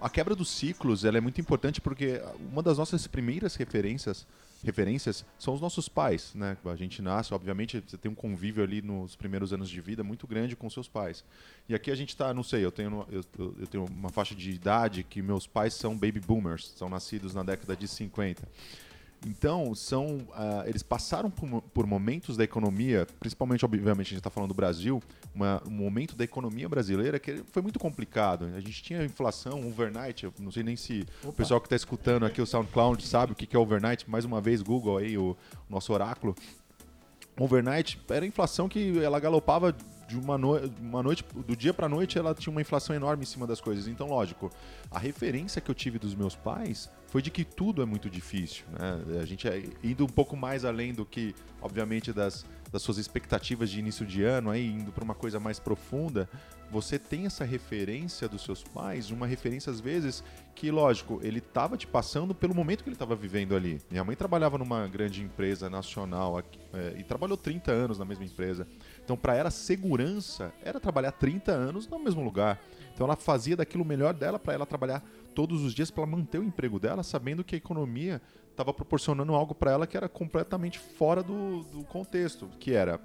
a 0.00 0.08
quebra 0.08 0.34
dos 0.34 0.48
ciclos 0.50 1.04
ela 1.04 1.18
é 1.18 1.20
muito 1.20 1.38
importante 1.40 1.80
porque 1.80 2.22
uma 2.50 2.62
das 2.62 2.78
nossas 2.78 3.06
primeiras 3.06 3.56
referências 3.56 4.26
referências 4.62 5.24
são 5.38 5.54
os 5.54 5.60
nossos 5.60 5.88
pais, 5.88 6.32
né? 6.34 6.56
A 6.64 6.76
gente 6.76 7.00
nasce, 7.00 7.32
obviamente, 7.32 7.82
você 7.86 7.96
tem 7.96 8.10
um 8.10 8.14
convívio 8.14 8.62
ali 8.62 8.82
nos 8.82 9.16
primeiros 9.16 9.52
anos 9.52 9.68
de 9.68 9.80
vida 9.80 10.04
muito 10.04 10.26
grande 10.26 10.54
com 10.56 10.68
seus 10.68 10.88
pais. 10.88 11.24
E 11.68 11.74
aqui 11.74 11.90
a 11.90 11.94
gente 11.94 12.10
está, 12.10 12.32
não 12.34 12.42
sei, 12.42 12.64
eu 12.64 12.72
tenho, 12.72 13.06
eu, 13.10 13.22
eu 13.58 13.66
tenho 13.66 13.84
uma 13.84 14.10
faixa 14.10 14.34
de 14.34 14.50
idade 14.50 15.02
que 15.02 15.22
meus 15.22 15.46
pais 15.46 15.74
são 15.74 15.94
baby 15.94 16.20
boomers, 16.20 16.72
são 16.76 16.88
nascidos 16.88 17.34
na 17.34 17.42
década 17.42 17.76
de 17.76 17.88
50. 17.88 18.46
Então, 19.26 19.74
são, 19.74 20.16
uh, 20.16 20.66
eles 20.66 20.82
passaram 20.82 21.30
por, 21.30 21.60
por, 21.62 21.86
momentos 21.86 22.38
da 22.38 22.44
economia, 22.44 23.06
principalmente, 23.18 23.64
obviamente, 23.64 24.06
a 24.06 24.10
gente 24.10 24.16
está 24.16 24.30
falando 24.30 24.48
do 24.48 24.54
Brasil, 24.54 25.02
uma, 25.34 25.62
um 25.66 25.70
momento 25.70 26.16
da 26.16 26.24
economia 26.24 26.66
brasileira 26.68 27.18
que 27.18 27.42
foi 27.52 27.60
muito 27.60 27.78
complicado. 27.78 28.46
A 28.56 28.60
gente 28.60 28.82
tinha 28.82 29.04
inflação, 29.04 29.66
overnight, 29.68 30.24
eu 30.24 30.32
não 30.38 30.50
sei 30.50 30.62
nem 30.62 30.74
se 30.74 31.06
Opa. 31.20 31.28
o 31.28 31.32
pessoal 31.34 31.60
que 31.60 31.66
está 31.66 31.76
escutando 31.76 32.24
aqui 32.24 32.40
o 32.40 32.46
SoundCloud 32.46 33.06
sabe 33.06 33.32
o 33.32 33.34
que 33.34 33.54
é 33.54 33.58
overnight. 33.58 34.08
Mais 34.08 34.24
uma 34.24 34.40
vez, 34.40 34.62
Google 34.62 34.96
aí, 34.96 35.18
o, 35.18 35.36
o 35.68 35.72
nosso 35.72 35.92
oráculo. 35.92 36.34
Overnight 37.38 38.00
era 38.08 38.26
inflação 38.26 38.68
que 38.68 38.98
ela 39.02 39.20
galopava 39.20 39.74
de 40.10 40.18
uma, 40.18 40.36
no... 40.36 40.56
uma 40.80 41.02
noite, 41.04 41.24
do 41.46 41.56
dia 41.56 41.72
para 41.72 41.88
noite, 41.88 42.18
ela 42.18 42.34
tinha 42.34 42.50
uma 42.50 42.60
inflação 42.60 42.94
enorme 42.94 43.22
em 43.22 43.26
cima 43.26 43.46
das 43.46 43.60
coisas. 43.60 43.86
Então, 43.86 44.08
lógico, 44.08 44.50
a 44.90 44.98
referência 44.98 45.60
que 45.60 45.70
eu 45.70 45.74
tive 45.74 46.00
dos 46.00 46.16
meus 46.16 46.34
pais 46.34 46.90
foi 47.06 47.22
de 47.22 47.30
que 47.30 47.44
tudo 47.44 47.80
é 47.80 47.84
muito 47.84 48.10
difícil. 48.10 48.64
Né? 48.72 49.20
A 49.20 49.24
gente 49.24 49.46
é 49.46 49.62
indo 49.84 50.04
um 50.04 50.08
pouco 50.08 50.36
mais 50.36 50.64
além 50.64 50.92
do 50.92 51.06
que, 51.06 51.32
obviamente, 51.62 52.12
das, 52.12 52.44
das 52.72 52.82
suas 52.82 52.98
expectativas 52.98 53.70
de 53.70 53.78
início 53.78 54.04
de 54.04 54.24
ano, 54.24 54.50
aí 54.50 54.66
indo 54.66 54.90
para 54.90 55.04
uma 55.04 55.14
coisa 55.14 55.38
mais 55.38 55.60
profunda, 55.60 56.28
você 56.70 56.98
tem 56.98 57.26
essa 57.26 57.44
referência 57.44 58.28
dos 58.28 58.42
seus 58.42 58.62
pais, 58.62 59.10
uma 59.10 59.26
referência 59.26 59.70
às 59.70 59.80
vezes 59.80 60.22
que, 60.54 60.70
lógico, 60.70 61.20
ele 61.22 61.38
estava 61.38 61.76
te 61.76 61.86
passando 61.86 62.34
pelo 62.34 62.54
momento 62.54 62.84
que 62.84 62.88
ele 62.88 62.94
estava 62.94 63.16
vivendo 63.16 63.56
ali. 63.56 63.80
Minha 63.90 64.04
mãe 64.04 64.14
trabalhava 64.14 64.56
numa 64.56 64.86
grande 64.86 65.22
empresa 65.22 65.68
nacional 65.68 66.38
aqui, 66.38 66.58
é, 66.72 66.96
e 66.98 67.02
trabalhou 67.02 67.36
30 67.36 67.72
anos 67.72 67.98
na 67.98 68.04
mesma 68.04 68.24
empresa. 68.24 68.66
Então, 69.10 69.18
para 69.18 69.34
ela, 69.34 69.50
segurança 69.50 70.52
era 70.62 70.78
trabalhar 70.78 71.10
30 71.10 71.50
anos 71.50 71.88
no 71.88 71.98
mesmo 71.98 72.22
lugar. 72.22 72.60
Então, 72.94 73.04
ela 73.04 73.16
fazia 73.16 73.56
daquilo 73.56 73.84
melhor 73.84 74.14
dela 74.14 74.38
para 74.38 74.54
ela 74.54 74.64
trabalhar 74.64 75.04
todos 75.34 75.64
os 75.64 75.74
dias 75.74 75.90
para 75.90 76.06
manter 76.06 76.38
o 76.38 76.44
emprego 76.44 76.78
dela, 76.78 77.02
sabendo 77.02 77.42
que 77.42 77.56
a 77.56 77.58
economia 77.58 78.22
estava 78.52 78.72
proporcionando 78.72 79.34
algo 79.34 79.52
para 79.52 79.72
ela 79.72 79.84
que 79.84 79.96
era 79.96 80.08
completamente 80.08 80.78
fora 80.78 81.24
do, 81.24 81.64
do, 81.64 81.82
contexto, 81.82 82.48
que 82.60 82.72
era 82.72 83.00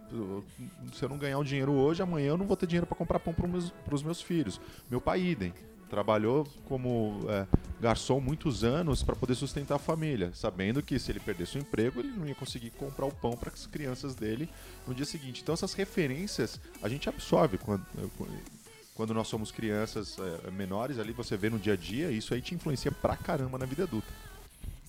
se 0.94 1.04
eu 1.04 1.10
não 1.10 1.18
ganhar 1.18 1.40
o 1.40 1.44
dinheiro 1.44 1.72
hoje, 1.72 2.04
amanhã 2.04 2.28
eu 2.28 2.38
não 2.38 2.46
vou 2.46 2.56
ter 2.56 2.68
dinheiro 2.68 2.86
para 2.86 2.96
comprar 2.96 3.20
pão 3.20 3.34
para 3.34 3.48
os 3.48 3.72
meus, 3.90 4.04
meus, 4.04 4.22
filhos. 4.22 4.62
Meu 4.92 5.02
pai 5.02 5.22
idem, 5.22 5.56
trabalhou 5.90 6.48
como 6.68 7.20
é, 7.30 7.48
garçom 7.80 8.20
muitos 8.20 8.64
anos 8.64 9.04
para 9.04 9.16
poder 9.16 9.36
sustentar 9.36 9.76
a 9.76 9.80
família, 9.80 10.32
sabendo 10.34 10.82
que 10.82 10.98
se 11.00 11.12
ele 11.12 11.20
perdesse 11.20 11.58
o 11.58 11.62
emprego, 11.62 12.00
ele 12.00 12.12
não 12.12 12.28
ia 12.28 12.36
conseguir 12.36 12.72
comprar 12.72 13.06
o 13.06 13.12
pão 13.12 13.38
para 13.38 13.52
as 13.52 13.68
crianças 13.68 14.16
dele 14.16 14.50
no 14.88 14.94
dia 14.94 15.06
seguinte. 15.06 15.42
Então 15.42 15.54
essas 15.54 15.74
referências 15.74 16.60
a 16.82 16.90
gente 16.90 17.08
absorve 17.08 17.58
quando, 17.58 17.86
quando 18.96 19.14
nós 19.14 19.28
somos 19.28 19.52
crianças 19.52 20.18
é, 20.20 20.52
menores, 20.52 20.98
ali 21.00 21.12
você 21.12 21.36
vê 21.36 21.50
no 21.50 21.60
dia 21.60 21.74
a 21.74 21.78
dia, 21.78 22.10
isso 22.12 22.34
aí 22.34 22.42
te 22.42 22.56
influencia 22.56 22.92
pra 22.92 23.16
caramba 23.16 23.58
na 23.58 23.66
vida 23.66 23.84
adulta. 23.84 24.08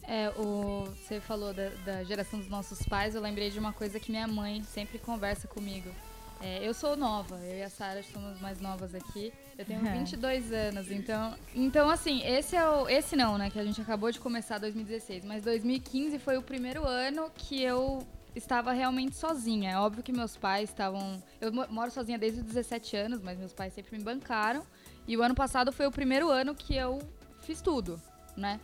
É, 0.09 0.31
o, 0.39 0.85
você 0.85 1.21
falou 1.21 1.53
da, 1.53 1.69
da, 1.85 2.05
geração 2.05 2.39
dos 2.39 2.49
nossos 2.49 2.81
pais, 2.87 3.17
eu 3.17 3.21
lembrei 3.21 3.51
de 3.51 3.59
uma 3.59 3.73
coisa 3.73 3.99
que 3.99 4.13
minha 4.13 4.29
mãe 4.29 4.63
sempre 4.63 4.99
conversa 4.99 5.49
comigo. 5.49 5.91
É, 6.41 6.67
eu 6.67 6.75
sou 6.75 6.97
nova, 6.97 7.37
eu 7.37 7.59
e 7.59 7.63
a 7.63 7.71
Sara 7.71 8.03
somos 8.03 8.41
mais 8.41 8.61
novas 8.61 8.95
aqui. 8.95 9.33
Eu 9.57 9.65
tenho 9.65 9.81
uhum. 9.81 9.99
22 10.01 10.53
anos, 10.53 10.91
então, 10.91 11.35
então 11.55 11.89
assim, 11.89 12.23
esse 12.27 12.55
é 12.55 12.69
o 12.69 12.89
esse 12.89 13.17
não, 13.17 13.39
né, 13.39 13.49
que 13.49 13.59
a 13.59 13.65
gente 13.65 13.81
acabou 13.81 14.11
de 14.11 14.21
começar 14.21 14.59
2016, 14.59 15.25
mas 15.25 15.43
2015 15.45 16.19
foi 16.19 16.37
o 16.37 16.43
primeiro 16.43 16.87
ano 16.87 17.31
que 17.35 17.63
eu 17.63 18.07
estava 18.35 18.73
realmente 18.73 19.17
sozinha. 19.17 19.73
É 19.73 19.79
óbvio 19.79 20.03
que 20.03 20.13
meus 20.13 20.37
pais 20.37 20.69
estavam, 20.69 21.23
eu 21.41 21.51
moro 21.53 21.91
sozinha 21.91 22.19
desde 22.19 22.41
os 22.41 22.47
17 22.47 22.97
anos, 22.97 23.23
mas 23.23 23.39
meus 23.39 23.53
pais 23.53 23.73
sempre 23.73 23.97
me 23.97 24.05
bancaram. 24.05 24.63
E 25.09 25.17
o 25.17 25.23
ano 25.23 25.35
passado 25.35 25.73
foi 25.73 25.87
o 25.87 25.91
primeiro 25.91 26.29
ano 26.29 26.55
que 26.55 26.77
eu 26.77 26.99
fiz 27.41 27.63
tudo, 27.63 28.01
né? 28.37 28.61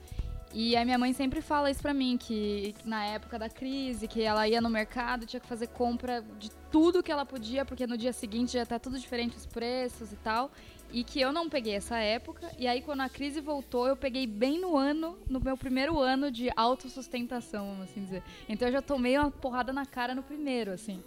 E 0.54 0.76
a 0.76 0.84
minha 0.84 0.98
mãe 0.98 1.14
sempre 1.14 1.40
fala 1.40 1.70
isso 1.70 1.80
pra 1.80 1.94
mim, 1.94 2.18
que 2.18 2.74
na 2.84 3.04
época 3.06 3.38
da 3.38 3.48
crise, 3.48 4.06
que 4.06 4.20
ela 4.20 4.46
ia 4.46 4.60
no 4.60 4.68
mercado, 4.68 5.24
tinha 5.24 5.40
que 5.40 5.46
fazer 5.46 5.68
compra 5.68 6.22
de 6.38 6.50
tudo 6.70 7.02
que 7.02 7.10
ela 7.10 7.24
podia, 7.24 7.64
porque 7.64 7.86
no 7.86 7.96
dia 7.96 8.12
seguinte 8.12 8.52
já 8.52 8.66
tá 8.66 8.78
tudo 8.78 8.98
diferente 8.98 9.36
os 9.36 9.46
preços 9.46 10.12
e 10.12 10.16
tal. 10.16 10.50
E 10.92 11.02
que 11.02 11.18
eu 11.18 11.32
não 11.32 11.48
peguei 11.48 11.74
essa 11.74 11.96
época. 11.96 12.50
E 12.58 12.66
aí, 12.66 12.82
quando 12.82 13.00
a 13.00 13.08
crise 13.08 13.40
voltou, 13.40 13.88
eu 13.88 13.96
peguei 13.96 14.26
bem 14.26 14.60
no 14.60 14.76
ano, 14.76 15.18
no 15.26 15.40
meu 15.40 15.56
primeiro 15.56 15.98
ano 15.98 16.30
de 16.30 16.50
autossustentação, 16.54 17.68
vamos 17.68 17.84
assim 17.84 18.04
dizer. 18.04 18.22
Então 18.46 18.68
eu 18.68 18.72
já 18.72 18.82
tomei 18.82 19.16
uma 19.16 19.30
porrada 19.30 19.72
na 19.72 19.86
cara 19.86 20.14
no 20.14 20.22
primeiro, 20.22 20.70
assim. 20.70 21.02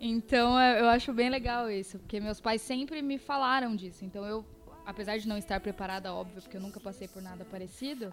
Então 0.00 0.60
eu 0.60 0.88
acho 0.88 1.12
bem 1.12 1.28
legal 1.30 1.70
isso, 1.70 2.00
porque 2.00 2.18
meus 2.18 2.40
pais 2.40 2.62
sempre 2.62 3.00
me 3.00 3.16
falaram 3.16 3.76
disso. 3.76 4.04
Então 4.04 4.24
eu, 4.24 4.44
apesar 4.84 5.18
de 5.18 5.28
não 5.28 5.38
estar 5.38 5.60
preparada, 5.60 6.12
óbvio, 6.12 6.42
porque 6.42 6.56
eu 6.56 6.60
nunca 6.60 6.80
passei 6.80 7.06
por 7.06 7.22
nada 7.22 7.44
parecido, 7.44 8.12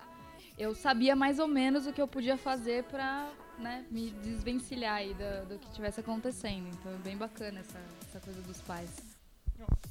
eu 0.58 0.74
sabia 0.74 1.16
mais 1.16 1.40
ou 1.40 1.48
menos 1.48 1.86
o 1.86 1.94
que 1.94 2.02
eu 2.02 2.08
podia 2.08 2.38
fazer 2.38 2.84
para 2.86 3.30
né, 3.60 3.86
me 3.92 4.12
desvencilhar 4.12 4.96
aí 4.96 5.14
do, 5.14 5.50
do 5.50 5.60
que 5.60 5.68
estivesse 5.68 6.00
acontecendo. 6.00 6.68
Então 6.68 6.92
é 6.94 6.98
bem 6.98 7.18
bacana 7.18 7.60
essa, 7.60 7.80
essa 8.08 8.20
coisa 8.20 8.42
dos 8.42 8.62
pais. 8.62 8.90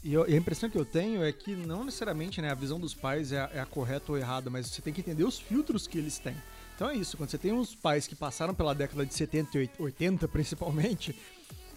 E, 0.02 0.12
eu, 0.12 0.28
e, 0.28 0.34
a 0.34 0.36
impressão 0.36 0.68
que 0.68 0.76
eu 0.76 0.84
tenho 0.84 1.24
é 1.24 1.32
que 1.32 1.56
não 1.56 1.84
necessariamente 1.84 2.40
né, 2.42 2.50
a 2.50 2.54
visão 2.54 2.78
dos 2.78 2.92
pais 2.92 3.32
é 3.32 3.40
a, 3.40 3.50
é 3.54 3.60
a, 3.60 3.66
correta 3.66 4.12
ou 4.12 4.18
errada, 4.18 4.50
mas 4.50 4.66
você 4.66 4.82
tem 4.82 4.92
que 4.92 5.00
entender 5.00 5.24
os 5.24 5.38
filtros 5.38 5.86
que 5.86 5.96
eles 5.96 6.18
têm. 6.18 6.36
Então 6.74 6.90
é 6.90 6.96
isso, 6.96 7.16
quando 7.16 7.30
você 7.30 7.38
tem 7.38 7.52
uns 7.52 7.74
pais 7.74 8.06
que 8.06 8.14
passaram 8.14 8.54
pela 8.54 8.74
década 8.74 9.06
de 9.06 9.14
70 9.14 9.58
e 9.58 9.70
80 9.78 10.28
principalmente, 10.28 11.16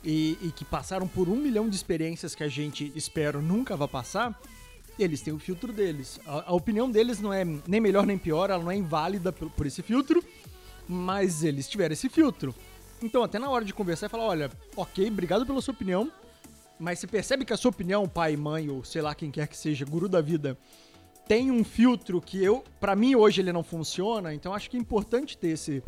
e, 0.03 0.37
e 0.41 0.51
que 0.51 0.65
passaram 0.65 1.07
por 1.07 1.29
um 1.29 1.35
milhão 1.35 1.69
de 1.69 1.75
experiências 1.75 2.35
que 2.35 2.43
a 2.43 2.49
gente, 2.49 2.91
espero, 2.95 3.41
nunca 3.41 3.75
vai 3.75 3.87
passar, 3.87 4.37
eles 5.03 5.21
têm 5.21 5.33
o 5.33 5.39
filtro 5.39 5.71
deles. 5.71 6.19
A, 6.25 6.51
a, 6.51 6.53
opinião 6.53 6.89
deles 6.89 7.19
não 7.19 7.31
é 7.31 7.43
nem 7.45 7.79
melhor 7.79 8.05
nem 8.05 8.17
pior, 8.17 8.49
ela 8.49 8.63
não 8.63 8.71
é 8.71 8.75
inválida 8.75 9.31
por, 9.31 9.49
por, 9.51 9.65
esse 9.65 9.81
filtro, 9.81 10.23
mas 10.87 11.43
eles 11.43 11.67
tiveram 11.67 11.93
esse 11.93 12.09
filtro. 12.09 12.53
Então, 13.01 13.23
até 13.23 13.37
na 13.37 13.49
hora 13.49 13.63
de 13.63 13.73
conversar, 13.73 14.09
falar: 14.09 14.25
olha, 14.25 14.51
ok, 14.75 15.07
obrigado 15.07 15.45
pela 15.45 15.61
sua 15.61 15.73
opinião, 15.73 16.11
mas 16.79 16.99
você 16.99 17.07
percebe 17.07 17.45
que 17.45 17.53
a 17.53 17.57
sua 17.57 17.69
opinião, 17.69 18.07
pai, 18.07 18.35
mãe 18.35 18.69
ou 18.69 18.83
sei 18.83 19.01
lá 19.01 19.13
quem 19.13 19.31
quer 19.31 19.47
que 19.47 19.57
seja, 19.57 19.85
guru 19.85 20.09
da 20.09 20.21
vida, 20.21 20.57
tem 21.27 21.51
um 21.51 21.63
filtro 21.63 22.21
que 22.21 22.43
eu, 22.43 22.63
para 22.79 22.95
mim 22.95 23.15
hoje 23.15 23.41
ele 23.41 23.51
não 23.51 23.63
funciona, 23.63 24.33
então 24.33 24.53
acho 24.53 24.69
que 24.69 24.77
é 24.77 24.79
importante 24.79 25.37
ter 25.37 25.49
esse, 25.49 25.83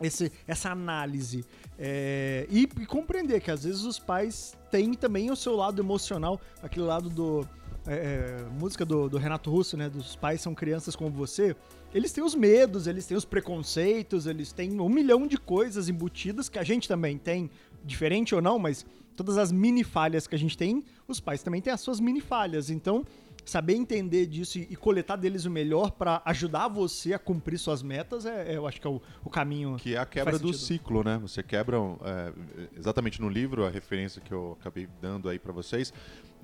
esse, 0.00 0.30
essa 0.46 0.70
análise 0.70 1.44
é, 1.78 2.46
e, 2.50 2.62
e, 2.62 2.86
compreender 2.86 3.40
que 3.40 3.50
às 3.50 3.64
vezes 3.64 3.82
os 3.82 3.98
pais 3.98 4.56
têm 4.70 4.94
também 4.94 5.30
o 5.30 5.36
seu 5.36 5.54
lado 5.54 5.80
emocional, 5.80 6.40
aquele 6.62 6.84
lado 6.84 7.08
do 7.08 7.48
é, 7.86 7.94
é, 7.94 8.44
música 8.58 8.84
do, 8.84 9.08
do, 9.08 9.18
Renato 9.18 9.50
Russo, 9.50 9.76
né? 9.76 9.88
Dos 9.88 10.16
pais 10.16 10.40
são 10.40 10.54
crianças 10.54 10.94
como 10.94 11.10
você. 11.10 11.56
Eles 11.94 12.12
têm 12.12 12.22
os 12.22 12.34
medos, 12.34 12.86
eles 12.86 13.06
têm 13.06 13.16
os 13.16 13.24
preconceitos, 13.24 14.26
eles 14.26 14.52
têm 14.52 14.80
um 14.80 14.88
milhão 14.88 15.26
de 15.26 15.38
coisas 15.38 15.88
embutidas 15.88 16.48
que 16.48 16.58
a 16.58 16.64
gente 16.64 16.86
também 16.86 17.16
tem, 17.16 17.50
diferente 17.84 18.34
ou 18.34 18.42
não, 18.42 18.58
mas 18.58 18.84
todas 19.16 19.38
as 19.38 19.50
mini 19.50 19.82
falhas 19.82 20.26
que 20.26 20.34
a 20.34 20.38
gente 20.38 20.56
tem, 20.56 20.84
os 21.06 21.18
pais 21.18 21.42
também 21.42 21.60
têm 21.60 21.72
as 21.72 21.80
suas 21.80 21.98
mini 21.98 22.20
falhas. 22.20 22.70
Então, 22.70 23.04
saber 23.48 23.74
entender 23.74 24.26
disso 24.26 24.58
e, 24.58 24.76
coletar 24.76 25.16
deles 25.16 25.44
o 25.46 25.50
melhor 25.50 25.90
para 25.90 26.20
ajudar 26.26 26.68
você 26.68 27.14
a 27.14 27.18
cumprir 27.18 27.58
suas 27.58 27.82
metas, 27.82 28.26
é, 28.26 28.52
é, 28.52 28.56
eu 28.56 28.66
acho 28.66 28.80
que 28.80 28.86
é 28.86 28.90
o, 28.90 29.00
o 29.24 29.30
caminho. 29.30 29.76
Que 29.76 29.94
é 29.94 29.98
a 29.98 30.06
quebra 30.06 30.38
do 30.38 30.52
ciclo, 30.52 31.02
né? 31.02 31.18
Você 31.22 31.42
quebra, 31.42 31.78
é, 32.04 32.32
exatamente 32.76 33.20
no 33.20 33.28
livro, 33.28 33.64
a 33.64 33.70
referência 33.70 34.20
que 34.20 34.32
eu 34.32 34.56
acabei 34.60 34.86
dando 35.00 35.28
aí 35.28 35.38
para 35.38 35.52
vocês, 35.52 35.92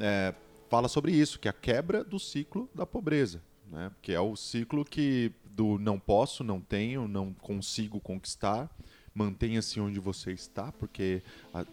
é, 0.00 0.34
fala 0.74 0.88
sobre 0.88 1.12
isso, 1.12 1.38
que 1.38 1.46
é 1.46 1.52
a 1.52 1.54
quebra 1.54 2.02
do 2.02 2.18
ciclo 2.18 2.68
da 2.74 2.84
pobreza, 2.84 3.40
né? 3.70 3.92
que 4.02 4.12
é 4.12 4.18
o 4.18 4.34
ciclo 4.34 4.84
que 4.84 5.30
do 5.44 5.78
não 5.78 6.00
posso, 6.00 6.42
não 6.42 6.60
tenho, 6.60 7.06
não 7.06 7.32
consigo 7.32 8.00
conquistar, 8.00 8.68
mantenha-se 9.14 9.78
onde 9.78 10.00
você 10.00 10.32
está, 10.32 10.72
porque 10.72 11.22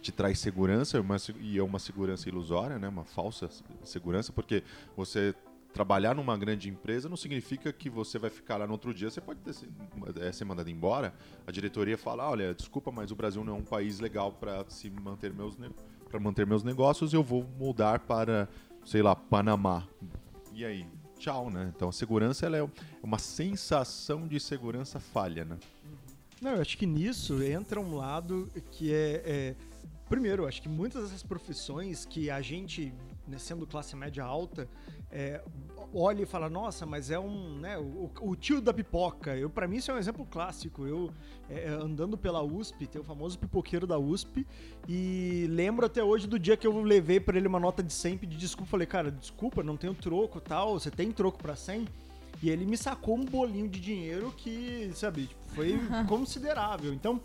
te 0.00 0.12
traz 0.12 0.38
segurança 0.38 1.00
uma, 1.00 1.16
e 1.40 1.58
é 1.58 1.62
uma 1.64 1.80
segurança 1.80 2.28
ilusória, 2.28 2.78
né? 2.78 2.86
uma 2.86 3.04
falsa 3.04 3.50
segurança, 3.82 4.32
porque 4.32 4.62
você 4.96 5.34
trabalhar 5.74 6.14
numa 6.14 6.38
grande 6.38 6.68
empresa 6.68 7.08
não 7.08 7.16
significa 7.16 7.72
que 7.72 7.90
você 7.90 8.20
vai 8.20 8.30
ficar 8.30 8.58
lá 8.58 8.68
no 8.68 8.72
outro 8.72 8.94
dia. 8.94 9.10
Você 9.10 9.20
pode 9.20 9.40
ter, 9.40 9.52
é, 10.20 10.30
ser 10.30 10.44
mandado 10.44 10.70
embora. 10.70 11.12
A 11.44 11.50
diretoria 11.50 11.98
fala: 11.98 12.30
olha, 12.30 12.54
desculpa, 12.54 12.92
mas 12.92 13.10
o 13.10 13.16
Brasil 13.16 13.42
não 13.42 13.56
é 13.56 13.58
um 13.58 13.64
país 13.64 13.98
legal 13.98 14.30
para 14.30 14.64
se 14.68 14.90
manter 14.90 15.32
meus 15.32 15.56
para 16.08 16.20
manter 16.20 16.46
meus 16.46 16.62
negócios. 16.62 17.14
Eu 17.14 17.22
vou 17.22 17.42
mudar 17.58 18.00
para 18.00 18.48
sei 18.84 19.02
lá, 19.02 19.14
Panamá. 19.14 19.86
E 20.52 20.64
aí? 20.64 20.86
Tchau, 21.18 21.50
né? 21.50 21.72
Então 21.74 21.88
a 21.88 21.92
segurança 21.92 22.46
ela 22.46 22.56
é 22.56 22.68
uma 23.02 23.18
sensação 23.18 24.26
de 24.26 24.40
segurança 24.40 24.98
falha, 24.98 25.44
né? 25.44 25.58
Não, 26.40 26.52
eu 26.52 26.60
acho 26.60 26.76
que 26.76 26.86
nisso 26.86 27.40
entra 27.42 27.80
um 27.80 27.94
lado 27.94 28.50
que 28.72 28.92
é, 28.92 29.22
é 29.24 29.54
primeiro, 30.08 30.46
acho 30.46 30.60
que 30.60 30.68
muitas 30.68 31.04
dessas 31.04 31.22
profissões 31.22 32.04
que 32.04 32.28
a 32.28 32.42
gente 32.42 32.92
né, 33.26 33.38
sendo 33.38 33.66
classe 33.66 33.94
média 33.94 34.24
alta, 34.24 34.68
é, 35.10 35.42
olha 35.94 36.22
e 36.22 36.26
fala, 36.26 36.48
nossa, 36.48 36.86
mas 36.86 37.10
é 37.10 37.18
um, 37.18 37.58
né, 37.58 37.78
o, 37.78 38.10
o 38.20 38.36
tio 38.36 38.60
da 38.60 38.72
pipoca. 38.72 39.36
Eu, 39.36 39.50
para 39.50 39.66
mim 39.68 39.76
isso 39.76 39.90
é 39.90 39.94
um 39.94 39.98
exemplo 39.98 40.26
clássico. 40.30 40.86
Eu 40.86 41.10
é, 41.50 41.68
andando 41.68 42.16
pela 42.16 42.42
USP, 42.42 42.86
tem 42.86 43.00
o 43.00 43.04
famoso 43.04 43.38
pipoqueiro 43.38 43.86
da 43.86 43.98
USP, 43.98 44.46
e 44.88 45.46
lembro 45.50 45.84
até 45.84 46.02
hoje 46.02 46.26
do 46.26 46.38
dia 46.38 46.56
que 46.56 46.66
eu 46.66 46.80
levei 46.80 47.20
para 47.20 47.36
ele 47.36 47.46
uma 47.46 47.60
nota 47.60 47.82
de 47.82 47.92
100 47.92 48.18
de 48.18 48.36
desculpa, 48.36 48.70
falei, 48.70 48.86
cara, 48.86 49.10
desculpa, 49.10 49.62
não 49.62 49.76
tenho 49.76 49.94
troco, 49.94 50.40
tal, 50.40 50.78
você 50.78 50.90
tem 50.90 51.12
troco 51.12 51.38
para 51.38 51.54
100? 51.54 51.86
E 52.42 52.50
ele 52.50 52.64
me 52.64 52.76
sacou 52.76 53.16
um 53.16 53.24
bolinho 53.24 53.68
de 53.68 53.78
dinheiro 53.78 54.32
que, 54.36 54.90
sabe, 54.94 55.26
tipo, 55.26 55.40
foi 55.48 55.78
considerável. 56.08 56.92
Então, 56.92 57.20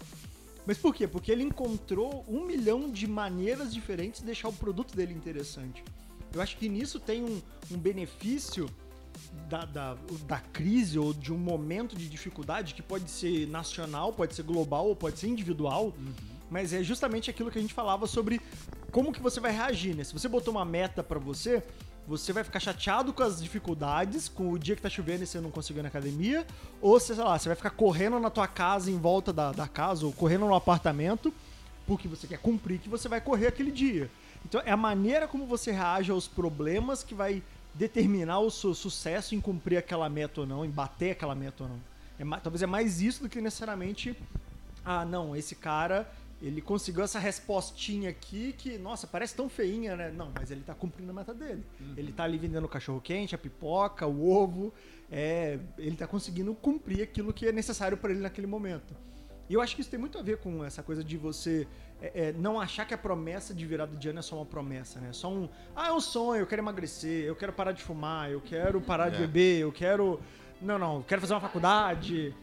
mas 0.66 0.78
por 0.78 0.94
quê? 0.94 1.08
Porque 1.08 1.32
ele 1.32 1.44
encontrou 1.44 2.26
um 2.28 2.46
milhão 2.46 2.90
de 2.90 3.08
maneiras 3.08 3.74
diferentes 3.74 4.20
de 4.20 4.26
deixar 4.26 4.50
o 4.50 4.54
produto 4.54 4.96
dele 4.96 5.14
interessante. 5.14 5.84
Eu 6.38 6.44
acho 6.44 6.58
que 6.58 6.70
nisso 6.70 7.00
tem 7.00 7.24
um, 7.24 7.42
um 7.72 7.78
benefício 7.78 8.70
da, 9.50 9.66
da, 9.66 9.98
da, 10.28 10.40
crise 10.40 11.00
ou 11.00 11.14
de 11.14 11.34
um 11.34 11.38
momento 11.38 11.96
de 11.96 12.08
dificuldade 12.08 12.74
que 12.74 12.82
pode 12.82 13.10
ser 13.10 13.48
nacional, 13.48 14.14
pode 14.14 14.36
ser 14.36 14.44
global 14.44 14.88
ou 14.88 14.96
pode 14.96 15.18
ser 15.18 15.28
individual, 15.28 15.86
uhum. 15.98 16.14
mas 16.50 16.74
é 16.74 16.84
justamente 16.84 17.30
aquilo 17.30 17.50
que 17.50 17.58
a 17.58 17.62
gente 17.62 17.74
falava 17.74 18.06
sobre 18.06 18.40
como 18.92 19.12
que 19.12 19.20
você 19.20 19.40
vai 19.40 19.52
reagir, 19.52 19.96
né? 19.96 20.04
Se 20.04 20.14
você 20.14 20.28
botou 20.28 20.54
uma 20.54 20.64
meta 20.64 21.04
para 21.04 21.18
você, 21.18 21.64
você 22.08 22.32
vai 22.32 22.44
ficar 22.44 22.60
chateado 22.60 23.12
com 23.12 23.24
as 23.24 23.42
dificuldades, 23.42 24.30
com 24.30 24.52
o 24.52 24.60
dia 24.60 24.76
que 24.76 24.82
tá 24.82 24.90
chovendo 24.90 25.24
e 25.24 25.28
você 25.28 25.42
não 25.42 25.52
conseguiu 25.52 25.82
ir 25.82 25.84
na 25.84 25.90
academia, 25.90 26.46
ou 26.80 27.00
sei 27.00 27.16
lá, 27.16 27.38
você 27.38 27.50
vai 27.50 27.56
ficar 27.56 27.72
correndo 27.72 28.20
na 28.20 28.30
tua 28.30 28.48
casa, 28.48 28.92
em 28.92 28.98
volta 28.98 29.34
da, 29.34 29.52
da 29.52 29.68
casa, 29.68 30.06
ou 30.06 30.14
correndo 30.14 30.46
no 30.46 30.56
apartamento, 30.56 31.34
porque 31.86 32.08
você 32.08 32.28
quer 32.28 32.38
cumprir 32.38 32.80
que 32.80 32.88
você 32.88 33.10
vai 33.10 33.20
correr 33.20 33.48
aquele 33.48 33.72
dia. 33.72 34.10
Então 34.46 34.62
é 34.66 34.72
a 34.72 34.78
maneira 34.78 35.28
como 35.28 35.46
você 35.46 35.72
reage 35.72 36.12
aos 36.12 36.28
problemas 36.28 37.04
que 37.04 37.14
vai 37.14 37.44
determinar 37.74 38.40
o 38.40 38.50
seu 38.50 38.74
sucesso 38.74 39.36
em 39.36 39.42
cumprir 39.42 39.78
aquela 39.78 40.10
meta 40.10 40.42
ou 40.42 40.48
não, 40.48 40.66
em 40.66 40.70
bater 40.70 41.12
aquela 41.12 41.36
meta 41.36 41.64
ou 41.64 41.70
não. 41.70 41.80
É, 42.20 42.40
talvez 42.40 42.62
é 42.62 42.66
mais 42.66 43.02
isso 43.02 43.24
do 43.24 43.30
que 43.30 43.40
necessariamente, 43.40 44.18
ah, 44.84 45.06
não, 45.06 45.36
esse 45.36 45.56
cara 45.56 46.10
ele 46.42 46.62
conseguiu 46.62 47.04
essa 47.04 47.18
respostinha 47.18 48.10
aqui 48.10 48.54
que, 48.58 48.78
nossa, 48.78 49.08
parece 49.08 49.36
tão 49.36 49.50
feinha, 49.50 49.96
né? 49.96 50.12
Não, 50.12 50.32
mas 50.36 50.52
ele 50.52 50.62
tá 50.62 50.76
cumprindo 50.76 51.10
a 51.10 51.14
meta 51.14 51.34
dele. 51.34 51.64
Uhum. 51.80 51.94
Ele 51.98 52.12
tá 52.12 52.24
ali 52.24 52.38
vendendo 52.38 52.66
o 52.66 52.70
cachorro 52.70 53.02
quente, 53.02 53.34
a 53.34 53.38
pipoca, 53.38 54.06
o 54.06 54.30
ovo. 54.30 54.72
É, 55.12 55.58
ele 55.78 55.96
tá 55.96 56.06
conseguindo 56.06 56.54
cumprir 56.54 57.02
aquilo 57.02 57.34
que 57.34 57.48
é 57.48 57.52
necessário 57.52 57.98
para 57.98 58.12
ele 58.12 58.20
naquele 58.20 58.46
momento. 58.46 58.94
E 59.50 59.54
eu 59.54 59.62
acho 59.62 59.76
que 59.76 59.82
isso 59.82 59.90
tem 59.90 60.00
muito 60.00 60.18
a 60.18 60.22
ver 60.22 60.38
com 60.38 60.64
essa 60.64 60.84
coisa 60.84 61.04
de 61.04 61.16
você 61.18 61.66
é, 62.02 62.12
é, 62.28 62.34
não 62.34 62.60
achar 62.60 62.86
que 62.86 62.94
a 62.94 62.98
promessa 62.98 63.54
de 63.54 63.66
virada 63.66 63.96
de 63.96 64.10
ano 64.10 64.20
é 64.20 64.22
só 64.22 64.36
uma 64.36 64.46
promessa, 64.46 65.00
né? 65.00 65.10
Só 65.14 65.30
um. 65.32 65.48
Ah, 65.76 65.88
é 65.88 65.92
um 65.92 66.00
sonho, 66.02 66.42
eu 66.42 66.48
quero 66.48 66.62
emagrecer, 66.62 67.26
eu 67.26 67.36
quero 67.36 67.54
parar 67.54 67.72
de 67.72 67.82
fumar, 67.82 68.30
eu 68.30 68.42
quero 68.42 68.82
parar 68.82 69.10
de 69.10 69.16
É. 69.18 69.20
beber, 69.20 69.60
eu 69.62 69.72
quero. 69.72 70.20
Não, 70.62 70.78
não, 70.78 70.96
eu 70.98 71.04
quero 71.08 71.22
fazer 71.22 71.34
uma 71.34 71.42
faculdade. 71.42 72.34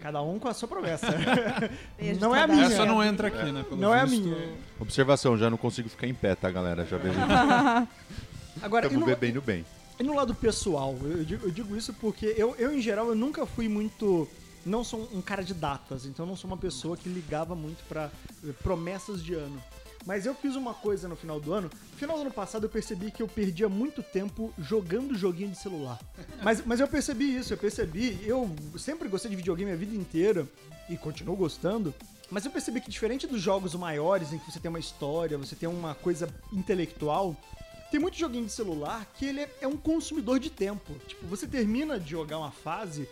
Cada 0.00 0.20
um 0.20 0.38
com 0.38 0.48
a 0.48 0.52
sua 0.54 0.68
promessa. 0.68 1.06
Não 2.20 2.32
de 2.32 2.38
é 2.38 2.42
a 2.42 2.46
minha. 2.46 2.66
Essa 2.66 2.84
não 2.84 3.02
entra 3.02 3.28
aqui, 3.28 3.50
né? 3.50 3.64
Pelo 3.66 3.80
Não 3.80 3.94
é 3.94 4.00
a 4.00 4.06
minha. 4.06 4.36
Observação, 4.78 5.38
já 5.38 5.48
não 5.48 5.56
consigo 5.56 5.88
ficar 5.88 6.06
em 6.06 6.12
pé, 6.12 6.34
tá, 6.34 6.50
galera? 6.50 6.84
Já 6.84 6.98
vejo. 6.98 7.18
Agora, 8.62 8.84
e 8.84 8.88
Estamos 8.88 9.06
no, 9.08 9.14
bebendo 9.14 9.40
bem. 9.40 9.64
e 9.98 10.02
no 10.02 10.14
lado 10.14 10.34
pessoal, 10.34 10.94
eu 11.02 11.24
digo, 11.24 11.46
eu 11.46 11.50
digo 11.50 11.74
isso 11.76 11.92
porque 11.94 12.34
eu, 12.36 12.54
eu, 12.58 12.74
em 12.74 12.80
geral, 12.82 13.08
eu 13.08 13.14
nunca 13.14 13.46
fui 13.46 13.66
muito. 13.68 14.28
Não 14.66 14.82
sou 14.82 15.08
um 15.12 15.22
cara 15.22 15.44
de 15.44 15.54
datas, 15.54 16.06
então 16.06 16.26
não 16.26 16.34
sou 16.34 16.50
uma 16.50 16.56
pessoa 16.56 16.96
que 16.96 17.08
ligava 17.08 17.54
muito 17.54 17.84
pra 17.84 18.10
eh, 18.44 18.52
promessas 18.64 19.22
de 19.22 19.32
ano. 19.32 19.62
Mas 20.04 20.26
eu 20.26 20.34
fiz 20.34 20.56
uma 20.56 20.74
coisa 20.74 21.06
no 21.06 21.14
final 21.14 21.38
do 21.40 21.52
ano. 21.52 21.70
No 21.92 21.96
final 21.96 22.16
do 22.16 22.22
ano 22.22 22.32
passado 22.32 22.64
eu 22.64 22.68
percebi 22.68 23.12
que 23.12 23.22
eu 23.22 23.28
perdia 23.28 23.68
muito 23.68 24.02
tempo 24.02 24.52
jogando 24.58 25.16
joguinho 25.16 25.50
de 25.50 25.58
celular. 25.58 26.00
Mas, 26.42 26.64
mas 26.66 26.80
eu 26.80 26.88
percebi 26.88 27.36
isso, 27.36 27.52
eu 27.52 27.58
percebi. 27.58 28.18
Eu 28.24 28.50
sempre 28.76 29.08
gostei 29.08 29.30
de 29.30 29.36
videogame 29.36 29.70
a 29.70 29.76
vida 29.76 29.94
inteira 29.94 30.46
e 30.88 30.96
continuo 30.96 31.36
gostando. 31.36 31.94
Mas 32.28 32.44
eu 32.44 32.50
percebi 32.50 32.80
que 32.80 32.90
diferente 32.90 33.24
dos 33.24 33.40
jogos 33.40 33.72
maiores, 33.76 34.32
em 34.32 34.38
que 34.38 34.50
você 34.50 34.58
tem 34.58 34.68
uma 34.68 34.80
história, 34.80 35.38
você 35.38 35.54
tem 35.54 35.68
uma 35.68 35.94
coisa 35.94 36.28
intelectual, 36.52 37.36
tem 37.90 38.00
muito 38.00 38.16
joguinho 38.16 38.46
de 38.46 38.52
celular 38.52 39.06
que 39.16 39.26
ele 39.26 39.42
é, 39.42 39.50
é 39.60 39.66
um 39.68 39.76
consumidor 39.76 40.40
de 40.40 40.50
tempo. 40.50 40.92
Tipo, 41.06 41.24
você 41.26 41.46
termina 41.46 42.00
de 42.00 42.10
jogar 42.10 42.38
uma 42.38 42.50
fase, 42.50 43.08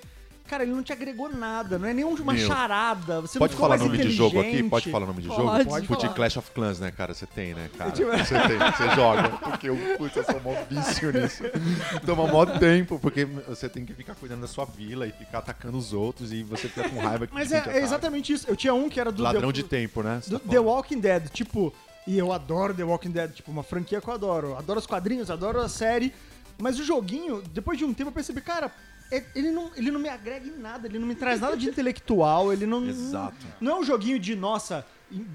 cara, 0.47 0.62
ele 0.62 0.72
não 0.72 0.82
te 0.82 0.92
agregou 0.92 1.28
nada, 1.28 1.78
não 1.78 1.88
é 1.88 1.95
nem 1.95 2.05
uma 2.05 2.32
Meu. 2.32 2.47
charada. 2.47 3.20
Você 3.22 3.38
Pode 3.38 3.55
não 3.55 3.61
falar 3.61 3.78
nome 3.78 3.99
de 3.99 4.11
jogo 4.11 4.40
aqui? 4.40 4.62
Pode 4.62 4.90
falar 4.90 5.07
nome 5.07 5.22
de 5.22 5.28
Pode, 5.28 5.40
jogo? 5.40 5.64
pode 5.70 5.86
Fute 5.86 6.03
falar. 6.03 6.14
Clash 6.14 6.36
of 6.36 6.51
Clans, 6.51 6.78
né, 6.80 6.90
cara? 6.90 7.14
Você 7.14 7.26
tem, 7.26 7.55
né, 7.55 7.70
cara? 7.76 7.90
Tipo- 7.90 8.11
Você 8.11 8.34
tem, 8.34 8.59
você 8.59 8.95
joga. 8.95 9.28
Porque 9.30 9.68
eu, 9.68 9.76
putz, 9.99 10.16
eu 10.16 10.24
sou 10.24 10.40
mó 10.40 10.55
vício 10.70 11.12
nisso. 11.12 11.42
Toma 12.07 12.26
mó 12.26 12.45
tempo, 12.47 12.99
porque 12.99 13.24
você 13.24 13.68
tem 13.68 13.84
que 13.84 13.95
ficar 13.95 14.14
cuidando 14.14 14.42
da 14.42 14.47
sua 14.49 14.64
vila 14.64 15.07
e 15.07 15.12
ficar 15.12 15.38
atacando 15.38 15.76
os 15.78 15.92
outros 15.92 16.32
e 16.32 16.42
você 16.42 16.68
fica 16.68 16.88
com 16.88 16.99
raiva 17.01 17.26
que 17.26 17.34
Mas 17.34 17.49
te 17.49 17.55
é, 17.55 17.59
ataca. 17.59 17.76
é 17.78 17.82
exatamente 17.82 18.32
isso. 18.32 18.47
Eu 18.49 18.57
tinha 18.57 18.74
um 18.74 18.88
que 18.88 19.01
era 19.01 19.11
do 19.11 19.22
Ladrão 19.22 19.49
The, 19.53 19.53
de 19.53 19.62
tempo, 19.64 20.03
né? 20.03 20.20
Você 20.22 20.30
do 20.30 20.38
tá 20.38 20.45
The 20.49 20.57
falando. 20.57 20.66
Walking 20.68 21.01
Dead, 21.01 21.28
tipo, 21.30 21.72
e 22.07 22.18
eu 22.18 22.32
adoro 22.32 22.74
The 22.74 22.84
Walking 22.84 23.11
Dead, 23.11 23.32
tipo, 23.32 23.51
uma 23.51 23.62
franquia 23.62 24.01
que 24.01 24.09
eu 24.09 24.14
adoro. 24.14 24.57
Adoro 24.57 24.78
os 24.78 24.86
quadrinhos, 24.86 25.30
adoro 25.30 25.61
a 25.61 25.68
série. 25.68 26.12
Mas 26.59 26.78
o 26.78 26.84
joguinho, 26.84 27.42
depois 27.53 27.76
de 27.78 27.84
um 27.84 27.92
tempo, 27.92 28.11
eu 28.11 28.12
percebi, 28.14 28.40
cara, 28.40 28.70
ele 29.35 29.51
não, 29.51 29.71
ele 29.77 29.91
não 29.91 30.01
me 30.01 30.09
agrega 30.09 30.47
em 30.47 30.59
nada, 30.59 30.87
ele 30.87 30.99
não 30.99 31.07
me 31.07 31.15
traz 31.15 31.41
nada 31.41 31.57
de 31.57 31.69
intelectual, 31.69 32.53
ele 32.53 32.67
não. 32.67 32.87
Exato. 32.89 33.47
Não 33.61 33.73
é 33.73 33.81
um 33.81 33.85
joguinho 33.85 34.19
de, 34.19 34.35
nossa, 34.35 34.87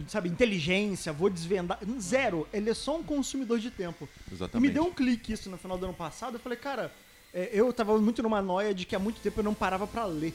sabe, 0.08 0.30
inteligência, 0.30 1.14
vou 1.14 1.30
desvendar. 1.30 1.80
Zero. 2.00 2.48
Ele 2.52 2.70
é 2.70 2.74
só 2.74 2.98
um 2.98 3.04
consumidor 3.04 3.60
de 3.60 3.70
tempo. 3.70 4.10
E 4.30 4.34
Exatamente. 4.34 4.68
me 4.68 4.74
deu 4.74 4.84
um 4.84 4.92
clique 4.92 5.34
isso 5.34 5.50
no 5.50 5.58
final 5.58 5.78
do 5.78 5.86
ano 5.86 5.94
passado. 5.94 6.36
Eu 6.36 6.40
falei, 6.40 6.58
cara, 6.58 6.92
é, 7.34 7.50
eu 7.54 7.72
tava 7.72 7.98
muito 8.00 8.24
numa 8.24 8.42
noia 8.42 8.74
de 8.74 8.86
que 8.86 8.96
há 8.96 9.00
muito 9.00 9.22
tempo 9.22 9.40
eu 9.40 9.44
não 9.44 9.54
parava 9.54 9.86
pra 9.86 10.06
ler. 10.06 10.34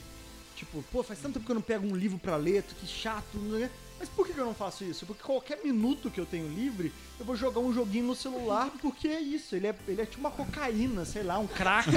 Tipo, 0.57 0.83
pô, 0.93 1.03
faz 1.03 1.19
tanto 1.19 1.35
tempo 1.35 1.47
que 1.47 1.51
eu 1.51 1.57
não 1.57 1.63
pego 1.63 1.87
um 1.87 1.97
livro 1.97 2.19
pra 2.19 2.37
ler, 2.37 2.63
que 2.63 2.87
chato, 2.87 3.37
né? 3.39 3.69
Mas 4.05 4.11
por 4.11 4.27
que 4.29 4.37
eu 4.37 4.45
não 4.45 4.53
faço 4.53 4.85
isso? 4.85 5.07
Porque 5.07 5.23
qualquer 5.23 5.65
minuto 5.65 6.11
que 6.11 6.21
eu 6.21 6.27
tenho 6.27 6.47
livre, 6.47 6.93
eu 7.19 7.25
vou 7.25 7.35
jogar 7.35 7.61
um 7.61 7.73
joguinho 7.73 8.05
no 8.05 8.15
celular, 8.15 8.71
porque 8.83 9.09
é 9.09 9.19
isso. 9.19 9.57
Ele 9.57 9.69
é, 9.69 9.75
ele 9.89 10.03
é 10.03 10.05
tipo 10.05 10.21
uma 10.21 10.31
cocaína, 10.31 11.07
sei 11.07 11.23
lá, 11.23 11.39
um 11.39 11.47
crack. 11.47 11.89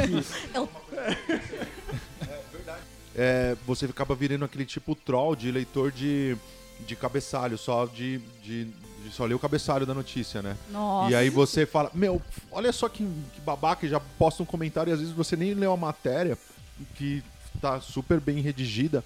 é, 3.14 3.58
você 3.66 3.88
acaba 3.88 4.16
virando 4.16 4.46
aquele 4.46 4.64
tipo 4.64 4.96
troll 4.96 5.36
de 5.36 5.52
leitor 5.52 5.92
de, 5.92 6.38
de 6.86 6.96
cabeçalho, 6.96 7.58
só 7.58 7.86
de, 7.86 8.20
de, 8.42 8.64
de 9.04 9.12
só 9.12 9.26
ler 9.26 9.34
o 9.34 9.40
cabeçalho 9.40 9.86
da 9.86 9.94
notícia, 9.94 10.42
né? 10.42 10.56
Nossa. 10.72 11.12
E 11.12 11.16
aí 11.16 11.30
você 11.30 11.66
fala, 11.66 11.92
meu, 11.94 12.22
olha 12.50 12.72
só 12.72 12.88
que, 12.88 13.06
que 13.34 13.42
babaca, 13.42 13.86
e 13.86 13.90
já 13.90 14.00
posta 14.00 14.42
um 14.42 14.46
comentário 14.46 14.92
e 14.92 14.94
às 14.94 15.02
vezes 15.02 15.14
você 15.14 15.36
nem 15.36 15.54
leu 15.54 15.74
a 15.74 15.78
matéria 15.78 16.38
que 16.96 17.22
tá 17.60 17.82
super 17.82 18.22
bem 18.22 18.40
redigida, 18.40 19.04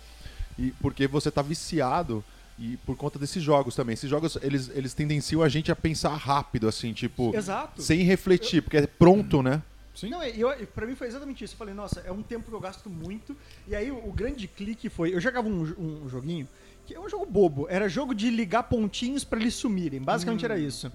e 0.60 0.70
porque 0.80 1.08
você 1.08 1.32
tá 1.32 1.42
viciado 1.42 2.24
e 2.62 2.78
por 2.78 2.96
conta 2.96 3.18
desses 3.18 3.42
jogos 3.42 3.76
também. 3.76 3.96
Esses 3.96 4.08
jogos, 4.08 4.38
eles, 4.44 4.70
eles 4.76 4.94
tendenciam 4.94 5.42
a 5.42 5.50
gente 5.50 5.72
a 5.72 5.76
pensar 5.76 6.16
rápido, 6.16 6.68
assim, 6.68 6.94
tipo, 6.94 7.36
Exato. 7.36 7.82
sem 7.82 8.04
refletir, 8.04 8.62
porque 8.62 8.78
é 8.78 8.86
pronto, 8.86 9.42
né? 9.42 9.64
Sim. 9.96 10.10
Não, 10.10 10.24
eu, 10.24 10.56
pra 10.68 10.86
mim 10.86 10.96
foi 10.96 11.08
exatamente 11.08 11.44
isso. 11.44 11.56
Eu 11.56 11.58
falei, 11.58 11.74
nossa, 11.74 12.02
é 12.02 12.12
um 12.12 12.22
tempo 12.22 12.48
que 12.48 12.54
eu 12.54 12.60
gasto 12.60 12.88
muito. 12.88 13.36
E 13.68 13.76
aí 13.76 13.92
o, 13.92 13.98
o 14.08 14.14
grande 14.14 14.48
clique 14.48 14.90
foi. 14.90 15.14
Eu 15.14 15.20
jogava 15.20 15.50
um, 15.50 16.04
um 16.04 16.08
joguinho 16.08 16.48
que 16.86 16.94
é 16.94 17.00
um 17.00 17.10
jogo 17.10 17.26
bobo. 17.26 17.68
Era 17.68 17.90
jogo 17.90 18.14
de 18.14 18.30
ligar 18.30 18.64
pontinhos 18.64 19.24
pra 19.24 19.40
eles 19.40 19.56
sumirem. 19.56 20.00
Basicamente 20.00 20.46
era 20.46 20.58
isso. 20.58 20.92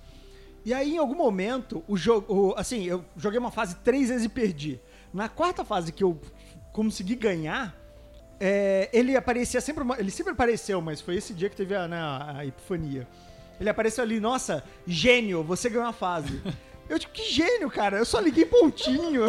E 0.64 0.72
aí, 0.72 0.94
em 0.94 0.98
algum 0.98 1.16
momento, 1.16 1.84
o 1.88 1.96
jogo. 1.96 2.54
Assim, 2.56 2.84
eu 2.84 3.04
joguei 3.16 3.38
uma 3.38 3.50
fase 3.50 3.76
três 3.84 4.08
vezes 4.08 4.24
e 4.24 4.28
perdi. 4.28 4.80
Na 5.12 5.28
quarta 5.28 5.64
fase 5.64 5.92
que 5.92 6.04
eu 6.04 6.20
consegui 6.72 7.16
ganhar. 7.16 7.85
É, 8.40 8.88
ele 8.92 9.16
aparecia 9.16 9.60
sempre. 9.60 9.84
ele 9.98 10.10
sempre 10.10 10.32
apareceu, 10.32 10.80
mas 10.80 11.00
foi 11.00 11.16
esse 11.16 11.32
dia 11.32 11.48
que 11.48 11.56
teve 11.56 11.74
a, 11.74 11.86
né, 11.88 11.98
a- 11.98 12.44
epifania. 12.46 13.06
Ele 13.58 13.68
apareceu 13.70 14.04
ali, 14.04 14.20
nossa, 14.20 14.62
gênio, 14.86 15.42
você 15.42 15.68
ganhou 15.70 15.86
a 15.88 15.92
fase. 15.92 16.40
Eu 16.88 17.00
tipo, 17.00 17.12
que 17.14 17.24
gênio, 17.32 17.68
cara. 17.68 17.98
Eu 17.98 18.04
só 18.04 18.20
liguei 18.20 18.44
pontinho. 18.46 19.22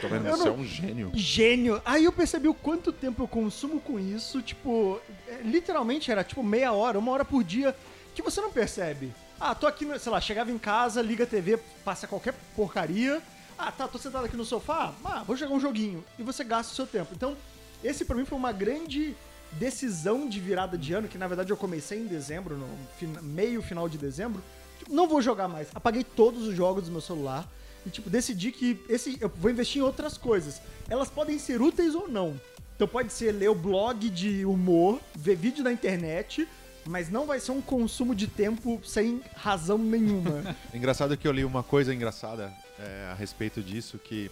Tá 0.00 0.08
vendo? 0.08 0.24
Eu 0.26 0.36
Você 0.38 0.44
não- 0.48 0.54
é 0.54 0.58
um 0.58 0.64
gênio. 0.64 1.10
Gênio. 1.12 1.82
Aí 1.84 2.04
eu 2.04 2.12
percebi 2.12 2.48
o 2.48 2.54
quanto 2.54 2.94
tempo 2.94 3.22
eu 3.22 3.28
consumo 3.28 3.78
com 3.78 4.00
isso. 4.00 4.40
Tipo, 4.40 4.98
é, 5.28 5.42
literalmente 5.44 6.10
era 6.10 6.24
tipo 6.24 6.42
meia 6.42 6.72
hora, 6.72 6.98
uma 6.98 7.12
hora 7.12 7.22
por 7.22 7.44
dia, 7.44 7.76
que 8.14 8.22
você 8.22 8.40
não 8.40 8.50
percebe. 8.50 9.12
Ah, 9.38 9.54
tô 9.54 9.66
aqui, 9.66 9.84
no- 9.84 9.98
sei 9.98 10.10
lá, 10.10 10.18
chegava 10.18 10.50
em 10.50 10.56
casa, 10.56 11.02
liga 11.02 11.24
a 11.24 11.26
TV, 11.26 11.58
passa 11.84 12.06
qualquer 12.06 12.32
porcaria. 12.56 13.20
Ah, 13.58 13.70
tá, 13.70 13.86
tô 13.86 13.98
sentado 13.98 14.24
aqui 14.24 14.36
no 14.36 14.44
sofá. 14.44 14.94
Ah, 15.04 15.22
vou 15.26 15.36
jogar 15.36 15.52
um 15.54 15.60
joguinho. 15.60 16.02
E 16.18 16.22
você 16.22 16.42
gasta 16.42 16.72
o 16.72 16.74
seu 16.76 16.86
tempo. 16.86 17.10
Então, 17.14 17.36
esse 17.84 18.04
pra 18.04 18.16
mim 18.16 18.24
foi 18.24 18.36
uma 18.38 18.52
grande 18.52 19.14
decisão 19.52 20.28
de 20.28 20.40
virada 20.40 20.76
de 20.76 20.92
ano, 20.92 21.06
que 21.06 21.16
na 21.18 21.28
verdade 21.28 21.50
eu 21.52 21.56
comecei 21.56 21.98
em 22.00 22.06
dezembro, 22.06 22.56
no 22.56 22.66
fin- 22.98 23.14
meio 23.22 23.62
final 23.62 23.88
de 23.88 23.96
dezembro. 23.98 24.42
Tipo, 24.78 24.92
não 24.92 25.06
vou 25.08 25.22
jogar 25.22 25.46
mais. 25.46 25.68
Apaguei 25.74 26.02
todos 26.02 26.48
os 26.48 26.56
jogos 26.56 26.84
do 26.86 26.90
meu 26.90 27.00
celular. 27.00 27.48
E, 27.86 27.90
tipo, 27.90 28.08
decidi 28.10 28.50
que 28.50 28.80
esse, 28.88 29.16
eu 29.20 29.28
vou 29.28 29.50
investir 29.50 29.80
em 29.80 29.84
outras 29.84 30.16
coisas. 30.18 30.60
Elas 30.88 31.08
podem 31.10 31.38
ser 31.38 31.60
úteis 31.60 31.94
ou 31.94 32.08
não. 32.08 32.34
Então 32.74 32.88
pode 32.88 33.12
ser 33.12 33.30
ler 33.30 33.48
o 33.50 33.54
blog 33.54 34.08
de 34.10 34.44
humor, 34.44 34.98
ver 35.14 35.36
vídeo 35.36 35.62
na 35.62 35.70
internet, 35.70 36.48
mas 36.86 37.08
não 37.10 37.24
vai 37.26 37.38
ser 37.38 37.52
um 37.52 37.60
consumo 37.60 38.14
de 38.14 38.26
tempo 38.26 38.80
sem 38.84 39.20
razão 39.36 39.78
nenhuma. 39.78 40.56
Engraçado 40.74 41.16
que 41.16 41.28
eu 41.28 41.32
li 41.32 41.44
uma 41.44 41.62
coisa 41.62 41.94
engraçada 41.94 42.52
é, 42.80 43.10
a 43.12 43.14
respeito 43.14 43.62
disso, 43.62 43.98
que 43.98 44.30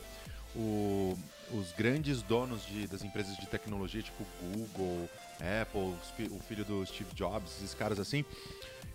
o- 0.56 1.16
os 1.52 1.72
grandes 1.72 2.22
donos 2.22 2.64
de- 2.66 2.86
das 2.86 3.02
empresas 3.04 3.36
de 3.36 3.46
tecnologia, 3.46 4.02
tipo 4.02 4.24
Google, 4.40 5.08
Apple, 5.62 5.94
o 6.30 6.38
filho 6.48 6.64
do 6.64 6.84
Steve 6.86 7.14
Jobs, 7.14 7.52
esses 7.58 7.74
caras 7.74 7.98
assim, 7.98 8.24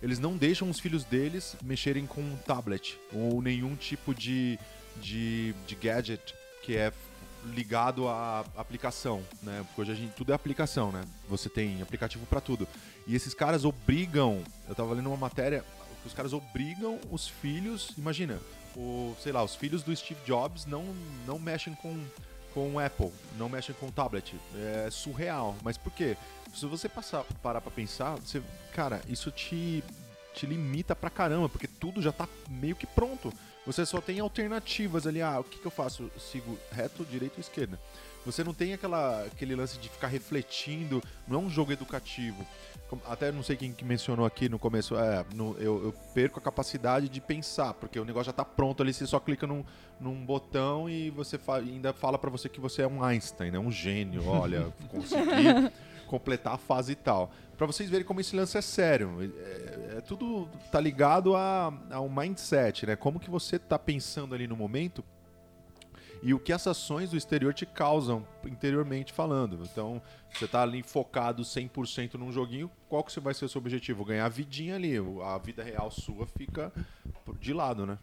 eles 0.02 0.18
não 0.18 0.36
deixam 0.36 0.68
os 0.70 0.78
filhos 0.80 1.04
deles 1.04 1.56
mexerem 1.62 2.06
com 2.06 2.20
um 2.20 2.36
tablet 2.46 2.98
ou 3.12 3.42
nenhum 3.42 3.74
tipo 3.76 4.14
de, 4.14 4.58
de, 4.96 5.54
de 5.66 5.74
gadget 5.74 6.34
que 6.62 6.76
é 6.76 6.92
ligado 7.46 8.08
à 8.08 8.44
aplicação, 8.56 9.22
né? 9.42 9.64
Porque 9.66 9.80
hoje 9.82 9.92
a 9.92 9.94
gente, 9.94 10.12
tudo 10.14 10.32
é 10.32 10.34
aplicação, 10.34 10.90
né? 10.90 11.04
Você 11.28 11.48
tem 11.48 11.80
aplicativo 11.80 12.26
para 12.26 12.40
tudo. 12.40 12.66
E 13.06 13.14
esses 13.14 13.32
caras 13.32 13.64
obrigam, 13.64 14.42
eu 14.68 14.74
tava 14.74 14.92
lendo 14.94 15.08
uma 15.08 15.16
matéria, 15.16 15.64
os 16.04 16.12
caras 16.12 16.32
obrigam 16.32 16.98
os 17.10 17.28
filhos, 17.28 17.92
imagina, 17.96 18.40
o, 18.76 19.14
sei 19.22 19.32
lá, 19.32 19.42
os 19.42 19.54
filhos 19.54 19.82
do 19.82 19.94
Steve 19.94 20.20
Jobs 20.26 20.66
não, 20.66 20.84
não 21.26 21.38
mexem 21.38 21.74
com 21.74 21.96
com 22.58 22.78
Apple, 22.80 23.12
não 23.36 23.48
mexem 23.48 23.74
com 23.78 23.88
tablet. 23.88 24.34
É 24.56 24.88
surreal. 24.90 25.54
Mas 25.62 25.78
por 25.78 25.92
quê? 25.92 26.16
Se 26.52 26.66
você 26.66 26.88
passar, 26.88 27.24
parar 27.40 27.60
pra 27.60 27.70
pensar, 27.70 28.16
você, 28.16 28.42
cara, 28.74 29.00
isso 29.08 29.30
te, 29.30 29.84
te 30.34 30.44
limita 30.44 30.96
pra 30.96 31.08
caramba, 31.08 31.48
porque 31.48 31.68
tudo 31.68 32.02
já 32.02 32.10
tá 32.10 32.28
meio 32.48 32.74
que 32.74 32.86
pronto. 32.86 33.32
Você 33.64 33.86
só 33.86 34.00
tem 34.00 34.18
alternativas 34.18 35.06
ali. 35.06 35.22
Ah, 35.22 35.38
o 35.38 35.44
que, 35.44 35.58
que 35.58 35.66
eu 35.66 35.70
faço? 35.70 36.10
Sigo 36.18 36.58
reto, 36.72 37.04
direito 37.04 37.34
ou 37.34 37.40
esquerda? 37.40 37.78
Você 38.30 38.44
não 38.44 38.52
tem 38.52 38.74
aquela, 38.74 39.24
aquele 39.24 39.54
lance 39.56 39.78
de 39.78 39.88
ficar 39.88 40.08
refletindo, 40.08 41.02
não 41.26 41.40
é 41.40 41.42
um 41.44 41.48
jogo 41.50 41.72
educativo. 41.72 42.46
Até 43.06 43.30
não 43.30 43.42
sei 43.42 43.54
quem 43.56 43.72
que 43.72 43.84
mencionou 43.84 44.24
aqui 44.24 44.48
no 44.48 44.58
começo, 44.58 44.96
é, 44.96 45.24
no- 45.34 45.54
eu, 45.58 45.84
eu 45.84 45.94
perco 46.14 46.38
a 46.38 46.42
capacidade 46.42 47.08
de 47.08 47.20
pensar, 47.20 47.74
porque 47.74 47.98
o 48.00 48.04
negócio 48.04 48.26
já 48.26 48.32
tá 48.32 48.44
pronto 48.44 48.82
ali, 48.82 48.92
você 48.94 49.06
só 49.06 49.20
clica 49.20 49.46
num, 49.46 49.62
num 50.00 50.24
botão 50.24 50.88
e 50.88 51.10
você 51.10 51.36
fa- 51.36 51.56
ainda 51.58 51.92
fala 51.92 52.18
pra 52.18 52.30
você 52.30 52.48
que 52.48 52.60
você 52.60 52.82
é 52.82 52.86
um 52.86 53.02
Einstein, 53.04 53.50
né? 53.50 53.58
um 53.58 53.70
gênio, 53.70 54.26
olha, 54.26 54.72
consegui 54.90 55.70
completar 56.06 56.54
a 56.54 56.58
fase 56.58 56.92
e 56.92 56.94
tal. 56.96 57.30
Pra 57.58 57.66
vocês 57.66 57.90
verem 57.90 58.06
como 58.06 58.20
esse 58.20 58.34
lance 58.34 58.56
é 58.56 58.62
sério. 58.62 59.18
É, 59.92 59.98
é 59.98 60.00
tudo 60.00 60.48
tá 60.72 60.80
ligado 60.80 61.36
a- 61.36 61.72
ao 61.90 62.08
mindset, 62.08 62.86
né? 62.86 62.96
Como 62.96 63.20
que 63.20 63.28
você 63.28 63.58
tá 63.58 63.78
pensando 63.78 64.34
ali 64.34 64.46
no 64.46 64.56
momento 64.56 65.04
e 66.22 66.34
o 66.34 66.38
que 66.38 66.52
essas 66.52 66.76
ações 66.76 67.10
do 67.10 67.16
exterior 67.16 67.54
te 67.54 67.64
causam 67.66 68.26
interiormente 68.44 69.12
falando. 69.12 69.60
Então, 69.62 70.02
você 70.32 70.46
tá 70.46 70.62
ali 70.62 70.82
focado 70.82 71.42
100% 71.42 72.14
num 72.14 72.32
joguinho, 72.32 72.70
qual 72.88 73.04
que 73.04 73.18
vai 73.20 73.34
ser 73.34 73.44
o 73.44 73.48
seu 73.48 73.60
objetivo? 73.60 74.04
Ganhar 74.04 74.26
a 74.26 74.28
vidinha 74.28 74.76
ali, 74.76 74.94
a 75.22 75.38
vida 75.38 75.62
real 75.62 75.90
sua 75.90 76.26
fica 76.26 76.72
de 77.40 77.52
lado, 77.52 77.86
né? 77.86 77.98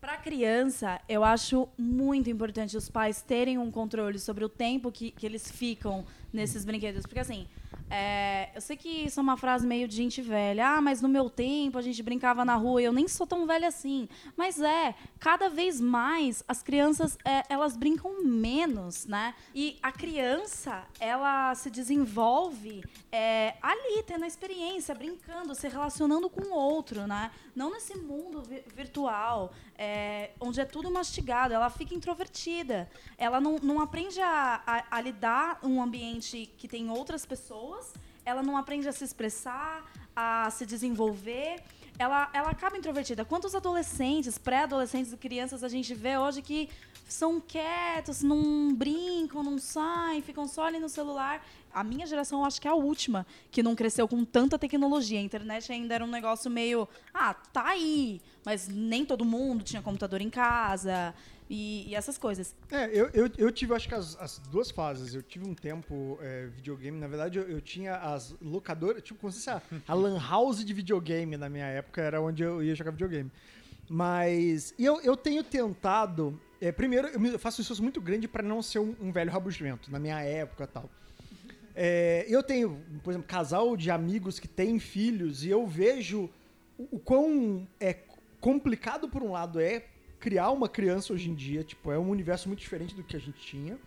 Pra 0.00 0.16
criança, 0.18 1.00
eu 1.08 1.24
acho 1.24 1.68
muito 1.76 2.30
importante 2.30 2.76
os 2.76 2.88
pais 2.88 3.22
terem 3.22 3.58
um 3.58 3.70
controle 3.70 4.18
sobre 4.18 4.44
o 4.44 4.48
tempo 4.48 4.92
que, 4.92 5.10
que 5.10 5.26
eles 5.26 5.50
ficam 5.50 6.04
nesses 6.32 6.64
brinquedos. 6.64 7.02
Porque, 7.06 7.18
assim, 7.18 7.48
é, 7.88 8.50
eu 8.54 8.60
sei 8.60 8.76
que 8.76 8.88
isso 8.88 9.20
é 9.20 9.22
uma 9.22 9.36
frase 9.36 9.66
meio 9.66 9.86
de 9.86 9.94
gente 9.94 10.20
velha. 10.20 10.68
Ah, 10.76 10.80
mas 10.80 11.00
no 11.00 11.08
meu 11.08 11.30
tempo 11.30 11.78
a 11.78 11.82
gente 11.82 12.02
brincava 12.02 12.44
na 12.44 12.56
rua 12.56 12.82
e 12.82 12.84
eu 12.84 12.92
nem 12.92 13.06
sou 13.06 13.26
tão 13.26 13.46
velha 13.46 13.68
assim. 13.68 14.08
Mas 14.36 14.60
é, 14.60 14.94
cada 15.20 15.48
vez 15.48 15.80
mais 15.80 16.42
as 16.48 16.62
crianças, 16.62 17.16
é, 17.24 17.42
elas 17.48 17.76
brincam 17.76 18.24
menos, 18.24 19.06
né? 19.06 19.34
E 19.54 19.78
a 19.82 19.92
criança, 19.92 20.84
ela 20.98 21.54
se 21.54 21.70
desenvolve 21.70 22.82
é, 23.12 23.54
ali, 23.62 24.02
tendo 24.04 24.24
a 24.24 24.26
experiência, 24.26 24.94
brincando, 24.94 25.54
se 25.54 25.68
relacionando 25.68 26.28
com 26.28 26.42
o 26.42 26.54
outro, 26.54 27.06
né? 27.06 27.30
Não 27.54 27.70
nesse 27.72 27.96
mundo 27.96 28.42
vi- 28.42 28.64
virtual, 28.74 29.52
é, 29.78 30.30
onde 30.40 30.60
é 30.60 30.64
tudo 30.64 30.90
mastigado. 30.90 31.54
Ela 31.54 31.70
fica 31.70 31.94
introvertida. 31.94 32.88
Ela 33.18 33.40
não, 33.40 33.58
não 33.62 33.80
aprende 33.80 34.20
a, 34.20 34.62
a, 34.66 34.96
a 34.96 35.00
lidar 35.00 35.58
um 35.62 35.82
ambiente 35.82 36.52
que 36.58 36.68
tem 36.68 36.90
outras 36.90 37.24
pessoas. 37.24 37.94
Ela 38.24 38.42
não 38.42 38.56
aprende 38.56 38.88
a 38.88 38.92
se 38.92 39.04
expressar, 39.04 39.84
a 40.14 40.50
se 40.50 40.66
desenvolver. 40.66 41.62
Ela, 41.98 42.28
ela 42.32 42.50
acaba 42.50 42.76
introvertida. 42.76 43.24
Quantos 43.24 43.54
adolescentes, 43.54 44.36
pré-adolescentes 44.36 45.12
e 45.12 45.16
crianças 45.16 45.64
a 45.64 45.68
gente 45.68 45.94
vê 45.94 46.18
hoje 46.18 46.42
que 46.42 46.68
são 47.08 47.40
quietos, 47.40 48.22
não 48.22 48.74
brincam, 48.74 49.42
não 49.42 49.58
saem, 49.58 50.20
ficam 50.20 50.46
só 50.46 50.64
ali 50.66 50.78
no 50.78 50.88
celular. 50.88 51.44
A 51.72 51.84
minha 51.84 52.06
geração, 52.06 52.44
acho 52.44 52.60
que 52.60 52.68
é 52.68 52.70
a 52.70 52.74
última 52.74 53.26
que 53.50 53.62
não 53.62 53.74
cresceu 53.74 54.06
com 54.08 54.24
tanta 54.24 54.58
tecnologia. 54.58 55.18
A 55.18 55.22
internet 55.22 55.72
ainda 55.72 55.94
era 55.94 56.04
um 56.04 56.08
negócio 56.08 56.50
meio. 56.50 56.88
Ah, 57.14 57.34
tá 57.34 57.68
aí. 57.68 58.20
Mas 58.44 58.68
nem 58.68 59.04
todo 59.04 59.24
mundo 59.24 59.64
tinha 59.64 59.80
computador 59.80 60.20
em 60.20 60.30
casa 60.30 61.14
e, 61.48 61.88
e 61.88 61.94
essas 61.94 62.18
coisas. 62.18 62.54
É, 62.70 62.86
eu, 62.86 63.08
eu, 63.14 63.30
eu 63.38 63.52
tive, 63.52 63.74
acho 63.74 63.88
que 63.88 63.94
as, 63.94 64.16
as 64.20 64.38
duas 64.50 64.70
fases. 64.70 65.14
Eu 65.14 65.22
tive 65.22 65.46
um 65.48 65.54
tempo 65.54 66.18
é, 66.20 66.46
videogame. 66.46 66.98
Na 66.98 67.06
verdade, 67.06 67.38
eu, 67.38 67.48
eu 67.48 67.60
tinha 67.60 67.96
as 67.96 68.34
locadoras, 68.42 69.02
tipo, 69.02 69.20
como 69.20 69.32
se 69.32 69.38
fosse 69.38 69.50
a, 69.50 69.62
a 69.86 69.94
lan 69.94 70.18
house 70.18 70.64
de 70.64 70.72
videogame 70.72 71.36
na 71.36 71.48
minha 71.48 71.66
época, 71.66 72.02
era 72.02 72.20
onde 72.20 72.42
eu 72.42 72.62
ia 72.62 72.74
jogar 72.74 72.90
videogame. 72.90 73.30
Mas 73.88 74.74
eu, 74.78 75.00
eu 75.00 75.16
tenho 75.16 75.44
tentado. 75.44 76.38
é, 76.60 76.72
primeiro, 76.72 77.08
eu, 77.08 77.38
faço 77.38 77.60
um 77.60 77.62
esforço 77.62 77.82
muito 77.82 78.00
grande 78.00 78.26
para 78.26 78.42
não 78.42 78.60
ser 78.60 78.80
um, 78.80 78.96
um 79.00 79.12
velho 79.12 79.30
rabugento 79.30 79.90
na 79.90 79.98
minha 79.98 80.20
época 80.20 80.66
tal. 80.66 80.90
É, 81.78 82.24
eu 82.28 82.42
tenho, 82.42 82.80
por 83.04 83.10
exemplo, 83.10 83.28
casal 83.28 83.76
de 83.76 83.90
amigos 83.90 84.40
que 84.40 84.48
têm 84.48 84.78
filhos 84.78 85.44
e 85.44 85.50
eu 85.50 85.66
vejo 85.66 86.30
o, 86.78 86.96
o 86.96 86.98
quão 86.98 87.68
é 87.78 87.98
complicado 88.40 89.08
por 89.08 89.22
um 89.22 89.30
lado 89.32 89.60
é 89.60 89.84
criar 90.26 90.50
uma 90.50 90.68
criança 90.68 91.12
hoje 91.12 91.30
em 91.30 91.34
dia, 91.36 91.62
tipo, 91.62 91.92
é 91.92 91.96
um 91.96 92.10
universo 92.10 92.48
muito 92.48 92.58
diferente 92.58 92.96
do 92.96 93.04
que 93.04 93.14
a 93.14 93.20
gente 93.20 93.38
tinha. 93.38 93.78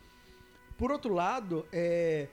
Por 0.77 0.89
outro 0.89 1.13
lado, 1.13 1.65
é 1.69 2.29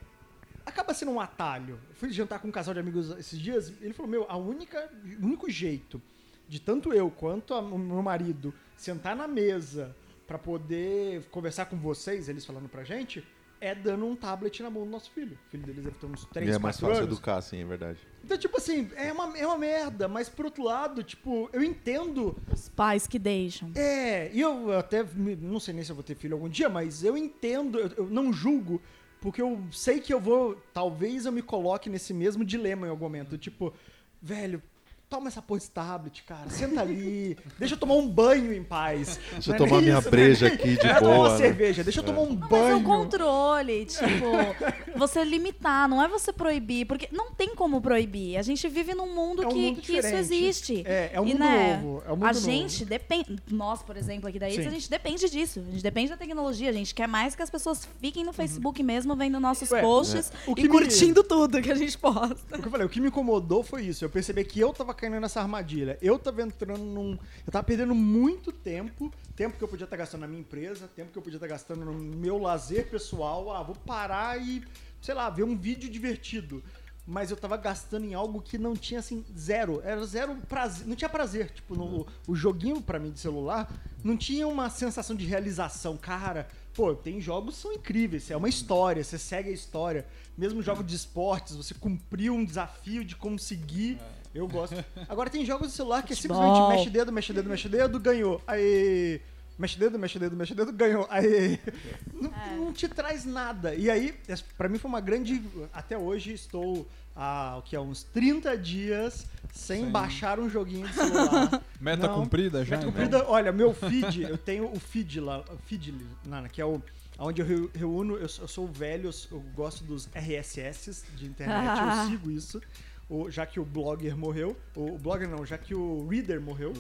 acaba 0.65 0.95
sendo 0.95 1.11
um 1.11 1.19
atalho. 1.21 1.81
Eu 1.89 1.95
fui 1.97 2.13
jantar 2.13 2.39
com 2.39 2.47
um 2.47 2.53
casal 2.53 2.73
de 2.73 2.79
amigos 2.79 3.11
esses 3.19 3.37
dias, 3.37 3.73
ele 3.81 3.93
falou: 3.93 4.09
"Meu, 4.09 4.25
a 4.29 4.37
única 4.37 4.89
o 5.21 5.25
único 5.27 5.51
jeito 5.51 6.01
de 6.49 6.61
tanto 6.61 6.93
eu 6.93 7.11
quanto 7.11 7.53
a- 7.53 7.59
o 7.59 7.77
meu 7.77 8.01
marido 8.01 8.55
sentar 8.77 9.17
na 9.17 9.27
mesa 9.27 9.93
pra 10.25 10.39
poder 10.39 11.25
conversar 11.33 11.67
com 11.67 11.77
vocês, 11.77 12.29
eles 12.29 12.47
falando 12.47 12.69
pra 12.69 12.85
gente, 12.85 13.25
é 13.61 13.75
dando 13.75 14.07
um 14.07 14.15
tablet 14.15 14.63
na 14.63 14.71
mão 14.71 14.85
do 14.85 14.91
nosso 14.91 15.11
filho. 15.11 15.39
O 15.47 15.51
filho 15.51 15.65
deles 15.65 15.85
deve 15.85 15.97
ter 15.97 16.07
uns 16.07 16.25
3, 16.27 16.47
e 16.49 16.51
é 16.53 16.59
mais 16.59 16.77
4 16.77 16.89
fácil 16.89 17.03
anos. 17.05 17.17
educar, 17.17 17.41
sim, 17.41 17.61
é 17.63 17.65
verdade. 17.65 17.99
Então, 18.25 18.37
tipo 18.37 18.57
assim, 18.59 18.91
é 18.97 19.13
uma, 19.13 19.39
é 19.39 19.47
uma 19.47 19.57
merda, 19.59 20.09
mas 20.09 20.29
por 20.29 20.45
outro 20.47 20.63
lado, 20.65 21.03
tipo, 21.03 21.49
eu 21.53 21.63
entendo 21.63 22.37
Os 22.53 22.69
pais 22.69 23.07
que 23.07 23.19
deixam. 23.19 23.71
é, 23.75 24.31
e 24.33 24.41
eu 24.41 24.77
até 24.79 25.05
não 25.41 25.59
sei 25.61 25.75
nem 25.75 25.85
se 25.85 25.91
eu 25.91 25.95
vou 25.97 26.05
ter 26.05 26.15
filho 26.15 26.35
algum 26.35 26.49
dia, 26.49 26.69
mas 26.69 27.03
eu 27.05 27.17
entendo, 27.17 27.79
eu, 27.79 27.89
eu 27.97 28.07
não 28.07 28.33
julgo, 28.33 28.81
porque 29.21 29.41
eu 29.41 29.63
sei 29.73 30.01
que 30.01 30.13
eu 30.13 30.21
vou, 30.21 30.61
talvez 30.75 31.25
eu 31.25 31.33
me 31.33 31.43
coloque 31.43 31.89
nesse 31.89 32.13
mesmo 32.13 32.45
dilema 32.45 32.87
em 32.87 32.91
algum 32.91 33.05
momento, 33.05 33.39
tipo, 33.39 33.73
velho, 34.21 34.63
toma 35.09 35.29
essa 35.29 35.41
porra 35.41 35.61
de 35.61 35.71
tablet, 35.71 36.25
cara, 36.25 36.49
senta 36.51 36.81
ali, 36.81 37.37
deixa 37.59 37.75
eu 37.75 37.79
tomar 37.79 37.95
um 37.95 38.09
banho 38.09 38.53
em 38.53 38.63
paz. 38.65 39.21
Deixa 39.33 39.51
eu 39.51 39.55
é 39.55 39.59
tomar 39.59 39.81
minha 39.81 39.99
isso, 39.99 40.11
breja 40.11 40.49
né? 40.49 40.55
aqui 40.55 40.77
de 40.77 40.85
Não 40.85 40.91
é 40.91 40.95
tomar 40.99 41.11
uma 41.11 41.17
boa. 41.17 41.31
né? 41.31 41.37
cerveja, 41.39 41.85
deixa 41.85 42.01
eu 42.01 42.05
tomar 42.05 42.21
um 42.23 42.31
Não, 42.33 42.37
mas 42.37 42.53
é 42.53 42.57
banho. 42.73 42.79
o 42.79 42.83
controle, 42.83 43.87
tipo, 43.87 44.99
você 44.99 45.23
limitar, 45.25 45.89
não 45.89 46.03
é 46.03 46.09
você 46.09 46.33
proibir, 46.33 46.87
porque 46.87 47.09
não 47.13 47.31
tem 47.33 47.55
como 47.55 47.81
proibir. 47.81 48.37
A 48.37 48.43
gente 48.43 48.67
vive 48.69 48.95
num 48.95 49.15
mundo 49.15 49.43
É 49.43 49.47
um 49.47 49.51
que, 49.51 49.57
mundo 49.59 49.81
que 49.81 49.97
isso 49.97 50.09
existe. 50.09 50.83
É, 50.85 51.11
é 51.13 51.21
um 51.21 51.25
E, 51.27 51.29
mundo 51.31 51.39
né, 51.39 51.77
novo, 51.77 52.03
é 52.07 52.09
um 52.13 52.17
mundo 52.17 52.25
a 52.27 52.33
novo. 52.33 52.45
gente 52.45 52.85
depende, 52.85 53.37
nós, 53.51 53.83
por 53.83 53.97
exemplo, 53.97 54.29
aqui 54.29 54.39
da 54.39 54.49
ITS, 54.49 54.63
Sim. 54.63 54.69
a 54.69 54.73
gente 54.73 54.91
depende 54.91 55.31
disso. 55.31 55.61
A 55.61 55.71
gente 55.71 55.83
depende 55.83 56.11
da 56.11 56.17
tecnologia. 56.17 56.71
A 56.71 56.73
gente 56.73 56.95
quer 56.95 57.07
mais 57.07 57.35
que 57.37 57.43
as 57.43 57.51
pessoas 57.51 57.87
fiquem 58.01 58.25
no 58.25 58.33
Facebook 58.33 58.83
mesmo, 58.83 59.15
vendo 59.15 59.39
nossos 59.39 59.71
Ué, 59.71 59.81
posts 59.81 60.33
o 60.47 60.55
que 60.55 60.63
e 60.63 60.65
me- 60.65 60.69
curtindo 60.71 61.23
tudo 61.23 61.63
que 61.63 61.71
a 61.71 61.75
gente 61.77 61.97
posta. 61.97 62.57
O 62.57 62.61
que 62.61 62.67
eu 62.67 62.71
falei, 62.71 62.87
o 62.87 62.91
que 62.91 63.01
me 63.01 63.09
incomodou 63.09 63.63
foi 63.63 63.83
isso. 63.85 64.05
Eu 64.05 64.11
percebi 64.11 64.45
que 64.45 64.59
eu 64.59 64.73
tava 64.73 64.96
caindo 64.97 65.21
nessa 65.21 65.41
armadilha. 65.41 65.99
Eu 66.01 66.19
tava 66.19 66.43
entrando 66.43 66.83
num. 66.83 67.19
Eu 67.47 67.53
tava 67.53 67.63
perdendo 67.65 67.95
muito 67.95 68.51
tempo. 68.51 69.13
Tempo 69.35 69.57
que 69.57 69.63
eu 69.63 69.69
podia 69.69 69.85
estar 69.85 69.97
gastando 69.97 70.23
na 70.23 70.27
minha 70.27 70.41
empresa, 70.41 70.89
tempo 70.89 71.13
que 71.13 71.19
eu 71.19 71.23
podia 71.23 71.37
estar 71.37 71.47
gastando 71.47 71.85
no 71.85 71.93
meu 71.93 72.39
lazer 72.39 72.89
pessoal. 72.89 73.53
Ah, 73.53 73.63
vou 73.63 73.77
parar 73.77 74.41
e, 74.41 74.65
sei 75.01 75.15
lá, 75.15 75.29
ver 75.31 75.45
um 75.45 75.57
vídeo 75.57 75.91
divertido. 75.91 76.63
Mas 77.07 77.31
eu 77.31 77.37
tava 77.37 77.57
gastando 77.57 78.05
em 78.05 78.15
algo 78.15 78.43
que 78.43 78.59
não 78.59 78.75
tinha, 78.75 78.99
assim, 78.99 79.25
zero. 79.39 79.81
Era 79.85 80.05
zero 80.05 80.35
prazer. 80.49 80.87
Não 80.89 80.97
tinha 80.97 81.09
prazer. 81.09 81.51
Tipo, 81.51 81.77
no, 81.77 82.05
o 82.27 82.35
joguinho, 82.35 82.83
pra 82.83 82.99
mim, 82.99 83.13
de 83.13 83.21
celular, 83.21 83.73
não 84.03 84.17
tinha 84.17 84.49
uma 84.49 84.69
sensação 84.69 85.15
de 85.15 85.25
realização. 85.25 85.97
Cara, 85.97 86.49
pô, 86.75 86.95
tem 86.97 87.21
jogos 87.21 87.55
que 87.55 87.63
são 87.63 87.73
incríveis. 87.73 88.29
É 88.29 88.37
uma 88.37 88.49
história, 88.49 89.05
você 89.05 89.19
segue 89.19 89.51
a 89.51 89.53
história. 89.53 90.05
Mesmo 90.37 90.61
jogo 90.61 90.83
de 90.83 90.97
esportes, 90.97 91.55
você 91.55 91.75
cumpriu 91.75 92.35
um 92.35 92.45
desafio 92.45 93.05
de 93.05 93.15
conseguir. 93.15 93.99
Eu 94.37 94.47
gosto. 94.47 94.84
Agora 95.09 95.30
tem 95.30 95.45
jogos 95.45 95.68
de 95.68 95.74
celular 95.74 96.03
que 96.03 96.12
é 96.12 96.16
simplesmente 96.16 96.68
mexe 96.68 96.91
dedo, 96.91 97.12
mexe 97.12 97.32
dedo, 97.32 97.49
mexe 97.49 97.68
dedo, 97.68 97.99
ganhou. 97.99 98.41
Aí. 98.47 99.20
Mexe 99.59 99.78
dedo, 99.78 99.99
mexe 99.99 100.18
dedo, 100.18 100.37
mexe 100.37 100.55
dedo, 100.55 100.70
ganhou. 100.70 101.07
Aí 101.09 101.59
não, 102.12 102.30
É. 102.30 102.57
não 102.57 102.72
te 102.74 102.87
traz 102.89 103.24
nada. 103.24 103.74
E 103.74 103.89
aí, 103.91 104.14
pra 104.59 104.68
mim 104.68 104.76
foi 104.78 104.89
uma 104.91 105.01
grande. 105.01 105.43
Até 105.72 105.97
hoje 105.97 106.34
estou 106.34 106.87
há 107.16 107.57
o 107.59 107.62
que, 107.62 107.74
há 107.74 107.80
uns 107.80 108.03
30 108.03 108.55
dias 108.59 109.26
sem 109.55 109.84
Sem- 109.84 109.91
baixar 109.91 110.39
um 110.39 110.51
joguinho 110.51 110.87
de 110.87 110.93
celular. 110.95 111.62
Meta 111.80 112.07
Não. 112.07 112.14
cumprida 112.20 112.62
já? 112.66 112.76
Meta 112.76 112.89
então? 112.89 112.93
cumprida, 112.93 113.24
olha, 113.30 113.51
meu 113.51 113.72
feed, 113.72 114.24
eu 114.24 114.37
tenho 114.37 114.70
o 114.70 114.78
feed 114.78 115.20
lá, 115.20 115.39
o 115.41 115.57
feed, 115.66 115.95
Nana, 116.26 116.51
que 116.51 116.61
é 116.61 116.64
o 116.66 116.82
onde 117.18 117.41
eu 117.41 117.70
reúno, 117.74 118.16
eu, 118.18 118.28
sou- 118.28 118.66
velho, 118.66 119.09
eu 119.32 119.41
gosto 119.55 119.82
dos 119.82 120.07
RSS 120.14 121.05
de 121.16 121.24
internet, 121.24 121.80
eu 121.80 122.05
sigo 122.11 122.30
isso. 122.30 122.61
O- 123.09 123.31
já 123.31 123.47
que 123.47 123.61
o 123.61 123.65
blogger 123.65 124.17
morreu, 124.17 124.57
o, 124.75 124.95
o 124.95 124.99
blogger 124.99 125.29
não, 125.29 125.47
já 125.47 125.57
que 125.57 125.75
o 125.75 126.07
reader 126.09 126.41
morreu, 126.41 126.73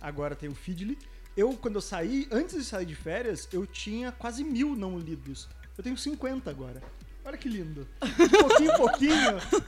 agora 0.00 0.34
tem 0.36 0.48
o 0.48 0.54
Feedly. 0.54 0.96
Eu, 1.36 1.54
quando 1.54 1.76
eu 1.76 1.80
saí, 1.80 2.28
antes 2.30 2.54
de 2.56 2.64
sair 2.64 2.84
de 2.86 2.94
férias, 2.94 3.48
eu 3.52 3.66
tinha 3.66 4.12
quase 4.12 4.44
mil 4.44 4.76
não 4.76 4.98
lidos. 4.98 5.48
Eu 5.76 5.82
tenho 5.82 5.96
50 5.96 6.50
agora. 6.50 6.82
Olha 7.24 7.38
que 7.38 7.48
lindo. 7.48 7.86
De 8.02 8.28
pouquinho 8.36 8.72
em 8.72 8.76
pouquinho, 8.76 9.14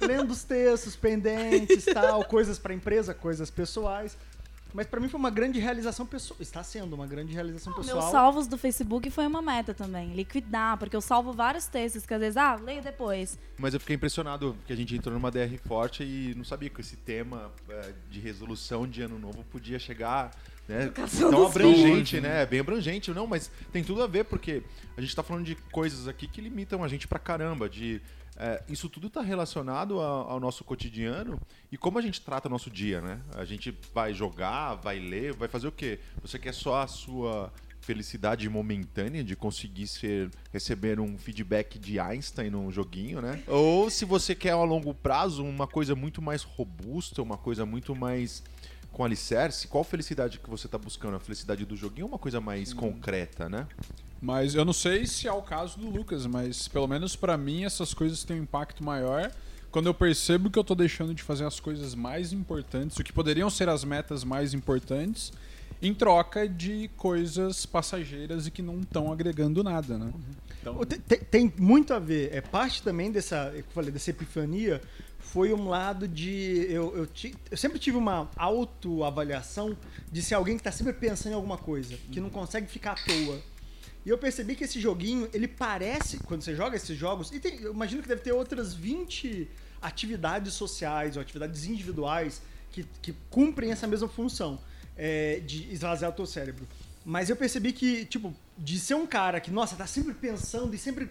lendo 0.07 0.33
os 0.33 0.43
textos, 0.45 0.95
pendentes, 0.97 1.85
tal, 1.85 2.25
coisas 2.25 2.59
pra 2.59 2.75
empresa, 2.75 3.15
coisas 3.15 3.51
pessoais. 3.51 4.17
Mas 4.75 4.89
pra 4.89 4.99
mim 4.99 5.09
foi 5.09 5.20
uma 5.20 5.31
grande 5.31 5.61
realização 5.61 6.05
pessoal. 6.05 6.37
Está 6.41 6.64
sendo 6.64 6.95
uma 6.95 7.07
grande 7.07 7.33
realização 7.33 7.72
Meus 7.72 7.87
pessoal. 7.87 8.11
salvos 8.11 8.49
do 8.49 8.59
Facebook 8.59 9.09
foi 9.09 9.25
uma 9.25 9.41
meta 9.41 9.72
também. 9.72 10.12
Liquidar, 10.12 10.77
porque 10.79 10.97
eu 10.97 11.01
salvo 11.01 11.33
vários 11.33 11.68
textos 11.68 12.05
que 12.05 12.12
às 12.12 12.18
vezes, 12.18 12.37
ah, 12.37 12.57
leio 12.57 12.83
depois. 12.83 13.39
Mas 13.57 13.72
eu 13.72 13.79
fiquei 13.79 13.95
impressionado 13.95 14.57
que 14.66 14.72
a 14.72 14.77
gente 14.77 14.97
entrou 14.97 15.14
numa 15.14 15.31
DR 15.31 15.57
forte 15.64 16.03
e 16.03 16.35
não 16.37 16.45
sabia 16.45 16.68
que 16.68 16.81
esse 16.81 16.97
tema 16.97 17.53
é, 17.68 17.93
de 18.11 18.18
resolução 18.18 18.85
de 18.85 19.01
ano 19.01 19.16
novo 19.16 19.45
podia 19.45 19.79
chegar 19.79 20.33
né, 20.66 20.91
tão 21.20 21.47
abrangente, 21.47 22.16
filhos. 22.16 22.22
né? 22.22 22.45
Bem 22.45 22.59
abrangente, 22.59 23.12
não, 23.12 23.29
mas 23.29 23.51
tem 23.72 23.85
tudo 23.85 24.03
a 24.03 24.09
ver 24.09 24.25
porque 24.25 24.64
a 24.97 25.01
gente 25.01 25.14
tá 25.14 25.22
falando 25.22 25.45
de 25.45 25.55
coisas 25.55 26.09
aqui 26.09 26.27
que 26.27 26.41
limitam 26.41 26.83
a 26.83 26.89
gente 26.89 27.07
pra 27.07 27.20
caramba, 27.20 27.68
de 27.68 28.01
é, 28.37 28.62
isso 28.68 28.89
tudo 28.89 29.09
tá 29.09 29.20
relacionado 29.22 30.01
a- 30.01 30.07
ao 30.32 30.41
nosso 30.41 30.64
cotidiano 30.64 31.41
e 31.70 31.76
como 31.78 31.99
a 31.99 32.03
gente 32.03 32.20
trata 32.20 32.49
nosso 32.49 32.70
dia, 32.70 33.01
né? 33.01 33.20
A 33.37 33.45
gente 33.45 33.76
vai 33.95 34.12
jogar, 34.12 34.74
vai 34.74 34.99
ler, 34.99 35.32
vai 35.35 35.49
fazer 35.49 35.68
o 35.68 35.72
quê? 35.72 36.01
Você 36.22 36.39
quer 36.39 36.53
só 36.55 36.82
a 36.82 36.87
sua 36.87 37.53
felicidade 37.80 38.49
momentânea 38.49 39.22
de 39.22 39.37
conseguir 39.37 39.87
ser 39.87 40.30
receber 40.51 40.99
um 40.99 41.18
feedback 41.18 41.78
de 41.78 42.01
Einstein 42.01 42.49
num 42.51 42.70
joguinho, 42.72 43.20
né? 43.20 43.43
Ou 43.47 43.91
se 43.91 44.05
você 44.07 44.35
quer 44.35 44.53
a 44.53 44.57
longo 44.64 44.95
prazo 44.95 45.45
uma 45.45 45.66
coisa 45.66 45.95
muito 45.95 46.22
mais 46.22 46.43
robusta, 46.43 47.20
uma 47.22 47.37
coisa 47.37 47.66
muito 47.66 47.95
mais 47.95 48.43
com 48.91 49.05
alicerce, 49.05 49.66
qual 49.68 49.85
felicidade 49.85 50.39
que 50.39 50.49
você 50.49 50.66
tá 50.68 50.78
buscando? 50.78 51.16
A 51.16 51.20
felicidade 51.20 51.64
do 51.66 51.76
joguinho 51.76 52.07
ou 52.07 52.12
uma 52.12 52.18
coisa 52.18 52.41
mais 52.41 52.72
concreta, 52.72 53.49
né? 53.49 53.66
Mas 54.25 54.55
eu 54.55 54.64
não 54.64 54.72
sei 54.72 55.07
se 55.07 55.29
é 55.29 55.33
o 55.33 55.43
caso 55.43 55.79
do 55.79 55.87
Lucas, 55.91 56.25
mas 56.25 56.66
pelo 56.66 56.89
menos 56.89 57.14
pra 57.14 57.37
mim 57.37 57.64
essas 57.64 57.93
coisas 57.93 58.25
têm 58.25 58.41
um 58.41 58.45
impacto 58.45 58.83
maior 58.83 59.31
quando 59.70 59.85
eu 59.87 59.93
percebo 59.93 60.49
que 60.49 60.59
eu 60.59 60.64
tô 60.64 60.75
deixando 60.75 61.12
de 61.12 61.22
fazer 61.22 61.45
as 61.45 61.61
coisas 61.61 61.95
mais 61.95 62.33
importantes, 62.33 62.97
o 62.99 63.05
que 63.05 63.12
poderiam 63.12 63.51
ser 63.51 63.68
as 63.68 63.85
metas 63.85 64.25
mais 64.25 64.55
importantes, 64.55 65.31
em 65.83 65.93
troca 65.93 66.49
de 66.49 66.89
coisas 66.97 67.66
passageiras 67.66 68.47
e 68.47 68.51
que 68.51 68.62
não 68.62 68.81
estão 68.81 69.12
agregando 69.12 69.62
nada, 69.62 69.99
né? 69.99 70.11
Então, 70.61 70.79
Tem, 71.07 71.18
tem- 71.18 71.53
muito 71.59 71.93
a 71.93 71.99
ver. 71.99 72.33
É 72.33 72.41
parte 72.41 72.83
também 72.83 73.12
dessa, 73.12 73.53
eu 73.55 73.64
falei, 73.75 73.91
dessa 73.91 74.09
epifania 74.09 74.81
foi 75.18 75.53
um 75.53 75.68
lado 75.68 76.09
de 76.09 76.66
eu, 76.70 76.97
eu, 76.97 77.09
eu 77.51 77.57
sempre 77.59 77.79
tive 77.79 77.99
uma 77.99 78.31
autoavaliação 78.37 79.77
de 80.11 80.22
ser 80.22 80.35
alguém 80.35 80.55
que 80.55 80.61
está 80.61 80.72
sempre 80.72 80.93
pensando 80.95 81.33
em 81.33 81.35
alguma 81.37 81.59
coisa, 81.59 81.97
que 82.11 82.20
não 82.20 82.31
consegue 82.31 82.68
ficar 82.68 82.93
à 82.93 82.95
toa. 82.95 83.39
E 84.05 84.11
eu 84.11 84.19
percebi 84.19 84.55
que 84.55 84.65
esse 84.65 84.79
joguinho, 84.81 85.29
ele 85.33 85.49
parece, 85.49 86.19
quando 86.19 86.43
você 86.43 86.55
joga 86.55 86.77
esses 86.77 86.97
jogos, 86.97 87.33
e 87.33 87.41
tem- 87.41 87.61
eu 87.61 87.73
imagino 87.73 88.03
que 88.03 88.09
deve 88.09 88.21
ter 88.21 88.33
outras 88.33 88.75
20 88.75 89.49
atividades 89.81 90.53
sociais 90.55 91.17
ou 91.17 91.23
atividades 91.23 91.65
individuais 91.67 92.43
que, 92.71 92.85
que 93.01 93.15
cumprem 93.31 93.71
essa 93.71 93.87
mesma 93.87 94.09
função 94.09 94.61
é, 94.97 95.41
de 95.41 95.73
esvaziar 95.73 96.11
o 96.11 96.15
teu 96.15 96.27
cérebro. 96.27 96.67
Mas 97.05 97.29
eu 97.29 97.37
percebi 97.37 97.73
que, 97.73 98.05
tipo, 98.07 98.35
de 98.57 98.79
ser 98.79 98.95
um 98.95 99.07
cara 99.07 99.41
que, 99.41 99.51
nossa, 99.51 99.77
tá 99.77 99.87
sempre 99.87 100.15
pensando 100.15 100.75
e 100.75 100.79
sempre. 100.79 101.09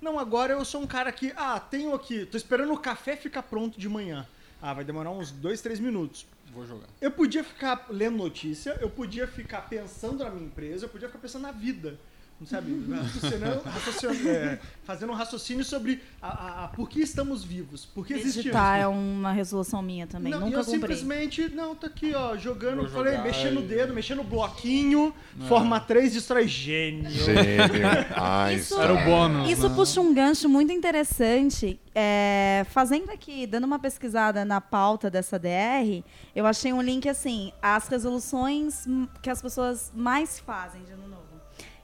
Não, 0.00 0.18
agora 0.18 0.52
eu 0.52 0.64
sou 0.64 0.82
um 0.82 0.86
cara 0.86 1.10
que, 1.12 1.32
ah, 1.36 1.58
tenho 1.60 1.94
aqui, 1.94 2.26
tô 2.26 2.36
esperando 2.36 2.72
o 2.72 2.78
café 2.78 3.16
ficar 3.16 3.42
pronto 3.42 3.78
de 3.78 3.88
manhã. 3.88 4.26
Ah, 4.64 4.72
vai 4.72 4.84
demorar 4.84 5.10
uns 5.10 5.32
dois, 5.32 5.60
três 5.60 5.80
minutos. 5.80 6.24
vou 6.54 6.64
jogar. 6.64 6.86
Eu 7.00 7.10
podia 7.10 7.42
ficar 7.42 7.86
lendo 7.90 8.16
notícia, 8.16 8.78
eu 8.80 8.88
podia 8.88 9.26
ficar 9.26 9.62
pensando 9.62 10.22
na 10.22 10.30
minha 10.30 10.46
empresa, 10.46 10.84
eu 10.84 10.88
podia 10.88 11.08
ficar 11.08 11.18
pensando 11.18 11.42
na 11.42 11.50
vida. 11.50 11.98
Não 12.42 12.46
sabe? 12.48 12.84
Raciocinando, 12.90 13.62
raciocinando, 13.64 14.28
é, 14.28 14.58
fazendo 14.82 15.12
um 15.12 15.14
raciocínio 15.14 15.64
sobre 15.64 16.02
a, 16.20 16.26
a- 16.28 16.64
a 16.64 16.68
por 16.68 16.88
que 16.88 17.00
estamos 17.00 17.44
vivos, 17.44 17.84
por 17.84 18.04
que 18.04 18.14
existimos. 18.14 18.56
É 18.56 18.86
uma 18.88 19.30
resolução 19.30 19.80
minha 19.80 20.08
também. 20.08 20.32
Não, 20.32 20.40
e 20.40 20.44
Nunca 20.46 20.56
eu 20.56 20.64
cumpri. 20.64 20.80
simplesmente, 20.80 21.48
não, 21.54 21.76
tá 21.76 21.86
aqui, 21.86 22.12
ó, 22.14 22.36
jogando, 22.36 22.88
falei, 22.88 23.16
mexendo 23.18 23.60
o 23.60 23.62
dedo, 23.62 23.94
mexendo 23.94 24.22
o 24.22 24.24
bloquinho, 24.24 25.14
forma 25.46 25.78
3, 25.78 26.14
destrói 26.14 26.48
gênio. 26.48 27.08
Gênio, 27.10 27.38
Einstein. 28.20 28.80
Era 28.80 28.92
o 28.94 29.04
bônus. 29.04 29.48
Isso 29.50 29.68
né? 29.68 29.74
puxa 29.76 30.00
um 30.00 30.12
gancho 30.12 30.48
muito 30.48 30.72
interessante. 30.72 31.78
É, 31.94 32.64
fazendo 32.70 33.10
aqui, 33.10 33.46
dando 33.46 33.64
uma 33.64 33.78
pesquisada 33.78 34.44
na 34.44 34.60
pauta 34.60 35.08
dessa 35.10 35.38
DR, 35.38 36.02
eu 36.34 36.44
achei 36.46 36.72
um 36.72 36.80
link 36.82 37.08
assim, 37.08 37.52
as 37.62 37.86
resoluções 37.86 38.84
que 39.22 39.28
as 39.30 39.40
pessoas 39.42 39.92
mais 39.94 40.38
fazem 40.40 40.82
de 40.84 40.90
ano 40.92 41.06
novo. 41.06 41.21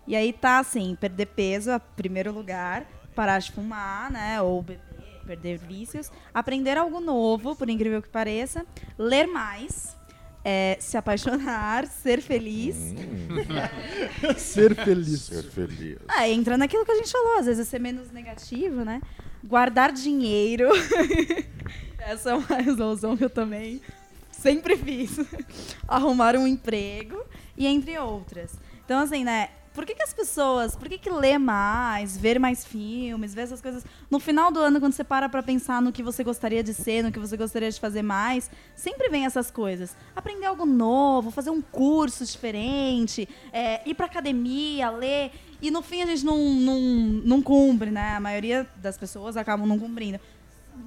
E 0.09 0.17
aí 0.17 0.33
tá 0.33 0.59
assim, 0.59 0.97
perder 0.99 1.27
peso, 1.27 1.71
a 1.71 1.79
primeiro 1.79 2.33
lugar, 2.33 2.85
parar 3.15 3.39
de 3.39 3.53
fumar, 3.53 4.11
né? 4.11 4.41
Ou 4.41 4.63
beber, 4.63 4.81
perder 5.27 5.59
vícios, 5.59 6.11
aprender 6.33 6.79
algo 6.79 6.99
novo, 7.01 7.55
por 7.55 7.69
incrível 7.69 8.01
que 8.03 8.09
pareça, 8.09 8.65
ler 8.99 9.27
mais. 9.27 9.95
é, 10.45 10.79
se 10.81 10.97
apaixonar, 10.97 11.87
ser 12.03 12.23
feliz. 12.23 12.77
Ser 14.39 14.75
feliz. 14.75 15.21
Ser 15.23 15.43
feliz. 15.45 15.99
É, 16.19 16.31
entra 16.31 16.57
naquilo 16.57 16.85
que 16.87 16.93
a 16.93 16.97
gente 16.97 17.13
falou, 17.13 17.39
às 17.39 17.47
vezes 17.47 17.67
é 17.67 17.71
ser 17.71 17.79
menos 17.81 18.11
negativo, 18.11 18.85
né? 18.85 19.03
Guardar 19.45 19.93
dinheiro. 19.93 20.69
Essa 21.99 22.31
é 22.31 22.35
uma 22.35 22.57
resolução 22.57 23.17
que 23.17 23.25
eu 23.25 23.31
também 23.31 23.83
sempre 24.33 24.77
fiz. 24.77 25.19
Arrumar 25.87 26.35
um 26.37 26.47
emprego 26.47 27.23
e 27.57 27.67
entre 27.67 27.99
outras. 27.99 28.53
Então, 28.85 29.01
assim, 29.01 29.25
né? 29.25 29.51
Por 29.79 29.87
que, 29.87 29.95
que 29.95 30.03
as 30.03 30.13
pessoas, 30.13 30.75
por 30.75 30.89
que, 30.89 30.99
que 30.99 31.09
ler 31.09 31.39
mais, 31.39 32.17
ver 32.17 32.41
mais 32.41 32.65
filmes, 32.65 33.33
ver 33.33 33.43
essas 33.43 33.61
coisas? 33.61 33.85
No 34.11 34.19
final 34.19 34.51
do 34.51 34.59
ano, 34.59 34.81
quando 34.81 34.93
você 34.93 35.05
para 35.05 35.29
pra 35.29 35.41
pensar 35.41 35.81
no 35.81 35.93
que 35.93 36.03
você 36.03 36.25
gostaria 36.25 36.65
de 36.65 36.75
ser, 36.75 37.05
no 37.05 37.13
que 37.13 37.19
você 37.21 37.37
gostaria 37.37 37.71
de 37.71 37.79
fazer 37.79 38.03
mais, 38.03 38.51
sempre 38.75 39.09
vem 39.09 39.25
essas 39.25 39.53
coisas. 39.53 39.97
Aprender 40.17 40.47
algo 40.47 40.67
novo, 40.67 41.31
fazer 41.31 41.51
um 41.51 41.63
curso 41.63 42.25
diferente, 42.25 43.29
é, 43.53 43.89
ir 43.89 43.95
pra 43.95 44.07
academia, 44.07 44.91
ler. 44.91 45.31
E 45.63 45.71
no 45.71 45.81
fim 45.81 46.03
a 46.03 46.07
gente 46.07 46.27
não, 46.27 46.37
não, 46.37 46.81
não 46.81 47.41
cumpre, 47.41 47.93
né? 47.93 48.17
A 48.17 48.21
maioria 48.21 48.67
das 48.79 48.99
pessoas 48.99 49.37
acabam 49.37 49.65
não 49.65 49.79
cumprindo. 49.79 50.19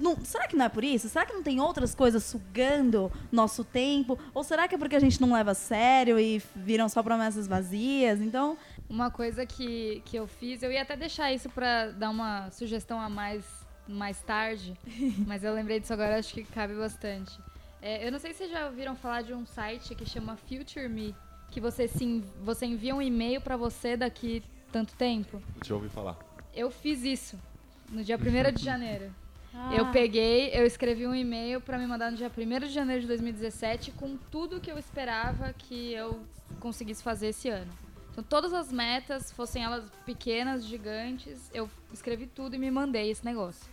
Não- 0.00 0.16
será 0.24 0.46
que 0.46 0.56
não 0.56 0.64
é 0.64 0.68
por 0.68 0.84
isso? 0.84 1.08
Será 1.08 1.26
que 1.26 1.32
não 1.32 1.42
tem 1.42 1.60
outras 1.60 1.94
coisas 1.94 2.24
sugando 2.24 3.10
nosso 3.30 3.64
tempo? 3.64 4.18
Ou 4.34 4.42
será 4.42 4.66
que 4.66 4.74
é 4.74 4.78
porque 4.78 4.96
a 4.96 5.00
gente 5.00 5.20
não 5.20 5.32
leva 5.32 5.50
a 5.50 5.54
sério 5.54 6.18
e 6.18 6.42
viram 6.56 6.88
só 6.88 7.02
promessas 7.02 7.46
vazias? 7.46 8.20
Então, 8.20 8.56
Uma 8.92 9.10
coisa 9.10 9.46
que, 9.46 10.02
que 10.04 10.14
eu 10.16 10.26
fiz, 10.26 10.62
eu 10.62 10.70
ia 10.70 10.82
até 10.82 10.94
deixar 10.94 11.32
isso 11.32 11.48
pra 11.48 11.86
dar 11.92 12.10
uma 12.10 12.50
sugestão 12.50 13.00
a 13.00 13.08
mais 13.08 13.42
mais 13.88 14.20
tarde, 14.22 14.76
mas 15.26 15.42
eu 15.42 15.52
lembrei 15.54 15.80
disso 15.80 15.94
agora, 15.94 16.18
acho 16.18 16.34
que 16.34 16.44
cabe 16.44 16.74
bastante. 16.74 17.32
É, 17.80 18.06
eu 18.06 18.12
não 18.12 18.18
sei 18.18 18.32
se 18.32 18.38
vocês 18.40 18.50
já 18.50 18.66
ouviram 18.66 18.94
falar 18.94 19.22
de 19.22 19.32
um 19.32 19.46
site 19.46 19.94
que 19.94 20.04
chama 20.04 20.36
Future 20.36 20.88
Me, 20.90 21.14
que 21.50 21.58
você, 21.58 21.88
se, 21.88 22.04
en- 22.04 22.22
você 22.44 22.66
envia 22.66 22.94
um 22.94 23.00
e-mail 23.02 23.40
pra 23.40 23.56
você 23.56 23.96
daqui 23.96 24.42
tanto 24.70 24.94
tempo. 24.94 25.42
Eu 25.68 25.76
ouvir 25.76 25.88
falar. 25.88 26.16
Eu 26.54 26.70
fiz 26.70 27.02
isso 27.02 27.36
no 27.90 28.04
dia 28.04 28.16
1 28.18 28.52
de 28.54 28.62
janeiro. 28.62 29.06
Eu 29.76 29.86
Ah. 29.86 29.90
peguei, 29.90 30.50
eu 30.54 30.64
escrevi 30.66 31.06
um 31.06 31.14
e-mail 31.14 31.60
pra 31.62 31.76
me 31.78 31.86
mandar 31.86 32.10
no 32.10 32.16
dia 32.16 32.30
1 32.30 32.60
de 32.68 32.72
janeiro 32.74 33.00
de 33.00 33.08
2017 33.08 33.90
com 33.92 34.16
tudo 34.30 34.60
que 34.60 34.70
eu 34.70 34.78
esperava 34.78 35.52
que 35.54 35.92
eu 35.94 36.20
conseguisse 36.60 37.02
fazer 37.02 37.28
esse 37.28 37.48
ano. 37.48 37.72
Então, 38.12 38.22
todas 38.22 38.52
as 38.52 38.70
metas, 38.70 39.32
fossem 39.32 39.64
elas 39.64 39.84
pequenas, 40.04 40.64
gigantes, 40.64 41.50
eu 41.52 41.68
escrevi 41.92 42.26
tudo 42.26 42.54
e 42.54 42.58
me 42.58 42.70
mandei 42.70 43.10
esse 43.10 43.24
negócio. 43.24 43.66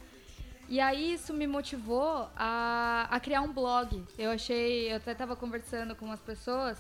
E 0.70 0.80
aí 0.80 1.14
isso 1.14 1.34
me 1.34 1.46
motivou 1.46 2.30
a, 2.38 3.08
a 3.10 3.20
criar 3.20 3.42
um 3.42 3.52
blog. 3.52 4.02
Eu 4.18 4.32
achei, 4.32 4.92
eu 4.92 4.96
até 4.96 5.14
tava 5.14 5.36
conversando 5.36 5.94
com 5.96 6.06
umas 6.06 6.22
pessoas. 6.22 6.78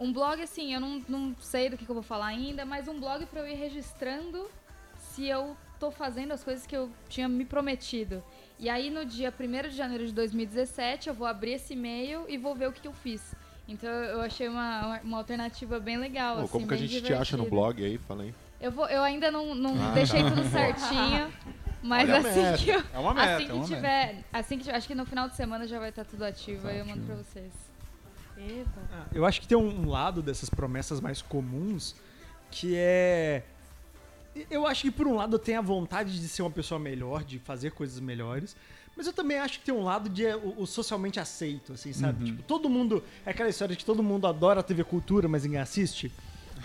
Um 0.00 0.12
blog, 0.12 0.42
assim, 0.42 0.74
eu 0.74 0.80
não, 0.80 1.04
não 1.08 1.36
sei 1.38 1.70
do 1.70 1.76
que, 1.76 1.84
que 1.84 1.90
eu 1.90 1.94
vou 1.94 2.02
falar 2.02 2.26
ainda, 2.26 2.64
mas 2.64 2.88
um 2.88 2.98
blog 2.98 3.24
pra 3.26 3.40
eu 3.40 3.46
ir 3.46 3.54
registrando 3.54 4.50
se 4.96 5.26
eu 5.26 5.56
tô 5.78 5.90
fazendo 5.90 6.32
as 6.32 6.42
coisas 6.42 6.66
que 6.66 6.76
eu 6.76 6.90
tinha 7.08 7.28
me 7.28 7.44
prometido. 7.44 8.24
E 8.58 8.68
aí 8.68 8.90
no 8.90 9.04
dia 9.04 9.32
1 9.38 9.68
de 9.68 9.76
janeiro 9.76 10.06
de 10.06 10.12
2017 10.12 11.08
eu 11.08 11.14
vou 11.14 11.26
abrir 11.26 11.52
esse 11.52 11.74
e-mail 11.74 12.24
e 12.28 12.36
vou 12.36 12.54
ver 12.54 12.68
o 12.68 12.72
que, 12.72 12.80
que 12.80 12.88
eu 12.88 12.92
fiz. 12.92 13.34
Então 13.70 13.88
eu 13.88 14.20
achei 14.20 14.48
uma, 14.48 15.00
uma 15.02 15.18
alternativa 15.18 15.78
bem 15.78 15.96
legal. 15.96 16.36
Pô, 16.36 16.42
assim, 16.42 16.52
como 16.52 16.66
que 16.66 16.74
a 16.74 16.76
gente 16.76 17.00
te 17.02 17.14
acha 17.14 17.36
no 17.36 17.48
blog 17.48 17.82
aí? 17.84 17.98
Fala 17.98 18.24
aí. 18.24 18.34
Eu, 18.60 18.70
vou, 18.72 18.86
eu 18.88 19.02
ainda 19.02 19.30
não, 19.30 19.54
não 19.54 19.74
Ah, 19.90 19.92
deixei 19.92 20.22
tá. 20.22 20.30
tudo 20.30 20.50
certinho. 20.50 21.32
Mas 21.82 22.08
Olha 22.10 22.18
assim 22.18 22.42
meta. 22.42 22.58
que 22.58 22.70
eu. 22.70 22.82
É 22.92 22.98
uma 22.98 23.14
meta, 23.14 23.34
assim 23.36 23.44
é 23.44 23.46
que 23.46 23.52
uma 23.52 23.62
meta. 23.62 23.74
tiver. 23.76 24.24
Assim 24.32 24.58
que 24.58 24.64
tiver. 24.64 24.76
Acho 24.76 24.88
que 24.88 24.94
no 24.94 25.06
final 25.06 25.28
de 25.28 25.36
semana 25.36 25.66
já 25.66 25.78
vai 25.78 25.88
estar 25.90 26.04
tudo 26.04 26.24
ativo, 26.24 26.66
aí 26.68 26.78
eu 26.78 26.84
mando 26.84 27.02
pra 27.06 27.14
vocês. 27.14 27.52
Eba. 28.36 28.82
Ah, 28.92 29.04
Eu 29.14 29.24
acho 29.24 29.40
que 29.40 29.46
tem 29.46 29.56
um 29.56 29.88
lado 29.88 30.20
dessas 30.20 30.50
promessas 30.50 31.00
mais 31.00 31.22
comuns 31.22 31.94
que 32.50 32.74
é. 32.76 33.44
Eu 34.50 34.66
acho 34.66 34.82
que 34.82 34.90
por 34.90 35.06
um 35.06 35.14
lado 35.14 35.36
eu 35.36 35.38
tenho 35.38 35.58
a 35.58 35.62
vontade 35.62 36.18
de 36.20 36.28
ser 36.28 36.42
uma 36.42 36.50
pessoa 36.50 36.78
melhor, 36.78 37.24
de 37.24 37.38
fazer 37.38 37.70
coisas 37.72 37.98
melhores. 38.00 38.56
Mas 39.00 39.06
eu 39.06 39.14
também 39.14 39.38
acho 39.38 39.60
que 39.60 39.64
tem 39.64 39.72
um 39.74 39.82
lado 39.82 40.10
de 40.10 40.26
é, 40.26 40.36
o, 40.36 40.56
o 40.58 40.66
socialmente 40.66 41.18
aceito, 41.18 41.72
assim, 41.72 41.90
sabe? 41.90 42.22
Tipo, 42.26 42.42
todo 42.42 42.68
mundo. 42.68 43.02
É 43.24 43.30
aquela 43.30 43.48
história 43.48 43.74
de 43.74 43.78
que 43.78 43.84
todo 43.84 44.02
mundo 44.02 44.26
adora 44.26 44.60
a 44.60 44.62
TV 44.62 44.84
Cultura, 44.84 45.26
mas 45.26 45.42
ninguém 45.44 45.58
assiste. 45.58 46.12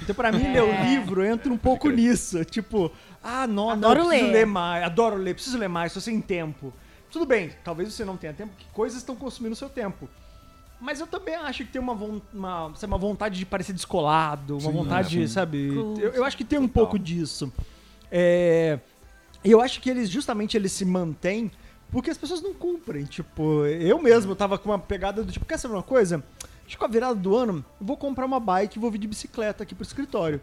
Então, 0.02 0.14
pra 0.14 0.34
mim, 0.34 0.52
ler 0.52 0.62
o 0.62 0.84
livro 0.84 1.24
entra 1.24 1.50
um 1.50 1.58
pouco 1.58 1.90
nisso. 1.90 2.44
Tipo, 2.44 2.92
ah, 3.24 3.48
não, 3.48 3.68
não, 3.68 3.72
Adoro 3.72 4.02
eu 4.02 4.08
preciso 4.08 4.26
ler. 4.26 4.34
ler 4.34 4.46
mais. 4.46 4.84
Adoro 4.84 5.16
ler, 5.16 5.34
preciso 5.34 5.58
ler 5.58 5.70
mais, 5.70 5.94
tô 5.94 6.02
sem 6.02 6.20
tempo. 6.20 6.74
Tudo 7.10 7.26
bem, 7.26 7.52
talvez 7.64 7.94
você 7.94 8.04
não 8.04 8.18
tenha 8.18 8.34
tempo, 8.34 8.52
porque 8.52 8.66
coisas 8.74 8.98
estão 8.98 9.16
consumindo 9.16 9.54
o 9.54 9.56
seu 9.56 9.70
tempo. 9.70 10.10
Mas 10.82 11.00
eu 11.00 11.08
também 11.08 11.36
acho 11.36 11.64
que 11.64 11.72
tem 11.72 11.82
uma, 11.82 11.94
uma, 12.34 12.74
sabe, 12.76 12.92
uma 12.92 12.98
vontade 12.98 13.40
de 13.40 13.46
parecer 13.46 13.72
descolado, 13.72 14.56
uma 14.58 14.72
Sim, 14.72 14.78
vontade, 14.78 15.24
é, 15.24 15.28
sabe? 15.28 15.68
Eu, 15.74 16.12
eu 16.16 16.26
acho 16.26 16.36
que 16.36 16.44
tem 16.44 16.60
um 16.60 16.68
Total. 16.68 16.84
pouco 16.84 17.00
disso. 17.00 17.50
É, 18.12 18.78
E 19.42 19.52
eu 19.52 19.62
acho 19.62 19.80
que 19.80 19.90
eles, 19.90 20.10
justamente, 20.10 20.58
eles 20.58 20.74
se 20.74 20.84
mantêm 20.84 21.50
porque 21.96 22.12
as 22.12 22.18
pessoas 22.18 22.42
não 22.42 22.54
cumprem. 22.54 23.06
Tipo, 23.06 23.66
eu 23.66 23.98
mesmo 24.02 24.36
tava 24.36 24.58
com 24.58 24.68
uma 24.68 24.78
pegada 24.78 25.24
do 25.24 25.32
tipo, 25.32 25.46
quer 25.46 25.58
saber 25.58 25.76
uma 25.76 25.82
coisa? 25.82 26.22
Acho 26.66 26.72
que 26.72 26.78
com 26.78 26.84
a 26.84 26.90
virada 26.90 27.16
do 27.16 27.34
ano, 27.34 27.64
eu 27.80 27.88
vou 27.88 27.96
comprar 27.96 28.26
uma 28.26 28.38
bike 28.38 28.78
e 28.78 28.82
vou 28.82 28.92
vir 28.92 28.98
de 28.98 29.08
bicicleta 29.08 29.64
aqui 29.64 29.74
pro 29.74 29.86
escritório. 29.86 30.42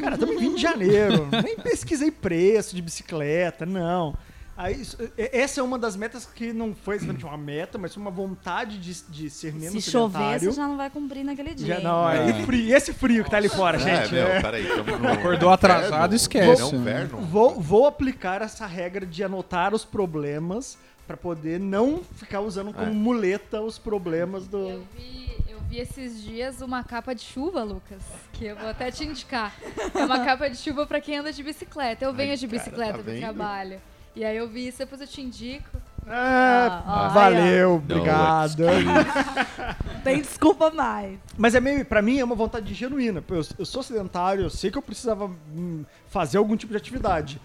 Cara, 0.00 0.14
estamos 0.14 0.36
em 0.36 0.38
20 0.38 0.56
de 0.56 0.62
janeiro. 0.62 1.28
Nem 1.44 1.54
pesquisei 1.56 2.10
preço 2.10 2.74
de 2.74 2.80
bicicleta, 2.80 3.66
não. 3.66 4.16
Aí, 4.56 4.80
isso- 4.80 4.96
é- 5.18 5.38
essa 5.40 5.60
é 5.60 5.62
uma 5.62 5.78
das 5.78 5.96
metas 5.96 6.24
que 6.24 6.50
não 6.52 6.74
foi 6.74 6.96
exatamente 6.96 7.24
uma 7.26 7.36
meta, 7.36 7.76
mas 7.76 7.92
foi 7.92 8.00
uma 8.02 8.10
vontade 8.10 8.78
de, 8.78 9.02
de 9.10 9.28
ser 9.28 9.52
menos 9.52 9.84
Se 9.84 9.90
chover, 9.90 10.40
você 10.40 10.50
já 10.52 10.66
não 10.66 10.76
vai 10.78 10.88
cumprir 10.88 11.24
naquele 11.24 11.54
dia. 11.54 11.76
Já, 11.76 11.80
não, 11.80 12.08
É. 12.08 12.18
aí 12.32 12.44
frio, 12.46 12.74
esse 12.74 12.92
frio 12.94 13.22
que 13.22 13.30
tá 13.30 13.36
ali 13.36 13.50
fora, 13.50 13.78
gente. 13.78 14.08
é, 14.08 14.18
meu, 14.18 14.26
é. 14.28 14.40
peraí. 14.40 14.66
Tamo 14.66 14.96
no 14.98 15.08
Acordou 15.12 15.50
atrasado, 15.50 15.92
inverno, 15.94 16.14
esquece, 16.14 16.62
né? 16.72 16.78
inverno. 16.78 17.18
Vou, 17.18 17.60
vou 17.60 17.86
aplicar 17.86 18.40
essa 18.40 18.64
regra 18.66 19.04
de 19.04 19.22
anotar 19.22 19.74
os 19.74 19.84
problemas 19.84 20.78
pra 21.06 21.16
poder 21.18 21.60
não 21.60 22.02
ficar 22.14 22.40
usando 22.40 22.72
como 22.72 22.86
É. 22.86 22.90
muleta 22.90 23.60
os 23.60 23.78
problemas 23.78 24.46
do. 24.48 24.56
Eu 24.58 24.86
vi, 24.96 25.36
eu 25.50 25.60
vi 25.68 25.78
esses 25.80 26.22
dias 26.22 26.62
uma 26.62 26.82
capa 26.82 27.14
de 27.14 27.20
chuva, 27.22 27.62
Lucas, 27.62 28.02
que 28.32 28.46
eu 28.46 28.56
vou 28.56 28.70
até 28.70 28.90
te 28.90 29.04
indicar. 29.04 29.54
É 29.94 30.02
uma 30.04 30.24
capa 30.24 30.48
de 30.48 30.56
chuva 30.56 30.86
pra 30.86 30.98
quem 31.00 31.18
anda 31.18 31.30
de 31.30 31.42
bicicleta. 31.42 32.06
Eu 32.06 32.14
venho 32.14 32.30
Ai, 32.30 32.36
de 32.38 32.46
cara, 32.48 32.58
bicicleta 32.58 32.92
tá 32.92 32.98
pro 33.02 33.12
vendo? 33.12 33.20
trabalho. 33.20 33.80
E 34.16 34.24
aí 34.24 34.36
eu 34.36 34.48
vi 34.48 34.66
isso, 34.68 34.78
depois 34.78 35.00
eu 35.00 35.06
te 35.06 35.20
indico. 35.20 35.68
Ah, 36.08 36.82
Ah, 36.86 37.08
valeu, 37.08 37.68
Não, 37.70 37.76
obrigado. 37.76 38.62
Não 38.64 40.00
tem 40.02 40.22
desculpa 40.22 40.70
mais. 40.70 41.18
Mas 41.36 41.54
é 41.54 41.60
meio, 41.60 41.84
pra 41.84 42.00
mim, 42.00 42.18
é 42.18 42.24
uma 42.24 42.34
vontade 42.34 42.72
genuína. 42.72 43.22
Eu, 43.28 43.44
eu 43.58 43.66
sou 43.66 43.82
sedentário, 43.82 44.44
eu 44.44 44.50
sei 44.50 44.70
que 44.70 44.78
eu 44.78 44.82
precisava 44.82 45.30
hum, 45.54 45.84
fazer 46.08 46.38
algum 46.38 46.56
tipo 46.56 46.72
de 46.72 46.76
atividade. 46.78 47.40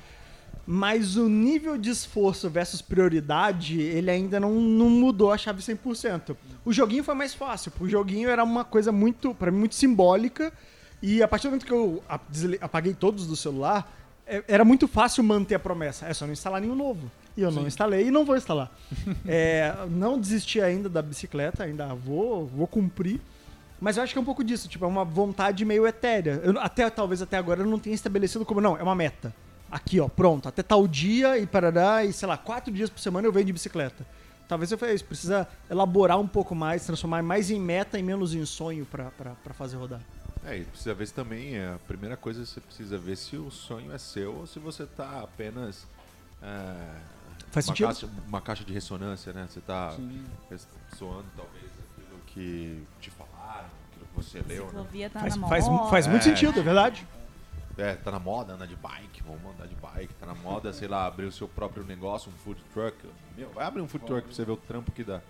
Mas 0.66 1.18
o 1.18 1.28
nível 1.28 1.78
de 1.78 1.90
esforço 1.90 2.50
versus 2.50 2.82
prioridade, 2.82 3.82
ele 3.82 4.10
ainda 4.10 4.40
não, 4.40 4.52
não 4.54 4.90
mudou 4.90 5.32
a 5.32 5.38
chave 5.38 5.62
100%. 5.62 6.36
O 6.64 6.72
joguinho 6.72 7.04
foi 7.04 7.16
mais 7.16 7.34
fácil. 7.34 7.74
O 7.80 7.90
joguinho 7.90 8.30
era 8.30 8.44
uma 8.44 8.64
coisa 8.64 8.92
muito, 8.92 9.34
pra 9.34 9.52
mim, 9.52 9.58
muito 9.60 9.76
simbólica. 9.76 10.54
E 11.02 11.22
a 11.22 11.28
partir 11.28 11.48
do 11.48 11.52
momento 11.52 11.66
que 11.66 11.74
eu 11.74 12.02
apaguei 12.62 12.94
todos 12.94 13.26
do 13.26 13.36
celular, 13.36 13.92
é- 13.92 14.01
era 14.26 14.64
muito 14.64 14.88
fácil 14.88 15.24
manter 15.24 15.56
a 15.56 15.60
promessa. 15.60 16.06
É 16.06 16.14
só 16.14 16.26
não 16.26 16.34
instalar 16.34 16.62
nenhum 16.62 16.76
novo. 16.76 17.12
E 17.36 17.42
eu 17.42 17.52
não 17.52 17.66
instalei 17.66 18.08
e 18.08 18.12
não 18.12 18.26
vou 18.26 18.36
instalar. 18.36 18.72
É, 19.26 19.74
não 19.90 20.20
desisti 20.20 20.62
ainda 20.62 20.90
da 20.90 21.02
bicicleta, 21.02 21.64
ainda 21.64 21.94
vou, 21.94 22.46
vou 22.48 22.68
cumprir. 22.68 23.20
Mas 23.80 23.98
eu 23.98 24.04
acho 24.04 24.14
que 24.14 24.20
é 24.20 24.22
um 24.22 24.26
pouco 24.26 24.44
disso, 24.44 24.68
tipo, 24.68 24.86
é 24.86 24.88
uma 24.88 25.04
vontade 25.04 25.66
meio 25.66 25.88
etérea. 25.88 26.40
Eu, 26.44 26.60
até, 26.60 26.88
talvez 26.90 27.22
até 27.22 27.38
agora 27.38 27.62
eu 27.62 27.66
não 27.66 27.80
tenha 27.80 27.96
estabelecido 27.96 28.46
como, 28.46 28.62
não, 28.62 28.78
é 28.78 28.84
uma 28.84 28.94
meta. 28.94 29.34
Aqui, 29.72 30.00
ó, 30.00 30.08
pronto, 30.08 30.48
até 30.48 30.62
tal 30.62 30.88
dia 30.88 31.38
e 31.40 31.48
parará, 31.48 32.04
e 32.06 32.14
sei 32.14 32.28
lá, 32.28 32.38
quatro 32.38 32.72
dias 32.72 32.90
por 32.90 33.00
semana 33.00 33.28
eu 33.28 33.32
venho 33.32 33.46
de 33.46 33.54
bicicleta. 33.54 34.06
Talvez 34.48 34.72
eu 34.72 34.78
faça 34.78 34.94
isso, 34.94 35.06
precisa 35.06 35.48
elaborar 35.70 36.20
um 36.20 36.28
pouco 36.28 36.54
mais, 36.54 36.86
transformar 36.86 37.24
mais 37.24 37.50
em 37.50 37.60
meta 37.60 37.98
e 37.98 38.04
menos 38.04 38.36
em 38.36 38.46
sonho 38.46 38.86
pra 38.86 39.12
fazer 39.54 39.78
rodar. 39.78 40.02
É, 40.46 40.58
e 40.58 40.64
precisa 40.66 40.94
ver 40.94 41.06
se 41.08 41.14
também, 41.14 41.56
é, 41.56 41.74
a 41.76 41.80
primeira 41.88 42.18
coisa 42.18 42.44
você 42.46 42.60
precisa 42.60 42.98
ver 42.98 43.16
se 43.16 43.36
o 43.38 43.52
sonho 43.52 43.92
é 43.92 43.98
seu 43.98 44.36
ou 44.38 44.48
se 44.48 44.58
você 44.60 44.86
tá 44.86 45.22
apenas. 45.22 45.86
é, 46.42 47.00
Faz 47.52 47.68
uma 47.68 47.76
sentido? 47.76 47.88
Caixa, 47.88 48.10
uma 48.28 48.42
caixa 48.42 48.64
de 48.64 48.74
ressonância, 48.74 49.34
né? 49.34 49.46
Você 49.50 49.60
tá 49.62 49.94
ressoando 50.50 51.26
talvez 51.36 51.66
aquilo 51.66 52.20
que 52.28 52.84
te 53.00 53.12
falaram, 53.12 53.68
aquilo 53.92 54.06
que 54.08 54.16
você 54.16 54.42
leu, 54.48 54.72
né? 54.72 55.10
Tá 55.10 55.20
Faz, 55.20 55.36
na 55.36 55.48
faz, 55.48 55.68
moda. 55.68 55.90
faz 55.90 56.08
muito 56.08 56.22
É. 56.22 56.26
sentido, 56.26 56.60
é 56.60 56.64
verdade? 56.64 57.08
É, 57.78 57.94
tá 57.96 58.12
na 58.12 58.20
moda 58.20 58.54
andar 58.54 58.68
de 58.68 58.76
bike, 58.76 59.24
vamos 59.24 59.44
andar 59.54 59.68
de 59.68 59.76
bike, 59.76 60.14
tá 60.16 60.26
na 60.26 60.36
moda, 60.36 60.74
sei 60.74 60.88
lá, 60.88 61.06
abrir 61.06 61.26
o 61.26 61.32
seu 61.32 61.48
próprio 61.48 61.84
negócio, 61.84 62.32
um 62.32 62.38
food 62.44 62.62
truck. 62.74 62.98
Meu, 63.38 63.50
vai 63.52 63.66
abrir 63.66 63.82
um 63.82 63.88
food 63.88 64.06
truck 64.06 64.24
pra 64.28 64.34
você 64.36 64.44
ver 64.46 64.52
o 64.52 64.58
trampo 64.58 64.92
que 64.92 65.04
dá. 65.04 65.22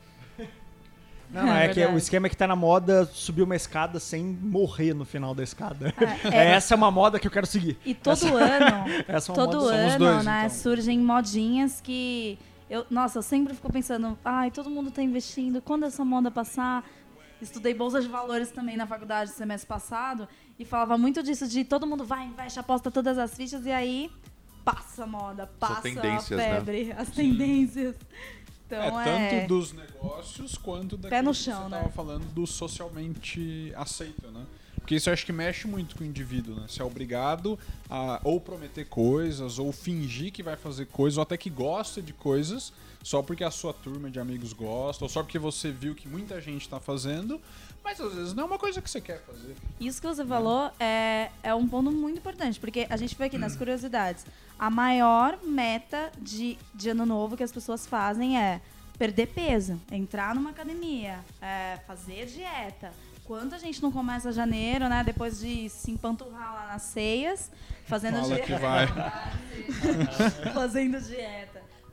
Não, 1.32 1.47
é, 1.47 1.65
É 1.65 1.69
que 1.69 1.86
o 1.86 1.97
esquema 1.97 2.27
é 2.27 2.29
que 2.29 2.38
tá 2.38 2.47
na 2.47 2.55
moda 2.55 3.05
subir 3.05 3.41
uma 3.41 3.55
escada 3.55 3.99
sem 3.99 4.23
morrer 4.23 4.93
no 4.93 5.05
final 5.05 5.34
da 5.34 5.43
escada. 5.43 5.93
É, 6.32 6.51
Essa 6.51 6.73
é 6.73 6.77
uma 6.77 6.91
moda 6.91 7.19
que 7.19 7.27
eu 7.27 7.32
quero 7.32 7.45
seguir. 7.45 7.77
E 7.86 7.93
todo 7.93 8.36
ano, 8.36 8.86
Essa 9.07 9.32
é 9.32 9.36
uma 9.36 9.45
todo 9.45 9.61
moda. 9.61 9.75
Ano, 9.75 9.97
dois, 9.97 10.25
né, 10.25 10.45
então. 10.45 10.57
surgem 10.57 10.99
modinhas 10.99 11.79
que 11.82 12.38
eu, 12.69 12.86
nossa, 12.89 13.19
eu 13.19 13.21
sempre 13.21 13.53
fico 13.53 13.71
pensando, 13.71 14.17
ai, 14.23 14.49
todo 14.49 14.69
mundo 14.69 14.91
tá 14.91 15.01
investindo, 15.01 15.61
quando 15.61 15.86
essa 15.86 16.05
moda 16.05 16.32
passar? 16.32 16.86
Estudei 17.41 17.73
bolsa 17.73 17.99
de 17.99 18.07
valores 18.07 18.51
também 18.51 18.77
na 18.77 18.88
faculdade 18.88 19.32
no 19.32 19.36
semestre 19.36 19.67
passado 19.67 20.27
e 20.57 20.63
falava 20.63 20.97
muito 20.97 21.21
disso 21.23 21.47
de 21.47 21.63
todo 21.63 21.88
mundo 21.88 22.05
vai, 22.05 22.23
investe, 22.23 22.59
aposta 22.59 22.91
todas 22.91 23.17
as 23.17 23.36
fichas 23.36 23.65
e 23.65 23.71
aí 23.71 24.11
passa 24.63 25.03
a 25.03 25.07
moda, 25.07 25.49
passa 25.59 25.89
a 25.89 25.91
né? 25.91 26.19
febre, 26.21 26.93
as 26.97 27.09
tendências. 27.09 27.95
Então 28.72 28.99
é, 28.99 29.07
é, 29.07 29.39
tanto 29.39 29.47
dos 29.47 29.74
negócios 29.74 30.57
quanto 30.57 30.95
daquilo 30.95 31.24
no 31.24 31.32
que 31.32 31.38
chão, 31.38 31.63
você 31.63 31.69
né? 31.69 31.78
tava 31.80 31.91
falando 31.91 32.26
do 32.34 32.47
socialmente 32.47 33.74
aceito, 33.76 34.32
né? 34.32 34.45
Porque 34.82 34.95
isso 34.95 35.09
eu 35.09 35.13
acho 35.13 35.26
que 35.26 35.32
mexe 35.32 35.67
muito 35.67 35.95
com 35.95 36.03
o 36.03 36.07
indivíduo, 36.07 36.55
né? 36.55 36.65
Você 36.67 36.82
é 36.82 36.86
obrigado 36.86 37.57
a 37.89 38.19
ou 38.24 38.41
prometer 38.41 38.86
coisas, 38.86 39.59
ou 39.59 39.72
fingir 39.72 40.32
que 40.32 40.41
vai 40.41 40.55
fazer 40.55 40.88
coisas, 40.88 41.17
ou 41.17 41.24
até 41.24 41.38
que 41.38 41.49
gosta 41.49 42.01
de 42.01 42.13
coisas, 42.13 42.74
só 43.03 43.22
porque 43.22 43.43
a 43.43 43.51
sua 43.51 43.74
turma 43.74 44.09
de 44.09 44.19
amigos 44.19 44.53
gosta, 44.53 45.05
ou 45.05 45.09
só 45.09 45.22
porque 45.22 45.38
você 45.38 45.72
viu 45.72 45.93
que 45.93 46.07
muita 46.07 46.41
gente 46.41 46.67
tá 46.67 46.80
fazendo, 46.80 47.39
mas 47.84 48.01
às 48.01 48.13
vezes 48.13 48.34
não 48.34 48.43
é 48.43 48.47
uma 48.47 48.59
coisa 48.59 48.82
que 48.82 48.89
você 48.89 48.99
quer 48.99 49.22
fazer. 49.22 49.55
Isso 49.80 50.01
que 50.01 50.07
você 50.07 50.26
falou 50.26 50.72
é, 50.80 51.30
é 51.43 51.53
um 51.53 51.67
ponto 51.67 51.91
muito 51.91 52.17
importante, 52.17 52.59
porque 52.59 52.88
a 52.89 52.97
gente 52.97 53.15
foi 53.15 53.28
aqui 53.28 53.38
nas 53.38 53.55
curiosidades. 53.55 54.26
A 54.62 54.70
maior 54.70 55.39
meta 55.43 56.12
de, 56.20 56.55
de 56.76 56.89
ano 56.89 57.03
novo 57.03 57.36
que 57.36 57.41
as 57.41 57.51
pessoas 57.51 57.88
fazem 57.88 58.39
é 58.39 58.62
perder 58.95 59.30
peso, 59.30 59.82
entrar 59.91 60.36
numa 60.36 60.51
academia, 60.51 61.18
é, 61.41 61.80
fazer 61.88 62.28
dieta. 62.28 62.93
Quanta 63.24 63.57
gente 63.57 63.82
não 63.82 63.91
começa 63.91 64.32
janeiro, 64.32 64.88
né? 64.88 65.03
Depois 65.03 65.39
de 65.39 65.68
se 65.68 65.89
empanturrar 65.89 66.53
lá 66.53 66.68
nas 66.74 66.84
ceias, 66.84 67.49
fazendo 67.86 68.20
Fala 68.20 68.36
dieta. 68.36 68.43
que 68.45 68.53
vai. 68.53 68.88
fazendo 70.53 71.01
dieta. 71.01 71.50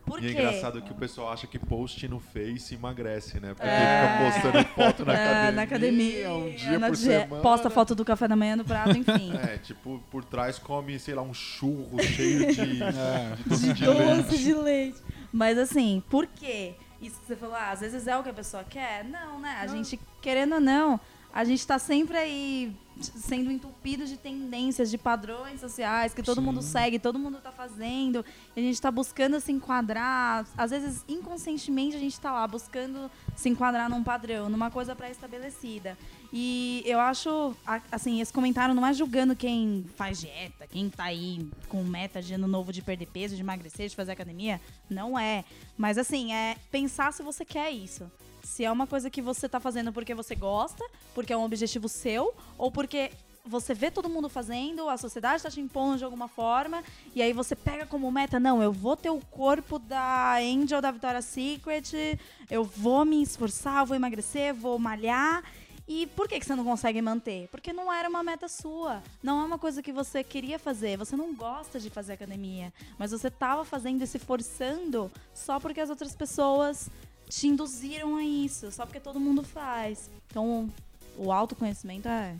Por 0.09 0.23
E 0.23 0.27
é 0.27 0.31
engraçado 0.31 0.81
que 0.81 0.91
o 0.91 0.95
pessoal 0.95 1.31
acha 1.31 1.47
que 1.47 1.57
post 1.57 2.07
no 2.07 2.19
Face 2.19 2.75
emagrece, 2.75 3.39
né? 3.39 3.53
Porque 3.53 3.67
É. 3.67 4.17
fica 4.17 4.41
postando 4.51 4.67
foto 4.75 5.05
na 5.05 5.13
É, 5.13 5.15
academia, 5.25 5.51
na 5.51 5.61
academia, 5.61 6.31
um 6.33 6.49
dia 6.55 6.79
na 6.79 6.87
por 6.87 6.95
dieta, 6.97 7.21
semana. 7.25 7.41
posta 7.41 7.69
foto 7.69 7.95
do 7.95 8.03
café 8.03 8.27
da 8.27 8.35
manhã 8.35 8.55
no 8.55 8.65
prato, 8.65 8.97
enfim. 8.97 9.31
É, 9.37 9.57
tipo, 9.57 10.03
por 10.11 10.23
trás 10.25 10.57
come, 10.59 10.97
sei 10.99 11.13
lá, 11.15 11.21
um 11.21 11.33
churro 11.33 12.01
cheio 12.03 12.53
de, 12.53 12.81
É. 12.83 13.35
de, 13.55 13.73
de 13.73 13.85
doce 13.85 14.37
de 14.37 14.53
leite. 14.53 14.97
Mas 15.31 15.57
assim, 15.57 16.03
por 16.09 16.25
quê? 16.27 16.73
Isso 17.01 17.19
que 17.21 17.27
você 17.27 17.35
falou, 17.35 17.55
ah, 17.55 17.71
às 17.71 17.79
vezes 17.79 18.07
é 18.07 18.17
o 18.17 18.23
que 18.23 18.29
a 18.29 18.33
pessoa 18.33 18.63
quer? 18.63 19.05
Não, 19.05 19.39
né? 19.39 19.57
A 19.61 19.67
gente, 19.67 19.97
querendo 20.21 20.55
ou 20.55 20.59
não, 20.61 20.99
a 21.33 21.43
gente 21.43 21.65
tá 21.65 21.77
sempre 21.77 22.17
aí 22.17 22.75
sendo 23.01 23.51
entupido 23.51 24.05
de 24.05 24.17
tendências, 24.17 24.89
de 24.89 24.97
padrões 24.97 25.61
sociais 25.61 26.13
que 26.13 26.21
todo 26.21 26.41
mundo 26.41 26.61
segue, 26.61 26.99
todo 26.99 27.17
mundo 27.17 27.37
tá 27.41 27.51
fazendo. 27.51 28.25
E 28.55 28.59
a 28.59 28.63
gente 28.63 28.81
tá 28.81 28.91
buscando 28.91 29.39
se 29.39 29.51
enquadrar. 29.51 30.45
Às 30.57 30.71
vezes, 30.71 31.03
inconscientemente, 31.07 31.95
a 31.95 31.99
gente 31.99 32.19
tá 32.19 32.31
lá 32.31 32.47
buscando 32.47 33.09
se 33.35 33.47
enquadrar 33.47 33.89
num 33.89 34.03
padrão, 34.03 34.49
numa 34.49 34.69
coisa 34.69 34.95
pré-estabelecida. 34.95 35.97
E 36.31 36.83
eu 36.85 36.99
acho, 36.99 37.55
assim, 37.91 38.21
esse 38.21 38.33
comentário 38.33 38.75
não 38.75 38.85
é 38.85 38.93
julgando 38.93 39.35
quem 39.35 39.85
faz 39.95 40.19
dieta, 40.19 40.67
quem 40.67 40.89
tá 40.89 41.05
aí 41.05 41.49
com 41.67 41.83
meta 41.83 42.21
de 42.21 42.33
ano 42.33 42.47
novo 42.47 42.71
de 42.73 42.81
perder 42.81 43.07
peso, 43.07 43.35
de 43.35 43.41
emagrecer, 43.41 43.87
de 43.87 43.95
fazer 43.95 44.11
academia. 44.11 44.59
Não 44.89 45.17
é. 45.17 45.45
Mas 45.77 45.97
assim, 45.97 46.33
é 46.33 46.57
pensar 46.71 47.13
se 47.13 47.23
você 47.23 47.45
quer 47.45 47.71
isso. 47.71 48.11
Se 48.43 48.65
é 48.65 48.71
uma 48.71 48.87
coisa 48.87 49.09
que 49.09 49.21
você 49.21 49.47
tá 49.47 49.59
fazendo 49.59 49.91
porque 49.91 50.13
você 50.13 50.35
gosta, 50.35 50.83
porque 51.13 51.33
é 51.33 51.37
um 51.37 51.43
objetivo 51.43 51.87
seu, 51.87 52.33
ou 52.57 52.71
porque 52.71 53.11
você 53.45 53.73
vê 53.73 53.89
todo 53.89 54.09
mundo 54.09 54.29
fazendo, 54.29 54.87
a 54.87 54.97
sociedade 54.97 55.41
tá 55.41 55.49
te 55.49 55.59
impondo 55.59 55.97
de 55.97 56.03
alguma 56.03 56.27
forma, 56.27 56.83
e 57.15 57.21
aí 57.21 57.33
você 57.33 57.55
pega 57.55 57.85
como 57.85 58.11
meta, 58.11 58.39
não, 58.39 58.61
eu 58.61 58.71
vou 58.71 58.95
ter 58.95 59.09
o 59.09 59.19
corpo 59.19 59.79
da 59.79 60.37
Angel 60.37 60.81
da 60.81 60.91
Victoria's 60.91 61.25
Secret, 61.25 62.19
eu 62.49 62.63
vou 62.63 63.03
me 63.05 63.21
esforçar, 63.21 63.85
vou 63.85 63.95
emagrecer, 63.95 64.53
vou 64.53 64.77
malhar. 64.77 65.43
E 65.91 66.05
por 66.05 66.27
que, 66.27 66.39
que 66.39 66.45
você 66.45 66.55
não 66.55 66.63
consegue 66.63 67.01
manter? 67.01 67.47
Porque 67.47 67.73
não 67.73 67.91
era 67.91 68.07
uma 68.07 68.21
meta 68.21 68.47
sua. 68.47 69.01
Não 69.23 69.41
é 69.41 69.43
uma 69.43 69.57
coisa 69.57 69.81
que 69.81 69.91
você 69.91 70.23
queria 70.23 70.59
fazer. 70.59 70.95
Você 70.97 71.15
não 71.15 71.33
gosta 71.33 71.79
de 71.79 71.89
fazer 71.89 72.13
academia. 72.13 72.71
Mas 72.95 73.09
você 73.09 73.31
tava 73.31 73.65
fazendo 73.65 74.03
e 74.03 74.05
se 74.05 74.19
forçando 74.19 75.11
só 75.33 75.59
porque 75.59 75.81
as 75.81 75.89
outras 75.89 76.15
pessoas 76.15 76.91
te 77.29 77.47
induziram 77.47 78.17
a 78.17 78.23
isso. 78.23 78.69
Só 78.71 78.85
porque 78.85 78.99
todo 78.99 79.19
mundo 79.19 79.43
faz. 79.43 80.09
Então, 80.27 80.69
o 81.17 81.31
autoconhecimento 81.31 82.07
é 82.09 82.35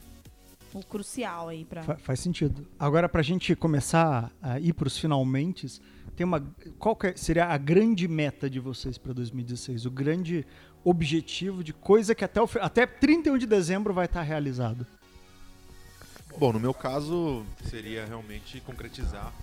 o 0.74 0.84
crucial 0.84 1.48
aí 1.50 1.64
pra. 1.64 1.84
Fa- 1.84 1.98
faz 1.98 2.20
sentido. 2.20 2.68
Agora, 2.78 3.08
pra 3.08 3.22
gente 3.22 3.56
começar 3.56 4.32
a 4.42 4.60
ir 4.60 4.74
pros 4.74 4.98
finalmente, 4.98 5.80
tem 6.16 6.26
uma. 6.26 6.42
Qual 6.78 6.96
que 6.96 7.08
é- 7.08 7.16
seria 7.16 7.46
a 7.46 7.58
grande 7.58 8.08
meta 8.08 8.50
de 8.50 8.60
vocês 8.60 8.98
para 8.98 9.14
2016? 9.14 9.86
O 9.86 9.92
grande 9.92 10.46
objetivo 10.84 11.64
de 11.64 11.74
coisa 11.74 12.14
que 12.16 12.24
até, 12.26 12.42
o, 12.42 12.50
até 12.62 12.86
31 12.86 13.38
de 13.38 13.46
dezembro 13.46 13.94
vai 13.94 14.06
estar 14.06 14.22
realizado? 14.22 14.86
Bom, 16.38 16.54
no 16.54 16.60
meu 16.60 16.74
caso, 16.74 17.46
seria 17.70 18.06
realmente 18.06 18.62
concretizar. 18.62 19.34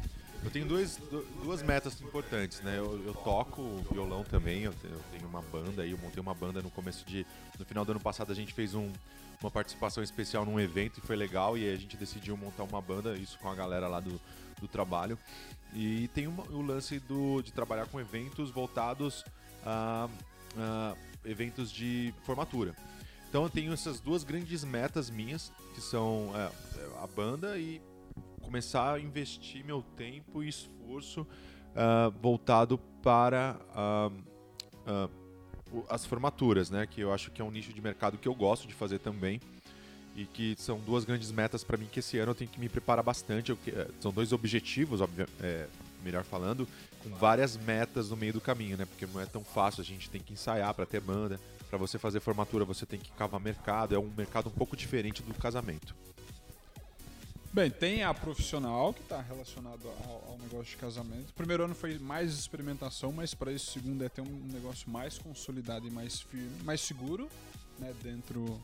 Eu 0.46 0.50
tenho 0.52 0.64
dois, 0.66 0.96
du- 0.96 1.26
duas 1.42 1.60
metas 1.60 2.00
importantes, 2.00 2.60
né? 2.60 2.78
Eu, 2.78 3.04
eu 3.04 3.12
toco 3.12 3.84
violão 3.90 4.22
também, 4.22 4.62
eu, 4.62 4.72
te- 4.72 4.86
eu 4.86 5.00
tenho 5.10 5.26
uma 5.28 5.42
banda 5.42 5.82
aí, 5.82 5.90
eu 5.90 5.98
montei 5.98 6.20
uma 6.20 6.34
banda 6.34 6.62
no 6.62 6.70
começo 6.70 7.04
de. 7.04 7.26
No 7.58 7.64
final 7.64 7.84
do 7.84 7.90
ano 7.90 8.00
passado 8.00 8.30
a 8.30 8.34
gente 8.34 8.54
fez 8.54 8.72
um- 8.72 8.92
uma 9.42 9.50
participação 9.50 10.04
especial 10.04 10.44
num 10.44 10.60
evento 10.60 10.98
e 10.98 11.00
foi 11.00 11.16
legal, 11.16 11.58
e 11.58 11.68
a 11.68 11.76
gente 11.76 11.96
decidiu 11.96 12.36
montar 12.36 12.62
uma 12.62 12.80
banda, 12.80 13.16
isso 13.18 13.36
com 13.40 13.50
a 13.50 13.56
galera 13.56 13.88
lá 13.88 13.98
do, 13.98 14.20
do 14.60 14.68
trabalho. 14.68 15.18
E 15.74 16.06
tem 16.14 16.28
uma- 16.28 16.44
o 16.44 16.62
lance 16.62 17.00
do, 17.00 17.42
de 17.42 17.52
trabalhar 17.52 17.86
com 17.88 17.98
eventos 18.00 18.48
voltados 18.52 19.24
a, 19.64 20.08
a 20.56 20.94
eventos 21.24 21.72
de 21.72 22.14
formatura. 22.22 22.72
Então 23.28 23.42
eu 23.42 23.50
tenho 23.50 23.72
essas 23.72 23.98
duas 23.98 24.22
grandes 24.22 24.62
metas 24.62 25.10
minhas, 25.10 25.50
que 25.74 25.80
são 25.80 26.30
é, 26.36 26.48
a 27.02 27.06
banda 27.08 27.58
e 27.58 27.82
começar 28.50 28.94
a 28.94 29.00
investir 29.00 29.64
meu 29.64 29.82
tempo 29.96 30.42
e 30.42 30.48
esforço 30.48 31.26
ah, 31.74 32.10
voltado 32.22 32.78
para 33.02 33.56
ah, 33.74 34.10
o- 35.72 35.84
as 35.90 36.06
formaturas, 36.06 36.70
né? 36.70 36.86
Que 36.86 37.00
eu 37.00 37.12
acho 37.12 37.30
que 37.30 37.42
é 37.42 37.44
um 37.44 37.50
nicho 37.50 37.72
de 37.72 37.80
mercado 37.80 38.16
que 38.16 38.28
eu 38.28 38.34
gosto 38.34 38.66
de 38.68 38.74
fazer 38.74 39.00
também 39.00 39.40
e 40.14 40.24
que 40.24 40.54
são 40.58 40.78
duas 40.78 41.04
grandes 41.04 41.30
metas 41.30 41.62
para 41.64 41.76
mim 41.76 41.86
que 41.90 41.98
esse 41.98 42.16
ano 42.18 42.30
eu 42.30 42.34
tenho 42.34 42.50
que 42.50 42.58
me 42.60 42.68
preparar 42.68 43.04
bastante. 43.04 43.50
Eu 43.50 43.58
eh, 43.66 43.88
são 44.00 44.12
dois 44.12 44.32
objetivos, 44.32 45.00
obvia- 45.00 45.28
eh, 45.40 45.66
melhor 46.04 46.22
falando, 46.24 46.66
com 47.02 47.10
várias 47.10 47.56
metas 47.56 48.10
no 48.10 48.16
meio 48.16 48.32
do 48.32 48.40
caminho, 48.40 48.76
né? 48.76 48.86
Porque 48.86 49.06
não 49.06 49.20
é 49.20 49.26
tão 49.26 49.42
fácil, 49.42 49.80
a 49.80 49.84
gente 49.84 50.08
tem 50.08 50.20
que 50.20 50.32
ensaiar 50.32 50.72
para 50.72 50.86
ter 50.86 51.00
banda. 51.00 51.40
Para 51.68 51.76
você 51.78 51.98
fazer 51.98 52.20
formatura, 52.20 52.64
você 52.64 52.86
tem 52.86 52.98
que 53.00 53.10
cavar 53.10 53.40
mercado. 53.40 53.92
É 53.94 53.98
um 53.98 54.08
mercado 54.16 54.46
um 54.48 54.52
pouco 54.52 54.76
diferente 54.76 55.20
do 55.22 55.34
casamento. 55.34 55.94
Bem, 57.52 57.70
tem 57.70 58.02
a 58.02 58.12
profissional 58.12 58.92
que 58.92 59.00
está 59.00 59.20
relacionado 59.20 59.88
ao, 60.04 60.32
ao 60.32 60.38
negócio 60.38 60.66
de 60.66 60.76
casamento. 60.76 61.30
O 61.30 61.34
primeiro 61.34 61.64
ano 61.64 61.74
foi 61.74 61.98
mais 61.98 62.34
experimentação, 62.34 63.12
mas 63.12 63.34
para 63.34 63.50
esse 63.50 63.66
segundo 63.66 64.04
é 64.04 64.08
ter 64.08 64.20
um 64.20 64.48
negócio 64.52 64.90
mais 64.90 65.16
consolidado 65.18 65.86
e 65.86 65.90
mais 65.90 66.20
firme, 66.20 66.62
mais 66.64 66.80
seguro, 66.80 67.28
né, 67.78 67.94
dentro, 68.02 68.60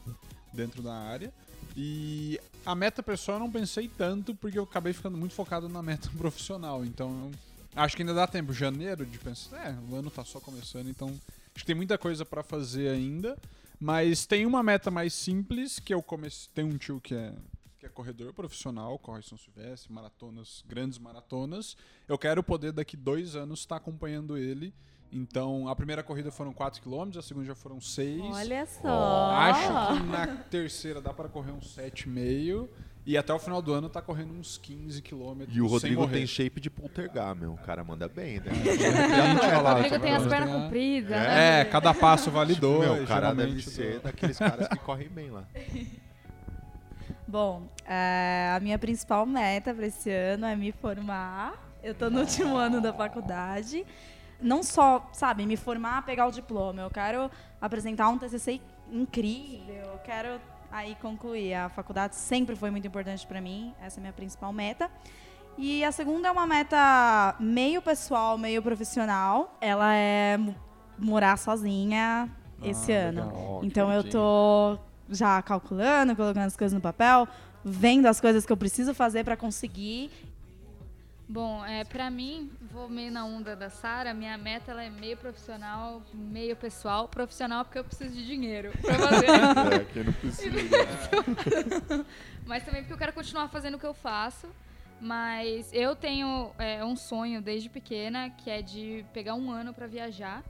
dentro 0.52 0.82
da 0.82 0.94
área. 0.94 1.32
E 1.76 2.38
a 2.66 2.74
meta 2.74 3.02
pessoal 3.02 3.36
eu 3.38 3.40
não 3.40 3.50
pensei 3.50 3.88
tanto 3.88 4.34
porque 4.34 4.58
eu 4.58 4.64
acabei 4.64 4.92
ficando 4.92 5.16
muito 5.16 5.34
focado 5.34 5.68
na 5.68 5.82
meta 5.82 6.10
profissional. 6.18 6.84
Então 6.84 7.30
acho 7.74 7.96
que 7.96 8.02
ainda 8.02 8.14
dá 8.14 8.26
tempo, 8.26 8.52
janeiro, 8.52 9.06
de 9.06 9.18
pensar, 9.18 9.68
é, 9.68 9.78
o 9.90 9.96
ano 9.96 10.10
tá 10.10 10.24
só 10.24 10.38
começando, 10.38 10.88
então 10.88 11.08
acho 11.08 11.64
que 11.64 11.66
tem 11.66 11.74
muita 11.74 11.96
coisa 11.96 12.24
para 12.24 12.42
fazer 12.42 12.88
ainda. 12.88 13.38
Mas 13.80 14.26
tem 14.26 14.46
uma 14.46 14.62
meta 14.62 14.92
mais 14.92 15.12
simples 15.12 15.80
que 15.80 15.92
eu 15.92 16.00
comecei. 16.00 16.48
Tem 16.54 16.64
um 16.64 16.76
tio 16.76 17.00
que 17.00 17.16
é 17.16 17.32
corredor 17.92 18.32
profissional, 18.32 18.98
corre 18.98 19.22
São 19.22 19.38
Silvestre, 19.38 19.92
maratonas, 19.92 20.64
grandes 20.66 20.98
maratonas. 20.98 21.76
Eu 22.08 22.18
quero 22.18 22.42
poder 22.42 22.72
daqui 22.72 22.96
dois 22.96 23.36
anos 23.36 23.60
estar 23.60 23.76
acompanhando 23.76 24.36
ele. 24.36 24.72
Então, 25.14 25.68
a 25.68 25.76
primeira 25.76 26.02
corrida 26.02 26.30
foram 26.30 26.54
4 26.54 26.80
km, 26.80 27.18
a 27.18 27.22
segunda 27.22 27.44
já 27.46 27.54
foram 27.54 27.80
6. 27.80 28.22
Olha 28.22 28.64
só. 28.66 29.30
Acho 29.32 30.00
que 30.00 30.06
na 30.06 30.26
terceira 30.44 31.02
dá 31.02 31.12
para 31.12 31.28
correr 31.28 31.52
uns 31.52 31.76
7,5. 31.76 32.66
E 33.04 33.18
até 33.18 33.34
o 33.34 33.38
final 33.38 33.60
do 33.60 33.72
ano 33.74 33.88
tá 33.88 34.00
correndo 34.00 34.32
uns 34.32 34.56
15 34.56 35.02
km. 35.02 35.42
E 35.48 35.60
o 35.60 35.66
Rodrigo 35.66 36.06
tem 36.08 36.24
shape 36.24 36.60
de 36.60 36.70
poltergar, 36.70 37.34
meu. 37.34 37.52
O 37.54 37.58
cara 37.58 37.82
manda 37.82 38.08
bem, 38.08 38.38
né? 38.38 38.52
O 39.60 39.68
Rodrigo 39.74 39.98
tem 39.98 40.12
as 40.14 40.26
pernas 40.26 40.48
a- 40.54 40.62
compridas, 40.62 41.10
né? 41.10 41.60
É, 41.60 41.64
cada 41.64 41.92
passo 41.92 42.30
vale 42.30 42.54
dois. 42.54 42.88
Meu, 42.88 43.02
o 43.02 43.06
cara 43.06 43.34
deve 43.34 43.60
ser 43.60 43.94
do- 43.96 44.02
daqueles 44.04 44.38
caras 44.38 44.68
que 44.68 44.76
correm 44.78 45.08
bem 45.08 45.30
lá. 45.30 45.44
Bom, 47.26 47.62
é, 47.86 48.52
a 48.54 48.60
minha 48.60 48.78
principal 48.78 49.24
meta 49.24 49.72
para 49.72 49.86
esse 49.86 50.10
ano 50.10 50.46
é 50.46 50.56
me 50.56 50.72
formar. 50.72 51.54
Eu 51.82 51.94
tô 51.94 52.10
no 52.10 52.20
último 52.20 52.56
ano 52.56 52.80
da 52.80 52.92
faculdade. 52.92 53.86
Não 54.40 54.62
só, 54.62 55.08
sabe, 55.12 55.46
me 55.46 55.56
formar, 55.56 56.04
pegar 56.04 56.26
o 56.26 56.30
diploma. 56.32 56.82
Eu 56.82 56.90
quero 56.90 57.30
apresentar 57.60 58.08
um 58.08 58.18
TCC 58.18 58.60
incrível. 58.90 59.74
Eu 59.92 59.98
quero 60.04 60.40
aí 60.70 60.96
concluir. 60.96 61.54
A 61.54 61.68
faculdade 61.68 62.16
sempre 62.16 62.56
foi 62.56 62.70
muito 62.70 62.86
importante 62.86 63.26
para 63.26 63.40
mim. 63.40 63.72
Essa 63.80 63.98
é 63.98 64.00
a 64.00 64.02
minha 64.02 64.12
principal 64.12 64.52
meta. 64.52 64.90
E 65.56 65.84
a 65.84 65.92
segunda 65.92 66.28
é 66.28 66.30
uma 66.30 66.46
meta 66.46 67.36
meio 67.38 67.80
pessoal, 67.82 68.36
meio 68.36 68.62
profissional. 68.62 69.56
Ela 69.60 69.94
é 69.94 70.36
mo- 70.36 70.54
morar 70.98 71.36
sozinha 71.36 72.28
esse 72.62 72.92
Ah, 72.92 73.08
ano. 73.08 73.26
legal. 73.26 73.60
Então 73.62 73.92
eu 73.92 74.02
tô 74.10 74.78
já 75.12 75.40
calculando, 75.42 76.16
colocando 76.16 76.46
as 76.46 76.56
coisas 76.56 76.74
no 76.74 76.80
papel, 76.80 77.28
vendo 77.64 78.06
as 78.06 78.20
coisas 78.20 78.44
que 78.44 78.52
eu 78.52 78.56
preciso 78.56 78.94
fazer 78.94 79.24
para 79.24 79.36
conseguir. 79.36 80.10
Bom, 81.28 81.64
é, 81.64 81.82
pra 81.84 82.10
mim, 82.10 82.50
vou 82.70 82.90
meio 82.90 83.10
na 83.10 83.24
onda 83.24 83.56
da 83.56 83.70
Sara, 83.70 84.12
minha 84.12 84.36
meta 84.36 84.72
ela 84.72 84.82
é 84.82 84.90
meio 84.90 85.16
profissional, 85.16 86.02
meio 86.12 86.54
pessoal. 86.54 87.08
Profissional 87.08 87.64
porque 87.64 87.78
eu 87.78 87.84
preciso 87.84 88.14
de 88.14 88.26
dinheiro 88.26 88.70
pra 88.82 88.94
fazer. 88.94 89.26
É, 89.72 89.84
quem 89.84 90.04
não 90.04 90.12
precisa. 90.12 90.50
Mas 92.44 92.64
também 92.64 92.82
porque 92.82 92.92
eu 92.92 92.98
quero 92.98 93.12
continuar 93.12 93.48
fazendo 93.48 93.76
o 93.76 93.78
que 93.78 93.86
eu 93.86 93.94
faço. 93.94 94.46
Mas 95.00 95.72
eu 95.72 95.96
tenho 95.96 96.52
é, 96.58 96.84
um 96.84 96.94
sonho 96.96 97.40
desde 97.40 97.68
pequena, 97.68 98.30
que 98.30 98.50
é 98.50 98.60
de 98.60 99.04
pegar 99.12 99.34
um 99.34 99.50
ano 99.50 99.72
pra 99.72 99.86
viajar. 99.86 100.44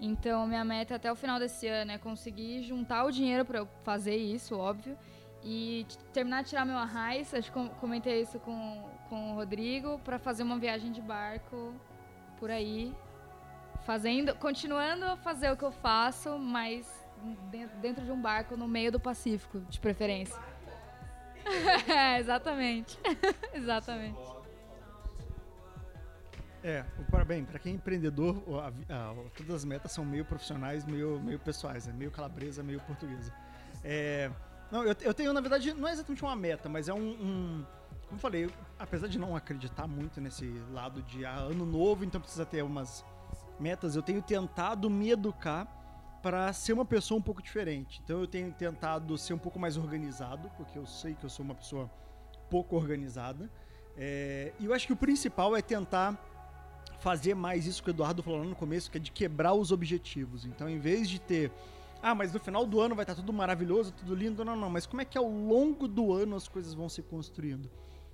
Então, 0.00 0.46
minha 0.46 0.64
meta 0.64 0.96
até 0.96 1.10
o 1.10 1.14
final 1.14 1.38
desse 1.38 1.66
ano 1.66 1.92
é 1.92 1.98
conseguir 1.98 2.62
juntar 2.62 3.04
o 3.04 3.10
dinheiro 3.10 3.44
pra 3.44 3.58
eu 3.60 3.68
fazer 3.84 4.16
isso, 4.16 4.56
óbvio. 4.58 4.96
E 5.42 5.86
terminar 6.12 6.42
de 6.42 6.50
tirar 6.50 6.64
meu 6.64 6.76
arraiz, 6.76 7.32
acho 7.34 7.48
que 7.50 7.54
com- 7.58 7.68
comentei 7.68 8.22
isso 8.22 8.38
com, 8.40 8.88
com 9.08 9.32
o 9.32 9.34
Rodrigo, 9.34 9.98
pra 10.00 10.18
fazer 10.18 10.42
uma 10.42 10.58
viagem 10.58 10.90
de 10.90 11.00
barco 11.00 11.74
por 12.38 12.50
aí. 12.50 12.94
Fazendo, 13.84 14.34
continuando 14.36 15.04
a 15.04 15.16
fazer 15.16 15.50
o 15.52 15.56
que 15.56 15.62
eu 15.64 15.72
faço, 15.72 16.38
mas 16.38 16.86
dentro, 17.50 17.76
dentro 17.78 18.04
de 18.04 18.10
um 18.10 18.20
barco 18.20 18.56
no 18.56 18.66
meio 18.66 18.90
do 18.90 18.98
Pacífico, 19.00 19.60
de 19.60 19.78
preferência. 19.80 20.40
É, 21.86 22.18
exatamente. 22.18 22.98
exatamente. 23.52 24.18
É, 26.64 26.82
parabéns. 27.10 27.46
Para 27.46 27.58
quem 27.58 27.72
é 27.72 27.74
empreendedor, 27.76 28.42
a 28.58 28.68
a- 28.94 29.14
todas 29.36 29.54
as 29.56 29.64
metas 29.66 29.92
são 29.92 30.02
meio 30.02 30.24
profissionais, 30.24 30.82
meio, 30.86 31.20
meio 31.20 31.38
pessoais, 31.38 31.86
né? 31.86 31.92
meio 31.92 32.10
calabresa, 32.10 32.62
meio 32.62 32.80
portuguesa. 32.80 33.30
É, 33.84 34.30
não, 34.72 34.82
eu, 34.82 34.96
eu 35.02 35.12
tenho, 35.12 35.30
na 35.34 35.42
verdade, 35.42 35.74
não 35.74 35.86
é 35.86 35.92
exatamente 35.92 36.22
uma 36.22 36.34
meta, 36.34 36.66
mas 36.68 36.88
é 36.88 36.94
um. 36.94 37.10
um- 37.10 37.66
como 38.08 38.18
falei, 38.18 38.46
eu- 38.46 38.50
apesar 38.78 39.08
de 39.08 39.18
não 39.18 39.36
acreditar 39.36 39.86
muito 39.86 40.22
nesse 40.22 40.46
lado 40.72 41.02
de 41.02 41.26
ah, 41.26 41.34
ano 41.36 41.66
novo, 41.66 42.02
então 42.02 42.18
precisa 42.18 42.46
ter 42.46 42.62
umas 42.62 43.04
metas, 43.60 43.94
eu 43.94 44.02
tenho 44.02 44.22
tentado 44.22 44.88
me 44.88 45.10
educar 45.10 45.66
para 46.22 46.50
ser 46.54 46.72
uma 46.72 46.84
pessoa 46.86 47.18
um 47.18 47.22
pouco 47.22 47.42
diferente. 47.42 48.00
Então 48.02 48.20
eu 48.20 48.26
tenho 48.26 48.50
tentado 48.52 49.18
ser 49.18 49.34
um 49.34 49.38
pouco 49.38 49.58
mais 49.58 49.76
organizado, 49.76 50.50
porque 50.56 50.78
eu 50.78 50.86
sei 50.86 51.14
que 51.14 51.24
eu 51.24 51.28
sou 51.30 51.44
uma 51.44 51.54
pessoa 51.54 51.90
pouco 52.48 52.74
organizada. 52.74 53.50
É, 53.98 54.52
e 54.58 54.64
eu 54.64 54.72
acho 54.72 54.86
que 54.86 54.92
o 54.94 54.96
principal 54.96 55.54
é 55.54 55.60
tentar 55.60 56.18
fazer 57.04 57.34
mais 57.34 57.66
isso 57.66 57.82
que 57.82 57.90
o 57.90 57.92
Eduardo 57.92 58.22
falou 58.22 58.38
lá 58.38 58.46
no 58.46 58.56
começo, 58.56 58.90
que 58.90 58.96
é 58.96 59.00
de 59.00 59.12
quebrar 59.12 59.52
os 59.52 59.70
objetivos. 59.70 60.46
Então, 60.46 60.66
em 60.70 60.78
vez 60.78 61.06
de 61.06 61.18
ter, 61.18 61.52
ah, 62.02 62.14
mas 62.14 62.32
no 62.32 62.40
final 62.40 62.64
do 62.64 62.80
ano 62.80 62.94
vai 62.94 63.02
estar 63.02 63.14
tudo 63.14 63.30
maravilhoso, 63.30 63.92
tudo 63.92 64.14
lindo, 64.14 64.42
não, 64.42 64.56
não, 64.56 64.70
mas 64.70 64.86
como 64.86 65.02
é 65.02 65.04
que 65.04 65.18
ao 65.18 65.28
longo 65.28 65.86
do 65.86 66.14
ano 66.14 66.34
as 66.34 66.48
coisas 66.48 66.72
vão 66.72 66.88
se 66.88 67.02
construindo? 67.02 67.70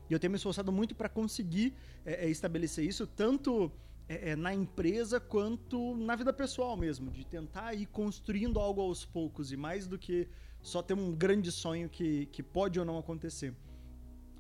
E 0.09 0.13
eu 0.13 0.19
tenho 0.19 0.33
me 0.33 0.39
esforçado 0.39 0.73
muito 0.73 0.93
para 0.93 1.09
conseguir 1.09 1.73
é, 2.05 2.27
é, 2.27 2.29
estabelecer 2.29 2.85
isso, 2.85 3.07
tanto 3.07 3.71
é, 4.09 4.31
é, 4.31 4.37
na 4.37 4.53
empresa 4.53 5.21
quanto 5.21 5.95
na 5.95 6.17
vida 6.17 6.33
pessoal 6.33 6.77
mesmo, 6.77 7.13
de 7.13 7.25
tentar 7.25 7.73
ir 7.75 7.87
construindo 7.87 8.59
algo 8.59 8.81
aos 8.81 9.05
poucos 9.05 9.53
e 9.53 9.57
mais 9.57 9.87
do 9.87 9.97
que 9.97 10.27
só 10.61 10.83
ter 10.83 10.95
um 10.95 11.13
grande 11.13 11.53
sonho 11.53 11.89
que, 11.89 12.27
que 12.27 12.43
pode 12.43 12.77
ou 12.81 12.85
não 12.85 12.99
acontecer. 12.99 13.55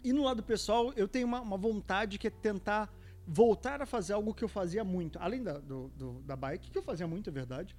E 0.03 0.13
no 0.13 0.25
lado 0.25 0.43
pessoal, 0.43 0.93
eu 0.97 1.07
tenho 1.07 1.29
uma, 1.29 1.41
uma 1.41 1.57
vontade 1.57 2.19
que 2.19 2.27
é 2.27 2.31
tentar 2.31 2.93
voltar 3.33 3.81
a 3.81 3.87
fazer 3.87 4.13
algo 4.13 4.35
que 4.35 4.43
eu 4.43 4.49
fazia 4.49 4.83
muito, 4.83 5.17
além 5.21 5.41
da, 5.41 5.57
do, 5.57 5.87
do, 5.91 6.21
da 6.23 6.35
bike, 6.35 6.69
que 6.69 6.77
eu 6.77 6.83
fazia 6.83 7.07
muito, 7.07 7.31
é 7.31 7.33
verdade. 7.33 7.77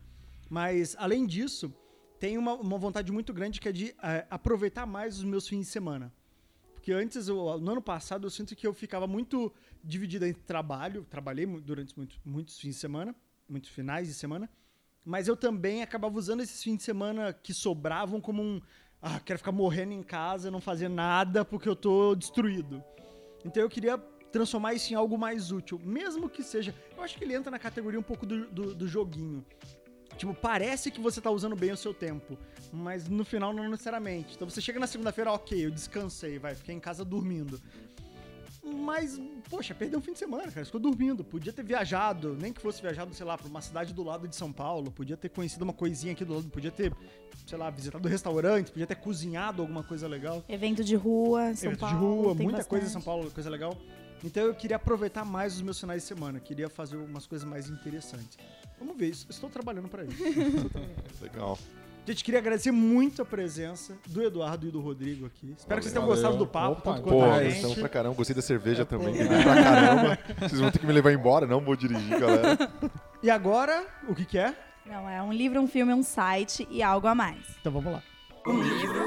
Mas, 0.49 0.95
além 0.97 1.27
disso, 1.27 1.73
tem 2.17 2.37
uma, 2.37 2.53
uma 2.53 2.77
vontade 2.77 3.11
muito 3.11 3.33
grande 3.33 3.59
que 3.59 3.67
é 3.67 3.71
de 3.73 3.93
é, 4.01 4.25
aproveitar 4.29 4.85
mais 4.85 5.17
os 5.17 5.25
meus 5.25 5.45
fins 5.45 5.65
de 5.65 5.71
semana. 5.71 6.13
Porque 6.73 6.93
antes, 6.93 7.27
eu, 7.27 7.59
no 7.59 7.71
ano 7.73 7.81
passado, 7.81 8.25
eu 8.25 8.29
sinto 8.29 8.55
que 8.55 8.65
eu 8.65 8.73
ficava 8.73 9.05
muito 9.05 9.53
dividido 9.83 10.25
entre 10.25 10.41
trabalho, 10.43 11.05
trabalhei 11.09 11.45
durante 11.45 11.97
muitos, 11.97 12.17
muitos 12.23 12.57
fins 12.57 12.75
de 12.75 12.79
semana, 12.79 13.13
muitos 13.47 13.69
finais 13.71 14.07
de 14.07 14.13
semana, 14.13 14.49
mas 15.03 15.27
eu 15.27 15.35
também 15.35 15.83
acabava 15.83 16.17
usando 16.17 16.39
esses 16.39 16.63
fins 16.63 16.77
de 16.77 16.83
semana 16.83 17.33
que 17.33 17.53
sobravam 17.53 18.21
como 18.21 18.41
um. 18.41 18.61
Ah, 19.01 19.19
quero 19.19 19.39
ficar 19.39 19.51
morrendo 19.51 19.91
em 19.91 20.03
casa, 20.03 20.49
não 20.49 20.61
fazer 20.61 20.87
nada 20.87 21.43
porque 21.43 21.67
eu 21.67 21.75
tô 21.75 22.15
destruído. 22.15 22.81
Então 23.43 23.61
eu 23.61 23.69
queria 23.69 24.01
transformar 24.31 24.73
isso 24.73 24.91
em 24.93 24.95
algo 24.95 25.17
mais 25.17 25.51
útil. 25.51 25.79
Mesmo 25.83 26.29
que 26.29 26.43
seja. 26.43 26.73
Eu 26.95 27.03
acho 27.03 27.17
que 27.17 27.23
ele 27.23 27.35
entra 27.35 27.51
na 27.51 27.59
categoria 27.59 27.99
um 27.99 28.03
pouco 28.03 28.25
do, 28.25 28.47
do, 28.47 28.73
do 28.73 28.87
joguinho. 28.87 29.45
Tipo, 30.17 30.33
parece 30.33 30.91
que 30.91 30.99
você 30.99 31.19
tá 31.19 31.31
usando 31.31 31.55
bem 31.55 31.71
o 31.71 31.77
seu 31.77 31.93
tempo, 31.93 32.37
mas 32.71 33.07
no 33.07 33.25
final 33.25 33.53
não 33.53 33.67
necessariamente. 33.69 34.35
Então 34.35 34.47
você 34.47 34.61
chega 34.61 34.79
na 34.79 34.85
segunda-feira, 34.85 35.31
ok, 35.31 35.65
eu 35.65 35.71
descansei, 35.71 36.37
vai, 36.37 36.53
fiquei 36.53 36.75
em 36.75 36.79
casa 36.79 37.03
dormindo. 37.03 37.59
Mas, 38.63 39.19
poxa, 39.49 39.73
perdeu 39.73 39.97
um 39.97 40.01
fim 40.01 40.13
de 40.13 40.19
semana, 40.19 40.51
cara. 40.51 40.63
Ficou 40.63 40.79
dormindo. 40.79 41.23
Podia 41.23 41.51
ter 41.51 41.63
viajado, 41.63 42.37
nem 42.39 42.53
que 42.53 42.61
fosse 42.61 42.79
viajado, 42.81 43.13
sei 43.13 43.25
lá, 43.25 43.35
pra 43.35 43.47
uma 43.47 43.61
cidade 43.61 43.91
do 43.91 44.03
lado 44.03 44.27
de 44.27 44.35
São 44.35 44.53
Paulo. 44.53 44.91
Podia 44.91 45.17
ter 45.17 45.29
conhecido 45.29 45.63
uma 45.63 45.73
coisinha 45.73 46.13
aqui 46.13 46.23
do 46.23 46.35
lado. 46.35 46.47
Podia 46.49 46.69
ter, 46.69 46.93
sei 47.47 47.57
lá, 47.57 47.71
visitado 47.71 48.07
restaurante. 48.07 48.71
Podia 48.71 48.85
ter 48.85 48.95
cozinhado 48.95 49.63
alguma 49.63 49.83
coisa 49.83 50.07
legal. 50.07 50.43
Evento 50.47 50.83
de 50.83 50.95
rua, 50.95 51.55
São 51.55 51.71
Evento 51.71 51.79
Paulo. 51.79 51.95
de 51.95 52.01
rua, 52.01 52.35
muita 52.35 52.63
coisa 52.63 52.85
em 52.85 52.87
bastante. 52.87 52.91
São 52.91 53.01
Paulo, 53.01 53.31
coisa 53.31 53.49
legal. 53.49 53.75
Então 54.23 54.43
eu 54.43 54.53
queria 54.53 54.75
aproveitar 54.75 55.25
mais 55.25 55.55
os 55.55 55.61
meus 55.61 55.79
finais 55.79 56.03
de 56.03 56.07
semana. 56.07 56.39
Queria 56.39 56.69
fazer 56.69 56.97
umas 56.97 57.25
coisas 57.25 57.47
mais 57.47 57.69
interessantes. 57.69 58.37
Vamos 58.79 58.97
ver, 58.97 59.09
isso- 59.09 59.25
estou 59.29 59.49
trabalhando 59.49 59.87
para 59.87 60.03
isso. 60.05 60.23
Legal. 61.21 61.57
Gente, 62.05 62.23
queria 62.23 62.39
agradecer 62.39 62.71
muito 62.71 63.21
a 63.21 63.25
presença 63.25 63.95
do 64.07 64.23
Eduardo 64.23 64.67
e 64.67 64.71
do 64.71 64.81
Rodrigo 64.81 65.27
aqui. 65.27 65.53
Espero 65.55 65.79
que 65.79 65.83
vocês 65.83 65.93
tenham 65.93 66.07
Valeu. 66.07 66.15
gostado 66.21 66.37
do 66.37 66.47
papo, 66.47 66.71
Opa, 66.79 66.93
tanto 66.95 67.03
Pô, 67.03 67.09
quanto 67.09 67.29
Pô, 67.29 67.31
a 67.31 67.43
gente. 67.47 67.79
pra 67.79 67.89
caramba. 67.89 68.15
Gostei 68.15 68.35
da 68.35 68.41
cerveja 68.41 68.83
também. 68.85 69.13
pô. 69.13 69.19
Bebi 69.29 69.43
pra 69.43 69.63
caramba. 69.63 70.19
Vocês 70.39 70.59
vão 70.59 70.71
ter 70.71 70.79
que 70.79 70.85
me 70.87 70.93
levar 70.93 71.11
embora, 71.13 71.45
não 71.45 71.61
vou 71.61 71.75
dirigir, 71.75 72.19
galera. 72.19 72.57
E 73.21 73.29
agora, 73.29 73.85
o 74.07 74.15
que 74.15 74.25
que 74.25 74.37
é? 74.39 74.55
Não, 74.83 75.07
é 75.07 75.21
um 75.21 75.31
livro, 75.31 75.61
um 75.61 75.67
filme, 75.67 75.93
um 75.93 76.01
site 76.01 76.67
e 76.71 76.81
algo 76.81 77.05
a 77.05 77.13
mais. 77.13 77.37
Então 77.59 77.71
vamos 77.71 77.93
lá. 77.93 78.01
O 78.47 78.51
livro 78.51 79.05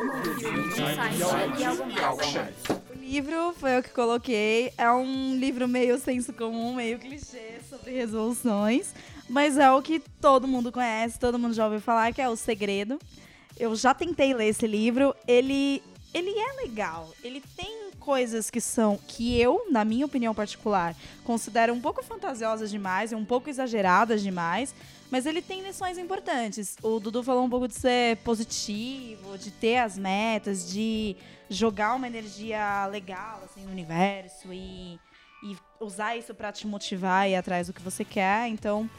foi 3.59 3.77
eu 3.77 3.83
que 3.83 3.91
coloquei. 3.91 4.73
É 4.77 4.91
um 4.91 5.37
livro 5.37 5.69
meio 5.69 5.99
senso 5.99 6.33
comum, 6.33 6.75
meio 6.75 6.99
clichê 6.99 7.61
sobre 7.69 7.93
resoluções. 7.93 8.95
Mas 9.29 9.57
é 9.57 9.71
o 9.71 9.83
que 9.83 10.01
todo 10.21 10.47
mundo 10.47 10.71
conhece, 10.71 11.19
todo 11.19 11.39
mundo 11.39 11.55
já 11.55 11.65
ouviu 11.65 11.81
falar, 11.81 12.13
que 12.13 12.21
é 12.21 12.29
O 12.29 12.37
Segredo. 12.37 12.99
Eu 13.59 13.75
já 13.75 13.95
tentei 13.95 14.35
ler 14.35 14.49
esse 14.49 14.67
livro. 14.67 15.15
Ele, 15.27 15.83
ele 16.13 16.31
é 16.31 16.63
legal. 16.63 17.11
Ele 17.23 17.43
tem 17.57 17.91
coisas 18.01 18.51
que 18.51 18.61
são, 18.61 18.99
que 19.09 19.41
eu, 19.41 19.67
na 19.71 19.85
minha 19.85 20.05
opinião 20.05 20.35
particular, 20.35 20.95
considero 21.25 21.73
um 21.73 21.81
pouco 21.81 22.03
fantasiosas 22.05 22.71
demais 22.71 23.13
e 23.13 23.15
um 23.15 23.25
pouco 23.25 23.49
exageradas 23.49 24.23
demais. 24.23 24.75
Mas 25.15 25.27
ele 25.27 25.41
tem 25.41 25.63
lições 25.63 25.97
importantes. 25.97 26.77
O 26.83 26.99
Dudu 26.99 27.23
falou 27.23 27.45
um 27.45 27.49
pouco 27.49 27.69
de 27.69 27.75
ser 27.77 28.17
positivo, 28.25 29.39
de 29.39 29.53
ter 29.53 29.77
as 29.77 29.97
metas, 29.97 30.69
de 30.69 31.15
jogar 31.49 31.95
uma 31.95 32.09
energia 32.09 32.85
legal 32.87 33.41
assim 33.45 33.65
no 33.65 33.71
universo 33.71 34.53
e, 34.53 34.99
e 35.45 35.57
usar 35.79 36.17
isso 36.17 36.35
pra 36.35 36.51
te 36.51 36.67
motivar 36.67 37.29
e 37.29 37.31
ir 37.31 37.37
atrás 37.37 37.69
do 37.69 37.73
que 37.73 37.81
você 37.81 38.05
quer. 38.05 38.49
Então, 38.49 38.91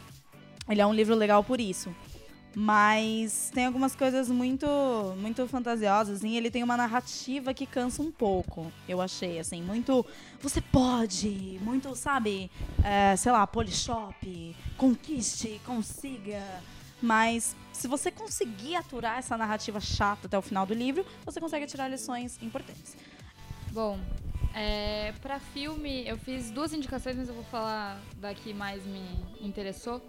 ele 0.70 0.80
é 0.80 0.88
um 0.88 0.94
livro 0.94 1.14
legal 1.16 1.44
por 1.44 1.60
isso. 1.60 1.94
Mas 2.56 3.52
tem 3.54 3.66
algumas 3.66 3.94
coisas 3.96 4.30
muito 4.30 4.66
muito 5.18 5.46
fantasiosas, 5.46 6.20
assim. 6.20 6.38
Ele 6.38 6.50
tem 6.50 6.64
uma 6.64 6.78
narrativa 6.78 7.54
que 7.54 7.66
cansa 7.66 8.02
um 8.02 8.10
pouco, 8.12 8.72
eu 8.88 9.02
achei, 9.02 9.40
assim. 9.40 9.62
Muito, 9.62 10.06
você 10.42 10.62
pode, 10.62 11.60
muito, 11.62 11.94
sabe, 11.96 12.50
é, 12.82 13.16
sei 13.18 13.32
lá, 13.32 13.46
polishop, 13.46 14.56
conquiste, 14.78 15.60
consiga. 15.66 16.42
Mas 17.02 17.56
se 17.74 17.90
você 17.90 18.10
conseguir 18.10 18.78
aturar 18.78 19.20
essa 19.20 19.38
narrativa 19.38 19.82
chata 19.82 20.28
até 20.28 20.38
o 20.38 20.42
final 20.42 20.66
do 20.66 20.74
livro, 20.74 21.06
você 21.26 21.42
consegue 21.42 21.66
tirar 21.68 21.90
lições 21.90 22.42
importantes. 22.42 22.96
Bom, 23.72 24.00
é, 24.54 25.14
pra 25.22 25.38
filme, 25.40 26.08
eu 26.08 26.18
fiz 26.18 26.50
duas 26.50 26.72
indicações, 26.72 27.18
mas 27.18 27.28
eu 27.28 27.36
vou 27.36 27.44
falar 27.44 28.00
da 28.16 28.34
que 28.34 28.54
mais 28.54 28.86
me 28.86 29.04
interessou. 29.42 30.02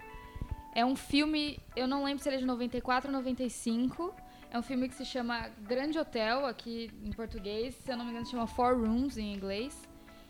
É 0.77 0.85
um 0.85 0.95
filme, 0.95 1.59
eu 1.75 1.87
não 1.87 2.03
lembro 2.03 2.21
se 2.21 2.29
ele 2.29 2.35
é 2.35 2.39
de 2.39 2.45
94 2.45 3.09
ou 3.09 3.17
95. 3.17 4.13
É 4.51 4.59
um 4.59 4.61
filme 4.61 4.87
que 4.87 4.93
se 4.93 5.03
chama 5.03 5.49
Grande 5.61 5.97
Hotel, 5.97 6.45
aqui 6.45 6.91
em 7.03 7.11
português. 7.11 7.73
Se 7.83 7.91
eu 7.91 7.97
não 7.97 8.05
me 8.05 8.11
engano, 8.11 8.27
se 8.27 8.33
chama 8.33 8.45
Four 8.45 8.77
Rooms 8.77 9.17
em 9.17 9.33
inglês. 9.33 9.75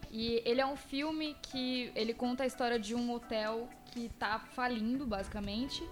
E 0.10 0.42
ele 0.46 0.62
é 0.62 0.66
um 0.66 0.78
filme 0.78 1.36
que 1.42 1.92
ele 1.94 2.14
conta 2.14 2.44
a 2.44 2.48
história 2.48 2.80
de 2.80 2.96
um 2.96 3.12
hotel 3.12 3.68
que 3.92 4.08
tá 4.08 4.40
falindo, 4.40 5.06
basicamente. 5.06 5.84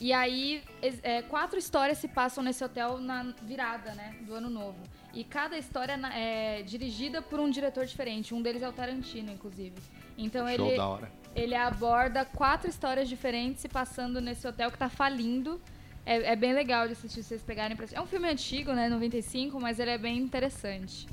E 0.00 0.12
aí, 0.12 0.62
é, 1.02 1.22
quatro 1.22 1.58
histórias 1.58 1.98
se 1.98 2.06
passam 2.06 2.44
nesse 2.44 2.62
hotel 2.62 3.00
na 3.00 3.34
virada, 3.42 3.94
né, 3.94 4.14
do 4.20 4.32
ano 4.32 4.48
novo. 4.48 4.78
E 5.12 5.24
cada 5.24 5.58
história 5.58 5.98
é 6.14 6.62
dirigida 6.62 7.20
por 7.20 7.40
um 7.40 7.50
diretor 7.50 7.84
diferente. 7.84 8.32
Um 8.32 8.42
deles 8.42 8.62
é 8.62 8.68
o 8.68 8.72
Tarantino, 8.72 9.32
inclusive. 9.32 9.74
Então 10.16 10.46
Show 10.54 10.66
ele, 10.68 10.76
da 10.76 10.86
hora. 10.86 11.12
Ele 11.40 11.54
aborda 11.54 12.24
quatro 12.24 12.68
histórias 12.68 13.08
diferentes 13.08 13.60
se 13.60 13.68
passando 13.68 14.20
nesse 14.20 14.46
hotel 14.46 14.70
que 14.70 14.78
tá 14.78 14.88
falindo. 14.88 15.60
É, 16.04 16.32
é 16.32 16.36
bem 16.36 16.52
legal 16.52 16.86
de 16.86 16.92
assistir, 16.94 17.22
vocês 17.22 17.42
pegarem 17.42 17.76
pra. 17.76 17.86
É 17.92 18.00
um 18.00 18.06
filme 18.06 18.28
antigo, 18.28 18.72
né, 18.72 18.88
95, 18.88 19.60
mas 19.60 19.78
ele 19.78 19.90
é 19.90 19.98
bem 19.98 20.18
interessante. 20.18 21.06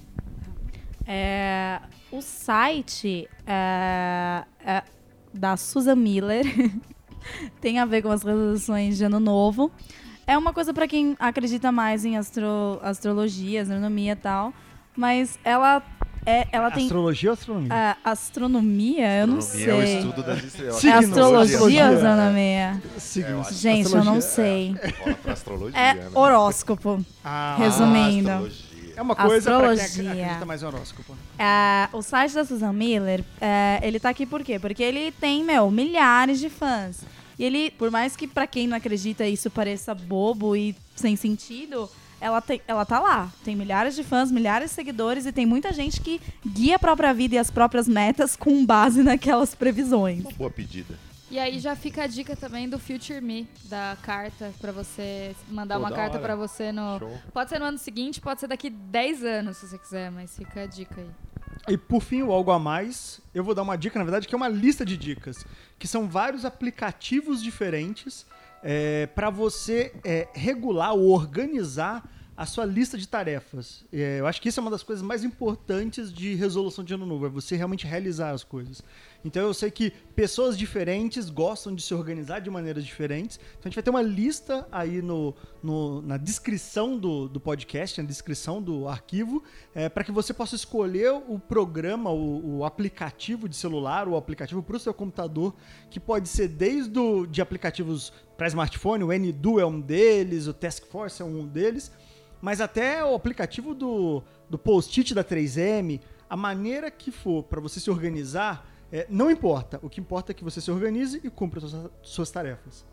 É, 1.07 1.79
o 2.11 2.21
site 2.21 3.27
é, 3.45 4.43
é 4.65 4.83
da 5.33 5.55
Susan 5.57 5.95
Miller 5.95 6.43
tem 7.61 7.77
a 7.79 7.85
ver 7.85 8.01
com 8.01 8.09
as 8.09 8.23
resoluções 8.23 8.97
de 8.97 9.03
ano 9.03 9.19
novo. 9.19 9.71
É 10.25 10.35
uma 10.37 10.53
coisa 10.53 10.73
para 10.73 10.87
quem 10.87 11.15
acredita 11.19 11.71
mais 11.71 12.03
em 12.03 12.17
astro- 12.17 12.79
astrologia, 12.81 13.61
astronomia 13.61 14.13
e 14.13 14.15
tal. 14.15 14.53
Mas 14.95 15.37
ela, 15.43 15.81
é, 16.25 16.47
ela 16.51 16.71
tem. 16.71 16.83
Astrologia 16.85 17.29
ou 17.29 17.33
astronomia? 17.33 17.73
é, 17.73 17.95
astronomia? 18.03 19.19
Eu 19.21 19.27
não 19.27 19.37
Astronomia 19.37 19.71
é 19.73 19.75
o 19.77 19.85
sei. 19.87 19.97
estudo 19.99 20.23
das 20.23 20.43
estrelas. 20.43 20.83
É 20.85 20.91
astrologia 20.93 21.37
ou 21.37 21.41
astrologia. 21.41 21.89
astronomia? 21.89 22.81
Signos. 22.97 23.47
Gente, 23.59 23.93
eu 23.93 24.03
não 24.03 24.21
sei. 24.21 24.75
Pra 25.23 25.33
astrologia, 25.33 25.79
É 25.79 25.93
né? 25.93 26.09
horóscopo. 26.13 27.05
Ah, 27.23 27.55
Resumindo. 27.59 28.29
astrologia. 28.29 28.65
É 28.97 29.01
uma 29.01 29.13
coisa 29.15 29.51
pra 29.51 29.59
quem 29.73 29.83
Astrologia. 29.83 30.11
acredita 30.23 30.45
mais 30.45 30.63
em 30.63 30.65
horóscopo. 30.67 31.17
É, 31.37 31.89
o 31.91 32.01
site 32.01 32.33
da 32.33 32.45
Susan 32.45 32.71
Miller, 32.71 33.23
é, 33.41 33.79
ele 33.83 33.99
tá 33.99 34.07
aqui 34.09 34.25
por 34.25 34.41
quê? 34.41 34.57
Porque 34.57 34.81
ele 34.81 35.11
tem, 35.11 35.43
meu, 35.43 35.69
milhares 35.69 36.39
de 36.39 36.49
fãs. 36.49 37.01
E 37.37 37.43
ele, 37.43 37.71
por 37.71 37.91
mais 37.91 38.15
que 38.15 38.25
pra 38.25 38.47
quem 38.47 38.67
não 38.67 38.77
acredita 38.77 39.27
isso 39.27 39.49
pareça 39.51 39.93
bobo 39.93 40.55
e 40.55 40.73
sem 40.95 41.17
sentido, 41.17 41.89
ela, 42.25 42.41
tem, 42.41 42.59
ela 42.67 42.83
tá 42.83 42.99
lá. 42.99 43.31
Tem 43.43 43.55
milhares 43.55 43.95
de 43.95 44.03
fãs, 44.03 44.31
milhares 44.31 44.71
de 44.71 44.75
seguidores 44.75 45.27
e 45.27 45.31
tem 45.31 45.45
muita 45.45 45.71
gente 45.71 46.01
que 46.01 46.19
guia 46.45 46.77
a 46.77 46.79
própria 46.79 47.13
vida 47.13 47.35
e 47.35 47.37
as 47.37 47.51
próprias 47.51 47.87
metas 47.87 48.33
com 48.35 48.65
base 48.65 49.03
naquelas 49.03 49.53
previsões. 49.53 50.21
Uma 50.21 50.31
boa 50.31 50.49
pedida. 50.49 50.97
E 51.29 51.37
aí 51.37 51.59
já 51.59 51.75
fica 51.75 52.03
a 52.03 52.07
dica 52.07 52.35
também 52.35 52.67
do 52.67 52.79
Future 52.79 53.21
Me, 53.21 53.47
da 53.65 53.95
carta, 54.01 54.51
pra 54.59 54.71
você 54.71 55.35
mandar 55.49 55.75
Pô, 55.75 55.81
uma 55.81 55.91
carta 55.91 56.17
pra 56.17 56.35
você 56.35 56.71
no. 56.71 56.97
Show. 56.97 57.19
Pode 57.31 57.49
ser 57.49 57.59
no 57.59 57.65
ano 57.65 57.77
seguinte, 57.77 58.19
pode 58.19 58.39
ser 58.39 58.47
daqui 58.47 58.69
10 58.69 59.23
anos, 59.23 59.57
se 59.57 59.67
você 59.67 59.77
quiser, 59.77 60.11
mas 60.11 60.35
fica 60.35 60.61
a 60.61 60.65
dica 60.65 61.01
aí. 61.01 61.09
E 61.73 61.77
por 61.77 62.01
fim, 62.01 62.21
o 62.23 62.31
algo 62.31 62.51
a 62.51 62.59
mais, 62.59 63.21
eu 63.33 63.43
vou 63.43 63.53
dar 63.53 63.63
uma 63.63 63.75
dica, 63.75 63.99
na 63.99 64.05
verdade, 64.05 64.27
que 64.27 64.33
é 64.33 64.37
uma 64.37 64.47
lista 64.47 64.85
de 64.85 64.97
dicas, 64.97 65.45
que 65.77 65.87
são 65.87 66.07
vários 66.07 66.45
aplicativos 66.45 67.41
diferentes 67.41 68.25
é, 68.63 69.05
para 69.07 69.29
você 69.29 69.93
é, 70.03 70.27
regular 70.33 70.93
ou 70.93 71.09
organizar 71.09 72.03
a 72.37 72.45
sua 72.45 72.65
lista 72.65 72.97
de 72.97 73.07
tarefas. 73.07 73.85
É, 73.93 74.19
eu 74.19 74.27
acho 74.27 74.41
que 74.41 74.49
isso 74.49 74.59
é 74.59 74.61
uma 74.61 74.69
das 74.71 74.83
coisas 74.83 75.01
mais 75.01 75.23
importantes 75.23 76.11
de 76.11 76.35
resolução 76.35 76.83
de 76.83 76.93
ano 76.93 77.05
novo, 77.05 77.25
é 77.25 77.29
você 77.29 77.55
realmente 77.55 77.87
realizar 77.87 78.31
as 78.31 78.43
coisas. 78.43 78.83
Então 79.23 79.41
eu 79.43 79.53
sei 79.53 79.71
que 79.71 79.91
pessoas 80.15 80.57
diferentes 80.57 81.29
gostam 81.29 81.73
de 81.73 81.81
se 81.81 81.93
organizar 81.93 82.39
de 82.39 82.49
maneiras 82.49 82.85
diferentes. 82.85 83.39
Então 83.53 83.61
a 83.63 83.67
gente 83.69 83.75
vai 83.75 83.83
ter 83.83 83.89
uma 83.89 84.01
lista 84.01 84.67
aí 84.71 85.01
no, 85.01 85.33
no- 85.63 86.01
na 86.01 86.17
descrição 86.17 86.97
do, 86.97 87.27
do 87.29 87.39
podcast, 87.39 88.01
na 88.01 88.07
descrição 88.07 88.61
do 88.61 88.87
arquivo, 88.87 89.41
para 89.93 90.03
que 90.03 90.11
você 90.11 90.33
possa 90.33 90.55
escolher 90.55 91.11
o 91.13 91.39
programa, 91.39 92.11
o, 92.11 92.57
o 92.57 92.65
aplicativo 92.65 93.47
de 93.49 93.55
celular, 93.55 94.07
o 94.07 94.15
aplicativo 94.17 94.61
para 94.61 94.75
o 94.75 94.79
seu 94.79 94.93
computador, 94.93 95.55
que 95.89 95.99
pode 95.99 96.27
ser 96.29 96.49
desde 96.49 96.99
o, 96.99 97.25
de 97.25 97.41
aplicativos 97.41 98.11
para 98.37 98.47
smartphone, 98.47 99.03
o 99.03 99.07
NDo 99.11 99.59
é 99.59 99.65
um 99.65 99.79
deles, 99.79 100.45
o 100.47 100.53
Task 100.53 100.85
Force 100.87 101.21
é 101.21 101.25
um 101.25 101.47
deles, 101.47 101.89
mas 102.45 102.61
até 102.61 103.03
o 103.03 103.15
aplicativo 103.15 103.73
do, 103.73 104.21
do 104.47 104.55
Post-it 104.55 105.15
da 105.15 105.23
3M, 105.23 105.99
a 106.29 106.37
maneira 106.37 106.91
que 106.91 107.09
for 107.09 107.41
para 107.41 107.59
você 107.59 107.79
se 107.79 107.89
organizar, 107.89 108.69
é, 108.91 109.07
não 109.09 109.31
importa. 109.31 109.79
O 109.81 109.89
que 109.89 109.99
importa 109.99 110.31
é 110.31 110.35
que 110.35 110.43
você 110.43 110.61
se 110.61 110.69
organize 110.69 111.19
e 111.23 111.29
cumpra 111.31 111.59
suas, 111.59 111.89
suas 112.03 112.29
tarefas. 112.29 112.85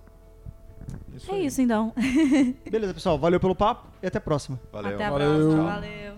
É 1.28 1.38
isso 1.40 1.60
então. 1.60 1.92
Beleza, 2.64 2.94
pessoal. 2.94 3.18
Valeu 3.18 3.38
pelo 3.38 3.54
papo 3.54 3.88
e 4.02 4.06
até 4.06 4.16
a 4.16 4.22
próxima. 4.22 4.58
Valeu. 4.72 4.94
Até 4.94 5.04
a 5.04 5.10
Valeu. 5.10 5.28
próxima. 5.28 5.64
Valeu. 5.64 6.14